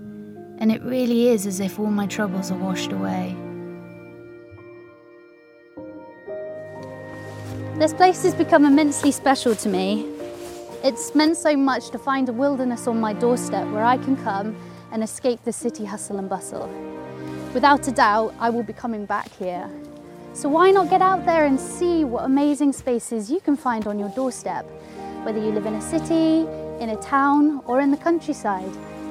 and 0.59 0.70
it 0.70 0.83
really 0.83 1.29
is 1.29 1.47
as 1.47 1.61
if 1.61 1.81
all 1.81 1.87
my 1.87 2.07
troubles 2.07 2.51
are 2.51 2.59
washed 2.59 2.93
away. 2.93 3.35
This 7.79 7.93
place 7.93 8.23
has 8.23 8.35
become 8.35 8.64
immensely 8.64 9.11
special 9.11 9.57
to 9.57 9.68
me. 9.68 10.07
It's 10.85 11.14
meant 11.14 11.37
so 11.37 11.57
much 11.57 11.91
to 11.91 11.99
find 11.99 12.29
a 12.29 12.33
wilderness 12.33 12.87
on 12.87 13.01
my 13.01 13.12
doorstep 13.12 13.66
where 13.68 13.85
I 13.85 13.97
can 13.97 14.16
come 14.16 14.55
and 14.93 15.03
escape 15.03 15.43
the 15.43 15.53
city 15.53 15.85
hustle 15.85 16.18
and 16.18 16.29
bustle. 16.29 16.68
Without 17.55 17.89
a 17.89 17.93
doubt, 17.93 18.35
I 18.39 18.51
will 18.51 18.62
be 18.62 18.73
coming 18.73 19.05
back 19.05 19.31
here. 19.33 19.68
So 20.33 20.49
why 20.49 20.70
not 20.70 20.91
get 20.91 21.03
out 21.03 21.27
there 21.27 21.45
and 21.45 21.59
see 21.59 22.05
what 22.05 22.25
amazing 22.25 22.73
spaces 22.73 23.31
you 23.31 23.41
can 23.41 23.57
find 23.57 23.87
on 23.87 23.99
your 23.99 24.11
doorstep? 24.11 24.64
Whether 25.23 25.39
you 25.39 25.53
live 25.53 25.66
in 25.66 25.75
a 25.75 25.81
city, 25.81 26.49
in 26.83 26.89
a 26.89 26.97
town, 26.97 27.62
or 27.66 27.81
in 27.81 27.93
the 27.93 27.97
countryside, 27.97 28.68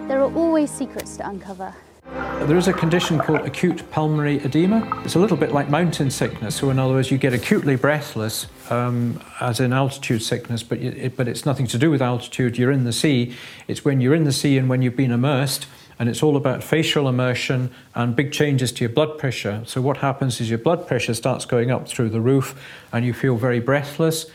there 0.09 0.19
are 0.19 0.29
always 0.33 0.69
secrets 0.69 1.15
to 1.15 1.29
uncover. 1.29 1.73
There 2.03 2.57
is 2.57 2.67
a 2.67 2.73
condition 2.73 3.17
called 3.17 3.39
acute 3.41 3.89
pulmonary 3.91 4.43
edema. 4.43 5.01
It's 5.05 5.15
a 5.15 5.19
little 5.19 5.37
bit 5.37 5.53
like 5.53 5.69
mountain 5.69 6.11
sickness. 6.11 6.53
So, 6.55 6.69
in 6.69 6.79
other 6.79 6.95
words, 6.95 7.11
you 7.11 7.17
get 7.17 7.31
acutely 7.31 7.77
breathless, 7.77 8.47
um, 8.69 9.21
as 9.39 9.61
in 9.61 9.71
altitude 9.71 10.21
sickness, 10.21 10.63
but, 10.63 10.79
it, 10.79 11.15
but 11.15 11.29
it's 11.29 11.45
nothing 11.45 11.65
to 11.67 11.77
do 11.77 11.89
with 11.89 12.01
altitude. 12.01 12.57
You're 12.57 12.71
in 12.71 12.83
the 12.83 12.91
sea. 12.91 13.33
It's 13.69 13.85
when 13.85 14.01
you're 14.01 14.15
in 14.15 14.25
the 14.25 14.33
sea 14.33 14.57
and 14.57 14.67
when 14.67 14.81
you've 14.81 14.97
been 14.97 15.11
immersed, 15.11 15.65
and 15.97 16.09
it's 16.09 16.21
all 16.21 16.35
about 16.35 16.61
facial 16.61 17.07
immersion 17.07 17.71
and 17.95 18.17
big 18.17 18.33
changes 18.33 18.73
to 18.73 18.81
your 18.81 18.89
blood 18.89 19.17
pressure. 19.17 19.63
So, 19.65 19.79
what 19.79 19.97
happens 19.97 20.41
is 20.41 20.49
your 20.49 20.59
blood 20.59 20.87
pressure 20.87 21.13
starts 21.13 21.45
going 21.45 21.71
up 21.71 21.87
through 21.87 22.09
the 22.09 22.19
roof, 22.19 22.53
and 22.91 23.05
you 23.05 23.13
feel 23.13 23.37
very 23.37 23.61
breathless. 23.61 24.25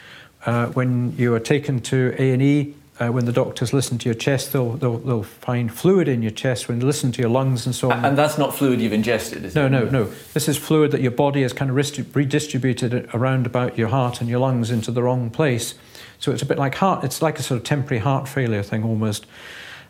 Uh, 0.47 0.66
when 0.68 1.14
you 1.16 1.34
are 1.34 1.40
taken 1.40 1.80
to 1.80 2.14
A&E, 2.18 2.72
uh, 2.99 3.09
when 3.09 3.26
the 3.26 3.32
doctors 3.32 3.72
listen 3.72 3.99
to 3.99 4.07
your 4.07 4.14
chest, 4.14 4.53
they'll, 4.53 4.72
they'll, 4.74 4.99
they'll 4.99 5.22
find 5.22 5.74
fluid 5.74 6.09
in 6.09 6.22
your 6.22 6.30
chest. 6.30 6.68
When 6.68 6.78
they 6.78 6.86
listen 6.86 7.12
to 7.12 7.20
your 7.20 7.30
lungs 7.30 7.66
and 7.66 7.74
so 7.74 7.90
on. 7.90 8.05
And 8.05 8.16
that's 8.16 8.38
not 8.38 8.55
fluid 8.55 8.80
you've 8.80 8.92
ingested, 8.92 9.44
is 9.44 9.55
no, 9.55 9.66
it? 9.66 9.70
No, 9.70 9.84
no, 9.84 9.90
no. 9.90 10.05
This 10.32 10.49
is 10.49 10.57
fluid 10.57 10.92
that 10.92 11.03
your 11.03 11.11
body 11.11 11.42
has 11.42 11.53
kind 11.53 11.70
of 11.70 11.76
redistributed 11.76 13.11
around 13.12 13.44
about 13.44 13.76
your 13.76 13.88
heart 13.88 14.20
and 14.20 14.30
your 14.30 14.38
lungs 14.38 14.70
into 14.70 14.90
the 14.92 15.03
wrong 15.03 15.28
place. 15.30 15.74
So 16.18 16.32
it's 16.32 16.42
a 16.42 16.47
bit 16.47 16.59
like 16.59 16.76
heart, 16.76 17.05
it's 17.05 17.20
like 17.20 17.38
a 17.38 17.42
sort 17.42 17.59
of 17.59 17.64
temporary 17.64 18.01
heart 18.01 18.26
failure 18.28 18.62
thing 18.62 18.82
almost. 18.84 19.26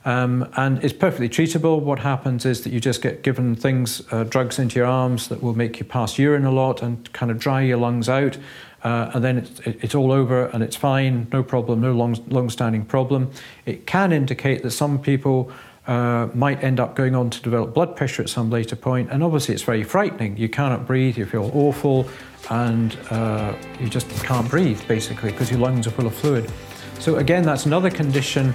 Um, 0.05 0.49
and 0.57 0.83
it's 0.85 0.95
perfectly 0.95 1.29
treatable. 1.29 1.81
What 1.81 1.99
happens 1.99 2.47
is 2.47 2.63
that 2.63 2.73
you 2.73 2.81
just 2.81 3.03
get 3.03 3.23
given 3.23 3.57
things, 3.57 4.03
uh, 4.13 4.25
drugs 4.25 4.59
into 4.59 4.77
your 4.77 4.87
arms 4.87 5.29
that 5.29 5.43
will 5.43 5.57
make 5.57 5.79
you 5.81 5.85
pass 5.85 6.19
urine 6.19 6.45
a 6.45 6.51
lot 6.51 6.81
and 6.81 7.13
kind 7.13 7.31
of 7.31 7.39
dry 7.39 7.63
your 7.63 7.79
lungs 7.79 8.09
out 8.09 8.39
uh, 8.85 9.11
and 9.15 9.25
then 9.25 9.39
it's, 9.39 9.61
it's, 9.65 9.95
all 9.95 10.13
over 10.13 10.47
and 10.47 10.63
it's 10.63 10.77
fine, 10.77 11.27
no 11.33 11.43
problem, 11.43 11.81
no 11.81 11.93
long, 11.93 12.17
long-standing 12.29 12.85
problem. 12.85 13.31
It 13.65 13.87
can 13.87 14.13
indicate 14.13 14.63
that 14.63 14.71
some 14.71 14.99
people 14.99 15.51
uh, 15.87 16.29
might 16.35 16.63
end 16.63 16.81
up 16.81 16.95
going 16.95 17.15
on 17.15 17.31
to 17.31 17.41
develop 17.43 17.75
blood 17.75 17.97
pressure 17.97 18.23
at 18.23 18.29
some 18.29 18.51
later 18.51 18.77
point, 18.77 19.11
and 19.11 19.23
obviously 19.23 19.55
it's 19.55 19.63
very 19.63 19.83
frightening. 19.83 20.37
You 20.37 20.49
cannot 20.49 20.87
breathe, 20.87 21.17
you 21.17 21.27
feel 21.27 21.51
awful, 21.55 22.09
and 22.51 22.97
uh, 23.11 23.55
you 23.81 23.89
just 23.89 24.09
can't 24.25 24.49
breathe 24.49 24.81
basically 24.87 25.31
because 25.31 25.51
your 25.51 25.61
lungs 25.61 25.87
are 25.87 25.91
full 25.91 26.07
of 26.07 26.15
fluid. 26.15 26.51
So 26.99 27.17
again, 27.17 27.43
that's 27.43 27.67
another 27.67 27.91
condition 27.91 28.55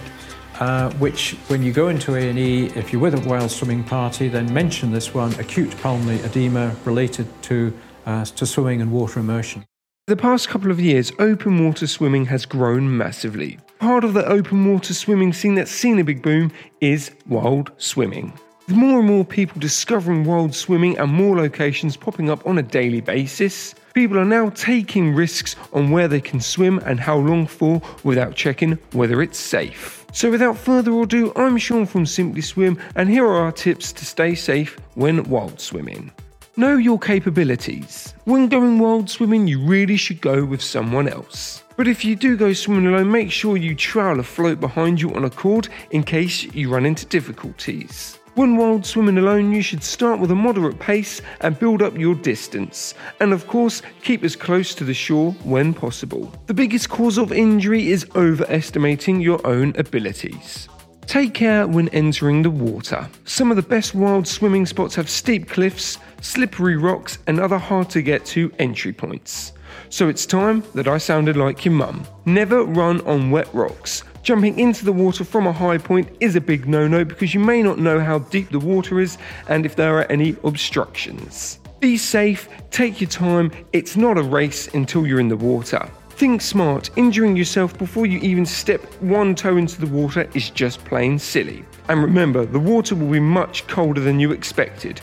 uh, 0.59 0.91
which, 0.93 1.31
when 1.47 1.63
you 1.63 1.73
go 1.73 1.87
into 1.87 2.15
A&E, 2.15 2.65
if 2.75 2.93
you're 2.93 3.01
with 3.01 3.15
a 3.15 3.27
wild 3.27 3.49
swimming 3.49 3.83
party, 3.83 4.27
then 4.27 4.53
mention 4.53 4.91
this 4.91 5.13
one: 5.13 5.33
acute 5.39 5.75
pulmonary 5.77 6.19
edema 6.21 6.75
related 6.85 7.27
to 7.43 7.73
uh, 8.05 8.25
to 8.25 8.45
swimming 8.45 8.81
and 8.81 8.91
water 8.91 9.19
immersion. 9.19 9.65
The 10.07 10.17
past 10.17 10.49
couple 10.49 10.71
of 10.71 10.79
years, 10.81 11.11
open 11.19 11.63
water 11.63 11.87
swimming 11.87 12.25
has 12.25 12.45
grown 12.45 12.97
massively. 12.97 13.59
Part 13.79 14.03
of 14.03 14.13
the 14.13 14.25
open 14.25 14.69
water 14.69 14.93
swimming 14.93 15.31
scene 15.31 15.55
that's 15.55 15.71
seen 15.71 15.99
a 15.99 16.03
big 16.03 16.21
boom 16.21 16.51
is 16.81 17.11
wild 17.29 17.71
swimming. 17.77 18.33
With 18.67 18.75
more 18.75 18.99
and 18.99 19.07
more 19.07 19.23
people 19.23 19.61
discovering 19.61 20.25
wild 20.25 20.53
swimming 20.53 20.97
and 20.97 21.09
more 21.09 21.37
locations 21.37 21.95
popping 21.95 22.29
up 22.29 22.45
on 22.45 22.57
a 22.57 22.61
daily 22.61 22.99
basis, 22.99 23.73
people 23.93 24.17
are 24.17 24.25
now 24.25 24.49
taking 24.49 25.13
risks 25.13 25.55
on 25.71 25.91
where 25.91 26.09
they 26.09 26.19
can 26.19 26.41
swim 26.41 26.79
and 26.79 26.99
how 26.99 27.17
long 27.17 27.47
for 27.47 27.81
without 28.03 28.35
checking 28.35 28.79
whether 28.91 29.21
it's 29.21 29.39
safe. 29.39 30.05
So, 30.11 30.29
without 30.29 30.57
further 30.57 30.91
ado, 30.99 31.31
I'm 31.37 31.57
Sean 31.57 31.85
from 31.85 32.05
Simply 32.05 32.41
Swim, 32.41 32.77
and 32.95 33.07
here 33.07 33.25
are 33.25 33.45
our 33.45 33.51
tips 33.53 33.93
to 33.93 34.05
stay 34.05 34.35
safe 34.35 34.77
when 34.95 35.23
wild 35.23 35.61
swimming. 35.61 36.11
Know 36.57 36.75
your 36.75 36.99
capabilities. 36.99 38.13
When 38.25 38.49
going 38.49 38.77
wild 38.77 39.09
swimming, 39.09 39.47
you 39.47 39.65
really 39.65 39.95
should 39.95 40.19
go 40.19 40.43
with 40.43 40.61
someone 40.61 41.07
else. 41.07 41.63
But 41.77 41.87
if 41.87 42.03
you 42.03 42.17
do 42.17 42.35
go 42.35 42.51
swimming 42.51 42.87
alone, 42.87 43.09
make 43.09 43.31
sure 43.31 43.55
you 43.55 43.73
trowel 43.73 44.19
a 44.19 44.23
float 44.23 44.59
behind 44.59 44.99
you 44.99 45.13
on 45.13 45.23
a 45.23 45.29
cord 45.29 45.69
in 45.91 46.03
case 46.03 46.43
you 46.43 46.69
run 46.69 46.85
into 46.85 47.05
difficulties. 47.05 48.19
When 48.35 48.57
wild 48.57 48.85
swimming 48.85 49.17
alone, 49.17 49.53
you 49.53 49.61
should 49.61 49.81
start 49.81 50.19
with 50.19 50.29
a 50.29 50.35
moderate 50.35 50.77
pace 50.77 51.21
and 51.39 51.57
build 51.57 51.81
up 51.81 51.97
your 51.97 52.15
distance. 52.15 52.95
And 53.21 53.31
of 53.31 53.47
course, 53.47 53.81
keep 54.03 54.21
as 54.25 54.35
close 54.35 54.75
to 54.75 54.83
the 54.83 54.93
shore 54.93 55.31
when 55.45 55.73
possible. 55.73 56.33
The 56.47 56.53
biggest 56.53 56.89
cause 56.89 57.17
of 57.17 57.31
injury 57.31 57.91
is 57.91 58.05
overestimating 58.13 59.21
your 59.21 59.39
own 59.47 59.73
abilities. 59.77 60.67
Take 61.07 61.33
care 61.33 61.67
when 61.67 61.89
entering 61.89 62.41
the 62.41 62.49
water. 62.49 63.07
Some 63.25 63.51
of 63.51 63.57
the 63.57 63.63
best 63.63 63.93
wild 63.93 64.27
swimming 64.27 64.65
spots 64.65 64.95
have 64.95 65.09
steep 65.09 65.49
cliffs, 65.49 65.97
slippery 66.21 66.77
rocks, 66.77 67.17
and 67.27 67.39
other 67.39 67.57
hard 67.57 67.89
to 67.91 68.01
get 68.01 68.25
to 68.27 68.51
entry 68.59 68.93
points. 68.93 69.53
So 69.89 70.07
it's 70.07 70.25
time 70.25 70.63
that 70.73 70.87
I 70.87 70.97
sounded 70.97 71.35
like 71.35 71.65
your 71.65 71.73
mum. 71.73 72.05
Never 72.25 72.63
run 72.63 73.01
on 73.01 73.31
wet 73.31 73.53
rocks. 73.53 74.03
Jumping 74.23 74.59
into 74.59 74.85
the 74.85 74.93
water 74.93 75.23
from 75.23 75.47
a 75.47 75.51
high 75.51 75.79
point 75.79 76.07
is 76.19 76.35
a 76.35 76.41
big 76.41 76.67
no 76.67 76.87
no 76.87 77.03
because 77.03 77.33
you 77.33 77.39
may 77.39 77.63
not 77.63 77.79
know 77.79 77.99
how 77.99 78.19
deep 78.19 78.49
the 78.49 78.59
water 78.59 78.99
is 78.99 79.17
and 79.49 79.65
if 79.65 79.75
there 79.75 79.97
are 79.97 80.09
any 80.11 80.35
obstructions. 80.43 81.59
Be 81.79 81.97
safe, 81.97 82.47
take 82.69 83.01
your 83.01 83.09
time, 83.09 83.51
it's 83.73 83.97
not 83.97 84.19
a 84.19 84.23
race 84.23 84.67
until 84.75 85.07
you're 85.07 85.19
in 85.19 85.29
the 85.29 85.35
water. 85.35 85.89
Think 86.21 86.43
smart, 86.43 86.91
injuring 86.97 87.35
yourself 87.35 87.75
before 87.79 88.05
you 88.05 88.19
even 88.19 88.45
step 88.45 88.79
one 89.01 89.33
toe 89.33 89.57
into 89.57 89.81
the 89.81 89.87
water 89.87 90.29
is 90.35 90.51
just 90.51 90.85
plain 90.85 91.17
silly. 91.17 91.65
And 91.87 91.99
remember, 91.99 92.45
the 92.45 92.59
water 92.59 92.93
will 92.93 93.09
be 93.09 93.19
much 93.19 93.65
colder 93.65 93.99
than 93.99 94.19
you 94.19 94.31
expected. 94.31 95.01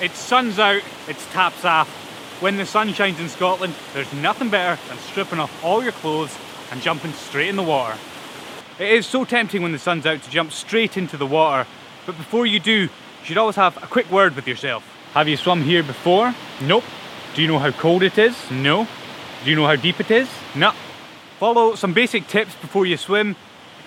It's 0.00 0.18
sun's 0.18 0.58
out, 0.58 0.82
it's 1.06 1.24
taps 1.30 1.64
off. 1.64 1.88
When 2.42 2.56
the 2.56 2.66
sun 2.66 2.92
shines 2.92 3.20
in 3.20 3.28
Scotland, 3.28 3.76
there's 3.94 4.12
nothing 4.14 4.50
better 4.50 4.82
than 4.88 4.98
stripping 4.98 5.38
off 5.38 5.64
all 5.64 5.80
your 5.80 5.92
clothes 5.92 6.36
and 6.72 6.82
jumping 6.82 7.12
straight 7.12 7.48
in 7.48 7.54
the 7.54 7.62
water. 7.62 7.96
It 8.80 8.90
is 8.90 9.06
so 9.06 9.24
tempting 9.24 9.62
when 9.62 9.70
the 9.70 9.78
sun's 9.78 10.06
out 10.06 10.24
to 10.24 10.30
jump 10.30 10.50
straight 10.50 10.96
into 10.96 11.16
the 11.16 11.24
water, 11.24 11.68
but 12.04 12.16
before 12.16 12.46
you 12.46 12.58
do, 12.58 12.72
you 12.72 12.90
should 13.22 13.38
always 13.38 13.54
have 13.54 13.76
a 13.80 13.86
quick 13.86 14.10
word 14.10 14.34
with 14.34 14.48
yourself. 14.48 14.82
Have 15.12 15.28
you 15.28 15.36
swum 15.36 15.62
here 15.62 15.84
before? 15.84 16.34
Nope. 16.62 16.82
Do 17.36 17.42
you 17.42 17.46
know 17.46 17.60
how 17.60 17.70
cold 17.70 18.02
it 18.02 18.18
is? 18.18 18.34
No. 18.50 18.88
Do 19.44 19.50
you 19.50 19.56
know 19.56 19.66
how 19.66 19.76
deep 19.76 20.00
it 20.00 20.10
is? 20.10 20.28
No. 20.54 20.72
Follow 21.38 21.74
some 21.74 21.92
basic 21.92 22.26
tips 22.26 22.54
before 22.56 22.86
you 22.86 22.96
swim. 22.96 23.36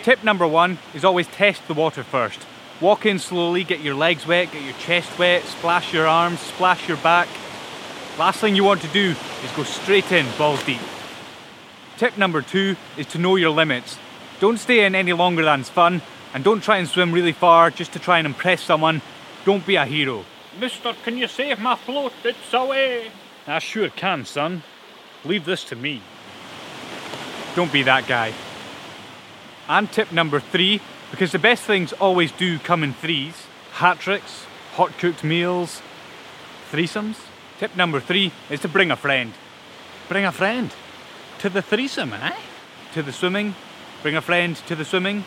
Tip 0.04 0.24
number 0.24 0.48
one 0.48 0.78
is 0.94 1.04
always 1.04 1.28
test 1.28 1.68
the 1.68 1.74
water 1.74 2.04
first. 2.04 2.40
Walk 2.80 3.06
in 3.06 3.20
slowly, 3.20 3.66
get 3.66 3.82
your 3.82 3.96
legs 3.96 4.26
wet, 4.26 4.52
get 4.52 4.64
your 4.64 4.74
chest 4.76 5.20
wet, 5.20 5.44
splash 5.44 5.94
your 5.94 6.08
arms, 6.08 6.40
splash 6.40 6.88
your 6.88 6.98
back. 6.98 7.28
Last 8.18 8.40
thing 8.40 8.56
you 8.56 8.64
want 8.64 8.82
to 8.82 8.88
do 8.90 9.16
is 9.44 9.52
go 9.56 9.64
straight 9.64 10.12
in, 10.12 10.26
balls 10.38 10.64
deep. 10.64 10.80
Tip 11.98 12.18
number 12.18 12.42
two 12.42 12.78
is 12.98 13.08
to 13.08 13.18
know 13.18 13.36
your 13.36 13.50
limits. 13.50 13.98
Don't 14.40 14.58
stay 14.58 14.86
in 14.86 14.96
any 14.96 15.12
longer 15.12 15.44
than's 15.44 15.70
fun, 15.70 16.02
and 16.34 16.44
don't 16.44 16.64
try 16.64 16.78
and 16.78 16.88
swim 16.88 17.12
really 17.12 17.34
far 17.34 17.70
just 17.70 17.92
to 17.94 18.00
try 18.00 18.18
and 18.20 18.28
impress 18.28 18.62
someone. 18.62 19.02
Don't 19.44 19.66
be 19.66 19.76
a 19.76 19.86
hero. 19.86 20.24
Mister, 20.58 20.94
can 21.04 21.18
you 21.18 21.28
save 21.28 21.60
my 21.60 21.76
float? 21.76 22.14
It's 22.24 22.54
away. 22.54 23.12
I 23.46 23.60
sure 23.60 23.90
can, 23.90 24.24
son. 24.24 24.64
Leave 25.26 25.46
this 25.46 25.64
to 25.66 25.76
me. 25.76 26.02
Don't 27.56 27.72
be 27.72 27.84
that 27.84 28.08
guy. 28.08 28.34
And 29.68 29.92
tip 29.92 30.12
number 30.12 30.40
three, 30.40 30.82
because 31.12 31.32
the 31.32 31.40
best 31.40 31.64
things 31.64 31.94
always 31.94 32.32
do 32.32 32.60
come 32.60 32.84
in 32.84 32.94
threes 32.94 33.36
hat 33.80 34.00
tricks, 34.00 34.46
hot 34.74 34.92
cooked 34.98 35.24
meals, 35.24 35.82
threesomes. 36.70 37.16
Tip 37.60 37.76
number 37.78 38.00
three 38.02 38.32
is 38.50 38.60
to 38.60 38.68
bring 38.68 38.92
a 38.92 38.96
friend. 38.96 39.34
Bring 40.10 40.26
a 40.26 40.32
friend 40.32 40.74
to 41.40 41.50
the 41.50 41.62
threesome, 41.62 42.14
eh? 42.14 42.36
To 42.94 43.04
the 43.04 43.14
swimming. 43.14 43.56
Bring 44.02 44.16
a 44.16 44.22
friend 44.22 44.56
to 44.68 44.76
the 44.76 44.84
swimming. 44.84 45.24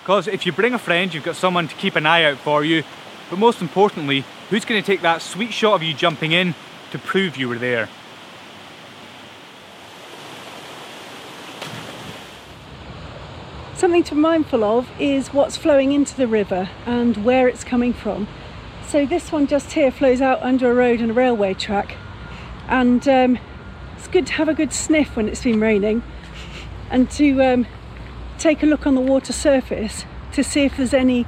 Because 0.00 0.28
if 0.28 0.46
you 0.46 0.52
bring 0.52 0.74
a 0.74 0.78
friend, 0.78 1.12
you've 1.12 1.24
got 1.24 1.34
someone 1.34 1.66
to 1.66 1.74
keep 1.74 1.96
an 1.96 2.06
eye 2.06 2.22
out 2.22 2.38
for 2.38 2.64
you. 2.64 2.84
But 3.30 3.40
most 3.40 3.60
importantly, 3.60 4.24
who's 4.50 4.64
going 4.64 4.80
to 4.80 4.86
take 4.86 5.02
that 5.02 5.22
sweet 5.22 5.52
shot 5.52 5.74
of 5.74 5.82
you 5.82 5.92
jumping 5.92 6.30
in 6.30 6.54
to 6.92 6.98
prove 6.98 7.36
you 7.36 7.48
were 7.48 7.58
there? 7.58 7.88
Something 13.76 14.04
to 14.04 14.14
be 14.14 14.20
mindful 14.22 14.64
of 14.64 14.88
is 14.98 15.34
what's 15.34 15.58
flowing 15.58 15.92
into 15.92 16.16
the 16.16 16.26
river 16.26 16.70
and 16.86 17.14
where 17.26 17.46
it's 17.46 17.62
coming 17.62 17.92
from. 17.92 18.26
So 18.88 19.04
this 19.04 19.30
one 19.30 19.46
just 19.46 19.72
here 19.72 19.90
flows 19.90 20.22
out 20.22 20.40
under 20.40 20.70
a 20.70 20.74
road 20.74 21.02
and 21.02 21.10
a 21.10 21.14
railway 21.14 21.52
track 21.52 21.94
and 22.68 23.06
um, 23.06 23.38
it's 23.94 24.08
good 24.08 24.26
to 24.28 24.32
have 24.32 24.48
a 24.48 24.54
good 24.54 24.72
sniff 24.72 25.14
when 25.14 25.28
it's 25.28 25.42
been 25.42 25.60
raining 25.60 26.02
and 26.90 27.10
to 27.10 27.42
um, 27.42 27.66
take 28.38 28.62
a 28.62 28.66
look 28.66 28.86
on 28.86 28.94
the 28.94 29.00
water 29.02 29.34
surface 29.34 30.06
to 30.32 30.42
see 30.42 30.62
if 30.62 30.78
there's 30.78 30.94
any 30.94 31.26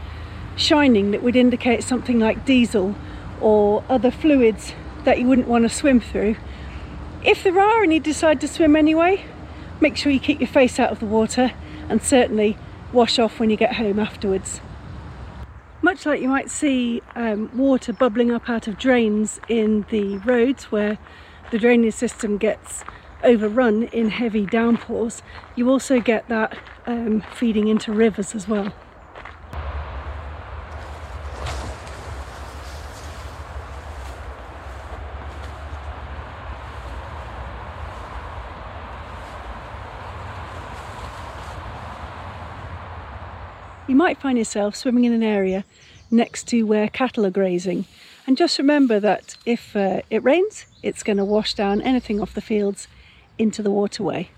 shining 0.56 1.10
that 1.10 1.22
would 1.22 1.36
indicate 1.36 1.84
something 1.84 2.18
like 2.18 2.46
diesel 2.46 2.94
or 3.42 3.84
other 3.90 4.10
fluids 4.10 4.72
that 5.04 5.18
you 5.18 5.26
wouldn't 5.26 5.48
want 5.48 5.64
to 5.64 5.68
swim 5.68 6.00
through. 6.00 6.34
If 7.22 7.42
there 7.42 7.60
are 7.60 7.82
and 7.82 7.92
you 7.92 8.00
decide 8.00 8.40
to 8.40 8.48
swim 8.48 8.74
anyway, 8.74 9.26
make 9.82 9.98
sure 9.98 10.10
you 10.10 10.18
keep 10.18 10.40
your 10.40 10.48
face 10.48 10.78
out 10.78 10.90
of 10.90 10.98
the 10.98 11.06
water 11.06 11.52
and 11.88 12.02
certainly 12.02 12.56
wash 12.92 13.18
off 13.18 13.38
when 13.38 13.50
you 13.50 13.56
get 13.56 13.74
home 13.74 13.98
afterwards. 13.98 14.60
Much 15.80 16.04
like 16.06 16.20
you 16.20 16.28
might 16.28 16.50
see 16.50 17.02
um, 17.14 17.50
water 17.56 17.92
bubbling 17.92 18.32
up 18.32 18.48
out 18.48 18.66
of 18.66 18.78
drains 18.78 19.40
in 19.48 19.86
the 19.90 20.16
roads 20.18 20.64
where 20.72 20.98
the 21.50 21.58
drainage 21.58 21.94
system 21.94 22.36
gets 22.36 22.82
overrun 23.22 23.84
in 23.84 24.10
heavy 24.10 24.44
downpours, 24.44 25.22
you 25.56 25.70
also 25.70 26.00
get 26.00 26.28
that 26.28 26.58
um, 26.86 27.22
feeding 27.34 27.68
into 27.68 27.92
rivers 27.92 28.34
as 28.34 28.48
well. 28.48 28.72
Might 44.08 44.16
find 44.22 44.38
yourself 44.38 44.74
swimming 44.74 45.04
in 45.04 45.12
an 45.12 45.22
area 45.22 45.62
next 46.10 46.48
to 46.48 46.62
where 46.62 46.88
cattle 46.88 47.26
are 47.26 47.30
grazing. 47.30 47.84
And 48.26 48.38
just 48.38 48.56
remember 48.56 48.98
that 49.00 49.36
if 49.44 49.76
uh, 49.76 50.00
it 50.08 50.24
rains, 50.24 50.64
it's 50.82 51.02
going 51.02 51.18
to 51.18 51.26
wash 51.26 51.52
down 51.52 51.82
anything 51.82 52.18
off 52.18 52.32
the 52.32 52.40
fields 52.40 52.88
into 53.36 53.62
the 53.62 53.70
waterway. 53.70 54.30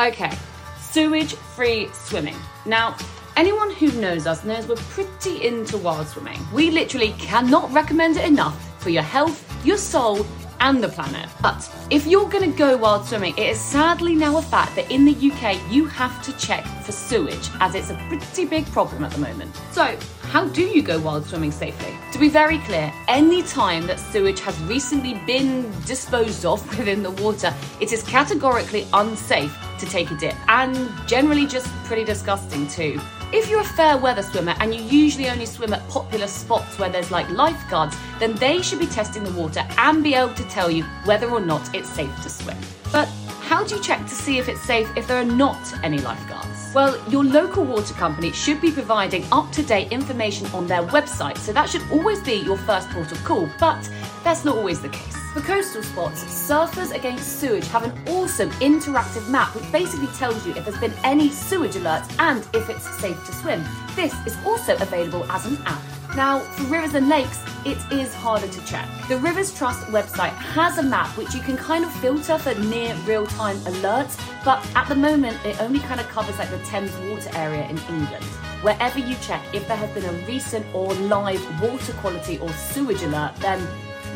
Okay, 0.00 0.32
sewage 0.80 1.34
free 1.34 1.88
swimming. 1.92 2.36
Now, 2.64 2.96
anyone 3.36 3.70
who 3.72 3.92
knows 4.00 4.26
us 4.26 4.42
knows 4.42 4.66
we're 4.66 4.76
pretty 4.76 5.46
into 5.46 5.76
wild 5.76 6.06
swimming. 6.06 6.40
We 6.54 6.70
literally 6.70 7.12
cannot 7.18 7.70
recommend 7.74 8.16
it 8.16 8.26
enough 8.26 8.58
for 8.82 8.88
your 8.88 9.02
health, 9.02 9.44
your 9.66 9.76
soul, 9.76 10.24
and 10.60 10.82
the 10.82 10.88
planet. 10.88 11.28
But 11.42 11.68
if 11.90 12.06
you're 12.06 12.28
going 12.28 12.50
to 12.50 12.56
go 12.56 12.76
wild 12.76 13.06
swimming, 13.06 13.36
it 13.36 13.48
is 13.48 13.60
sadly 13.60 14.14
now 14.14 14.36
a 14.36 14.42
fact 14.42 14.76
that 14.76 14.90
in 14.90 15.04
the 15.04 15.12
UK 15.12 15.60
you 15.70 15.86
have 15.86 16.22
to 16.22 16.32
check 16.38 16.64
for 16.84 16.92
sewage, 16.92 17.50
as 17.60 17.74
it's 17.74 17.90
a 17.90 17.94
pretty 18.08 18.44
big 18.44 18.66
problem 18.66 19.04
at 19.04 19.10
the 19.10 19.18
moment. 19.18 19.54
So, 19.72 19.96
how 20.22 20.46
do 20.46 20.62
you 20.62 20.82
go 20.82 21.00
wild 21.00 21.26
swimming 21.26 21.50
safely? 21.50 21.96
To 22.12 22.18
be 22.18 22.28
very 22.28 22.58
clear, 22.58 22.92
any 23.08 23.42
time 23.42 23.86
that 23.88 23.98
sewage 23.98 24.40
has 24.40 24.56
recently 24.62 25.14
been 25.26 25.70
disposed 25.86 26.44
of 26.44 26.66
within 26.78 27.02
the 27.02 27.10
water, 27.10 27.52
it 27.80 27.92
is 27.92 28.02
categorically 28.02 28.86
unsafe 28.92 29.56
to 29.80 29.86
take 29.86 30.10
a 30.10 30.16
dip 30.16 30.36
and 30.48 30.90
generally 31.08 31.46
just 31.46 31.66
pretty 31.84 32.04
disgusting 32.04 32.68
too. 32.68 33.00
If 33.32 33.48
you're 33.48 33.60
a 33.60 33.64
fair 33.64 33.96
weather 33.96 34.22
swimmer 34.24 34.56
and 34.58 34.74
you 34.74 34.82
usually 34.82 35.30
only 35.30 35.46
swim 35.46 35.72
at 35.72 35.88
popular 35.88 36.26
spots 36.26 36.80
where 36.80 36.90
there's 36.90 37.12
like 37.12 37.30
lifeguards, 37.30 37.96
then 38.18 38.34
they 38.34 38.60
should 38.60 38.80
be 38.80 38.88
testing 38.88 39.22
the 39.22 39.30
water 39.32 39.64
and 39.78 40.02
be 40.02 40.14
able 40.14 40.34
to 40.34 40.42
tell 40.48 40.68
you 40.68 40.82
whether 41.04 41.30
or 41.30 41.38
not 41.38 41.72
it's 41.72 41.88
safe 41.88 42.14
to 42.24 42.28
swim. 42.28 42.56
But 42.90 43.06
how 43.42 43.62
do 43.62 43.76
you 43.76 43.82
check 43.82 44.00
to 44.00 44.14
see 44.14 44.38
if 44.38 44.48
it's 44.48 44.62
safe 44.62 44.90
if 44.96 45.06
there 45.06 45.20
are 45.20 45.24
not 45.24 45.60
any 45.84 45.98
lifeguards? 45.98 46.59
Well, 46.72 46.96
your 47.08 47.24
local 47.24 47.64
water 47.64 47.94
company 47.94 48.30
should 48.30 48.60
be 48.60 48.70
providing 48.70 49.24
up 49.32 49.50
to 49.52 49.62
date 49.62 49.90
information 49.90 50.46
on 50.54 50.68
their 50.68 50.84
website, 50.84 51.36
so 51.36 51.52
that 51.52 51.68
should 51.68 51.82
always 51.90 52.22
be 52.22 52.34
your 52.34 52.56
first 52.58 52.88
port 52.90 53.10
of 53.10 53.22
call, 53.24 53.50
but 53.58 53.90
that's 54.22 54.44
not 54.44 54.56
always 54.56 54.80
the 54.80 54.88
case. 54.88 55.16
For 55.32 55.40
coastal 55.40 55.82
spots, 55.82 56.22
Surfers 56.24 56.94
Against 56.94 57.40
Sewage 57.40 57.66
have 57.68 57.82
an 57.82 58.08
awesome 58.08 58.50
interactive 58.60 59.28
map 59.28 59.54
which 59.56 59.70
basically 59.72 60.08
tells 60.08 60.46
you 60.46 60.54
if 60.54 60.64
there's 60.64 60.78
been 60.78 60.94
any 61.02 61.30
sewage 61.30 61.74
alerts 61.74 62.14
and 62.20 62.46
if 62.54 62.70
it's 62.70 62.88
safe 63.00 63.16
to 63.26 63.32
swim. 63.32 63.64
This 63.96 64.14
is 64.24 64.36
also 64.46 64.76
available 64.76 65.24
as 65.30 65.46
an 65.46 65.58
app. 65.66 65.99
Now, 66.16 66.40
for 66.40 66.64
rivers 66.64 66.94
and 66.94 67.08
lakes, 67.08 67.38
it 67.64 67.78
is 67.92 68.12
harder 68.12 68.48
to 68.48 68.66
check. 68.66 68.88
The 69.08 69.18
Rivers 69.18 69.54
Trust 69.54 69.86
website 69.88 70.32
has 70.32 70.78
a 70.78 70.82
map 70.82 71.16
which 71.16 71.34
you 71.34 71.40
can 71.40 71.56
kind 71.56 71.84
of 71.84 71.92
filter 72.00 72.36
for 72.36 72.54
near 72.54 72.96
real 73.06 73.26
time 73.26 73.56
alerts, 73.58 74.20
but 74.44 74.66
at 74.74 74.88
the 74.88 74.96
moment 74.96 75.38
it 75.44 75.60
only 75.60 75.78
kind 75.78 76.00
of 76.00 76.08
covers 76.08 76.36
like 76.38 76.50
the 76.50 76.58
Thames 76.64 76.96
water 77.08 77.30
area 77.34 77.62
in 77.68 77.78
England. 77.78 78.24
Wherever 78.62 78.98
you 78.98 79.14
check, 79.22 79.42
if 79.54 79.68
there 79.68 79.76
has 79.76 79.90
been 79.90 80.04
a 80.04 80.26
recent 80.26 80.66
or 80.74 80.92
live 80.94 81.62
water 81.62 81.92
quality 81.94 82.38
or 82.38 82.48
sewage 82.52 83.02
alert, 83.02 83.36
then 83.36 83.64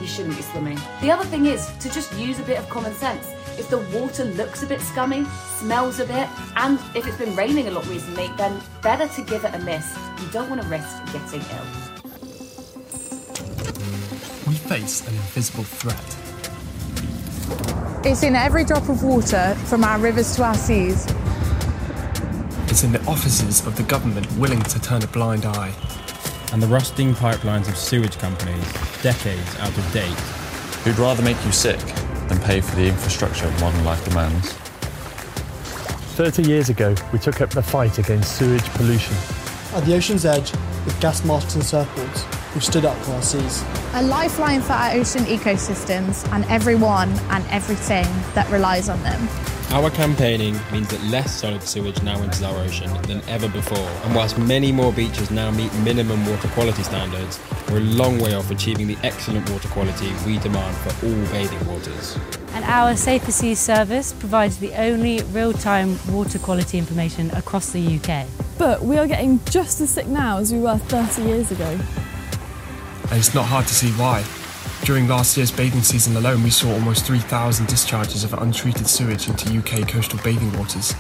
you 0.01 0.07
shouldn't 0.07 0.37
be 0.37 0.43
swimming. 0.43 0.79
The 1.01 1.11
other 1.11 1.25
thing 1.25 1.47
is 1.47 1.71
to 1.81 1.91
just 1.91 2.13
use 2.19 2.39
a 2.41 2.43
bit 2.43 2.59
of 2.59 2.69
common 2.69 2.95
sense. 2.95 3.27
If 3.59 3.71
the 3.71 3.79
water 3.99 4.25
looks 4.25 4.63
a 4.63 4.67
bit 4.67 4.81
scummy, 4.81 5.25
smells 5.59 6.01
a 6.01 6.07
bit, 6.07 6.29
and 6.57 6.79
if 6.95 7.07
it's 7.07 7.17
been 7.17 7.35
raining 7.37 7.69
a 7.69 7.71
lot 7.71 7.87
recently, 7.87 8.29
then 8.37 8.61
better 8.83 9.07
to 9.07 9.23
give 9.23 9.45
it 9.45 9.55
a 9.55 9.59
miss. 9.61 9.97
You 10.21 10.29
don't 10.33 10.51
want 10.51 10.61
to 10.63 10.69
risk 10.69 10.97
getting 11.13 11.41
ill. 11.41 11.67
We 14.47 14.55
face 14.55 15.07
an 15.07 15.15
invisible 15.15 15.65
threat. 15.65 16.25
It's 18.05 18.23
in 18.23 18.35
every 18.35 18.65
drop 18.65 18.89
of 18.89 19.03
water 19.03 19.55
from 19.65 19.85
our 19.85 19.99
rivers 19.99 20.37
to 20.37 20.45
our 20.45 20.55
seas. 20.55 21.07
It's 22.69 22.83
in 22.83 22.93
the 22.93 23.03
offices 23.07 23.67
of 23.67 23.77
the 23.77 23.85
government 23.85 24.31
willing 24.33 24.63
to 24.63 24.81
turn 24.81 25.03
a 25.03 25.07
blind 25.07 25.47
eye. 25.47 25.73
And 26.55 26.63
the 26.63 26.69
rusting 26.69 27.15
pipelines 27.15 27.67
of 27.69 27.77
sewage 27.77 28.17
companies, 28.17 28.65
decades 29.03 29.57
out 29.59 29.77
of 29.77 29.93
date. 29.93 30.07
Who'd 30.85 30.97
rather 31.01 31.21
make 31.21 31.37
you 31.45 31.51
sick 31.51 31.81
than 32.29 32.39
pay 32.43 32.61
for 32.61 32.77
the 32.77 32.87
infrastructure 32.87 33.51
modern 33.59 33.85
life 33.85 34.05
demands? 34.05 34.53
30 36.13 36.45
years 36.45 36.69
ago, 36.69 36.95
we 37.13 37.19
took 37.19 37.41
up 37.41 37.51
the 37.51 37.61
fight 37.61 37.99
against 37.99 38.37
sewage 38.37 38.63
pollution. 38.75 39.17
At 39.75 39.85
the 39.85 39.97
ocean's 39.97 40.25
edge, 40.25 40.53
with 40.85 40.97
gas 41.01 41.25
masks 41.25 41.57
and 41.57 41.65
surfboards, 41.65 42.55
we've 42.55 42.63
stood 42.63 42.85
up 42.85 42.97
for 42.99 43.15
our 43.15 43.23
seas. 43.23 43.65
A 43.95 44.03
lifeline 44.05 44.61
for 44.61 44.75
our 44.75 44.93
ocean 44.93 45.25
ecosystems 45.25 46.25
and 46.33 46.45
everyone 46.45 47.11
and 47.31 47.45
everything 47.51 48.07
that 48.35 48.49
relies 48.53 48.89
on 48.89 49.03
them. 49.03 49.29
Our 49.71 49.91
campaigning 49.91 50.57
means 50.71 50.89
that 50.89 51.03
less 51.05 51.41
solid 51.41 51.63
sewage 51.63 52.01
now 52.03 52.21
enters 52.23 52.43
our 52.43 52.57
ocean 52.59 52.93
than 53.03 53.23
ever 53.29 53.49
before, 53.49 53.79
and 54.05 54.15
whilst 54.15 54.39
many 54.39 54.71
more 54.71 54.93
beaches 54.93 55.31
now 55.31 55.51
meet 55.51 55.73
minimum 55.79 56.25
water 56.27 56.49
quality 56.49 56.83
standards, 56.83 57.41
we're 57.69 57.79
a 57.79 57.81
long 57.81 58.19
way 58.19 58.35
off 58.35 58.51
achieving 58.51 58.87
the 58.87 58.97
excellent 59.03 59.51
water 59.51 59.69
quality 59.69 60.13
we 60.27 60.39
demand 60.39 60.77
for 60.77 61.07
all 61.07 61.33
bathing 61.33 61.67
waters. 61.67 62.17
And 62.53 62.65
our 62.67 62.95
Safer 62.95 63.33
Seas 63.33 63.59
service 63.59 64.13
provides 64.13 64.59
the 64.59 64.73
only 64.75 65.23
real 65.33 65.53
time 65.53 65.99
water 66.13 66.39
quality 66.39 66.79
information 66.79 67.31
across 67.33 67.73
the 67.73 67.99
UK. 67.99 68.29
But 68.59 68.83
we 68.83 68.97
are 68.99 69.09
getting 69.09 69.45
just 69.47 69.81
as 69.81 69.91
sick 69.91 70.07
now 70.07 70.39
as 70.39 70.53
we 70.53 70.61
were 70.61 70.79
30 70.79 71.23
years 71.23 71.51
ago. 71.51 71.79
And 73.11 73.19
it's 73.19 73.35
not 73.35 73.47
hard 73.47 73.67
to 73.67 73.75
see 73.75 73.91
why. 73.93 74.25
During 74.85 75.09
last 75.09 75.35
year's 75.39 75.51
bathing 75.51 75.81
season 75.81 76.15
alone, 76.15 76.43
we 76.43 76.51
saw 76.51 76.71
almost 76.71 77.07
3,000 77.07 77.67
discharges 77.69 78.23
of 78.23 78.35
untreated 78.35 78.87
sewage 78.87 79.31
into 79.31 79.59
UK 79.59 79.89
coastal 79.89 80.21
bathing 80.23 80.53
waters, 80.59 80.95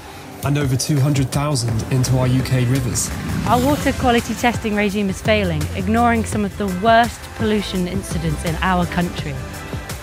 and 0.44 0.56
over 0.56 0.74
200,000 0.74 1.92
into 1.92 2.16
our 2.16 2.26
UK 2.26 2.66
rivers. 2.70 3.10
Our 3.46 3.62
water 3.62 3.92
quality 3.92 4.32
testing 4.36 4.74
regime 4.74 5.10
is 5.10 5.20
failing, 5.20 5.62
ignoring 5.76 6.24
some 6.24 6.46
of 6.46 6.56
the 6.56 6.66
worst 6.82 7.20
pollution 7.36 7.86
incidents 7.86 8.42
in 8.46 8.54
our 8.62 8.86
country. 8.86 9.34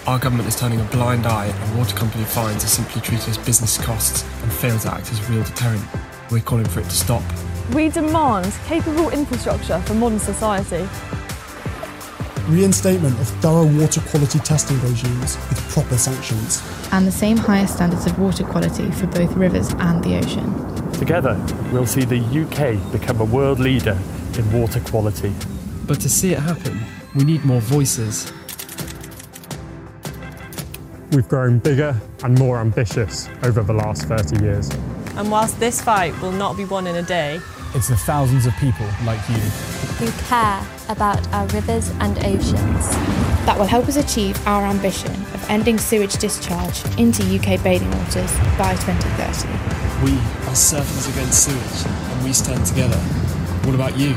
Our 0.05 0.19
government 0.19 0.47
is 0.47 0.55
turning 0.55 0.79
a 0.79 0.85
blind 0.85 1.25
eye, 1.25 1.47
and 1.47 1.77
water 1.79 1.95
company 1.95 2.23
fines 2.23 2.63
are 2.63 2.67
simply 2.67 3.01
treated 3.01 3.29
as 3.29 3.39
business 3.39 3.79
costs 3.79 4.23
and 4.43 4.53
fail 4.53 4.77
to 4.77 4.93
act 4.93 5.11
as 5.11 5.19
a 5.27 5.31
real 5.31 5.43
deterrent. 5.43 5.83
We're 6.29 6.41
calling 6.41 6.65
for 6.65 6.81
it 6.81 6.83
to 6.83 6.91
stop. 6.95 7.23
We 7.73 7.89
demand 7.89 8.53
capable 8.67 9.09
infrastructure 9.09 9.79
for 9.81 9.95
modern 9.95 10.19
society. 10.19 10.87
Reinstatement 12.51 13.17
of 13.17 13.29
thorough 13.39 13.65
water 13.79 14.01
quality 14.01 14.37
testing 14.39 14.77
regimes 14.81 15.37
with 15.47 15.69
proper 15.69 15.97
sanctions. 15.97 16.61
And 16.91 17.07
the 17.07 17.11
same 17.11 17.37
higher 17.37 17.65
standards 17.65 18.05
of 18.05 18.19
water 18.19 18.43
quality 18.43 18.91
for 18.91 19.07
both 19.07 19.31
rivers 19.37 19.71
and 19.79 20.03
the 20.03 20.17
ocean. 20.17 20.91
Together, 20.91 21.41
we'll 21.71 21.85
see 21.85 22.03
the 22.03 22.19
UK 22.19 22.91
become 22.91 23.21
a 23.21 23.23
world 23.23 23.57
leader 23.57 23.97
in 24.37 24.51
water 24.51 24.81
quality. 24.81 25.33
But 25.87 26.01
to 26.01 26.09
see 26.09 26.33
it 26.33 26.39
happen, 26.39 26.81
we 27.15 27.23
need 27.23 27.45
more 27.45 27.61
voices. 27.61 28.33
We've 31.13 31.29
grown 31.29 31.59
bigger 31.59 31.95
and 32.21 32.37
more 32.37 32.59
ambitious 32.59 33.29
over 33.43 33.63
the 33.63 33.73
last 33.73 34.09
30 34.09 34.43
years. 34.43 34.69
And 35.15 35.31
whilst 35.31 35.57
this 35.61 35.81
fight 35.81 36.19
will 36.21 36.33
not 36.33 36.57
be 36.57 36.65
won 36.65 36.85
in 36.85 36.97
a 36.97 37.03
day, 37.03 37.39
it's 37.73 37.87
the 37.87 37.95
thousands 37.95 38.45
of 38.45 38.53
people 38.57 38.89
like 39.05 39.21
you 39.29 39.90
who 40.01 40.11
care 40.23 40.59
about 40.89 41.21
our 41.31 41.45
rivers 41.49 41.91
and 41.99 42.17
oceans 42.25 42.89
that 43.45 43.55
will 43.55 43.67
help 43.67 43.87
us 43.87 43.97
achieve 43.97 44.35
our 44.47 44.65
ambition 44.65 45.11
of 45.11 45.47
ending 45.47 45.77
sewage 45.77 46.17
discharge 46.17 46.83
into 46.97 47.21
UK 47.21 47.61
bathing 47.61 47.91
waters 47.91 48.33
by 48.57 48.73
2030. 48.81 49.47
We 50.03 50.17
are 50.49 50.57
Surfers 50.57 51.07
Against 51.13 51.43
Sewage 51.43 51.93
and 52.11 52.23
we 52.23 52.33
stand 52.33 52.65
together. 52.65 52.97
What 53.63 53.75
about 53.75 53.95
you? 53.95 54.15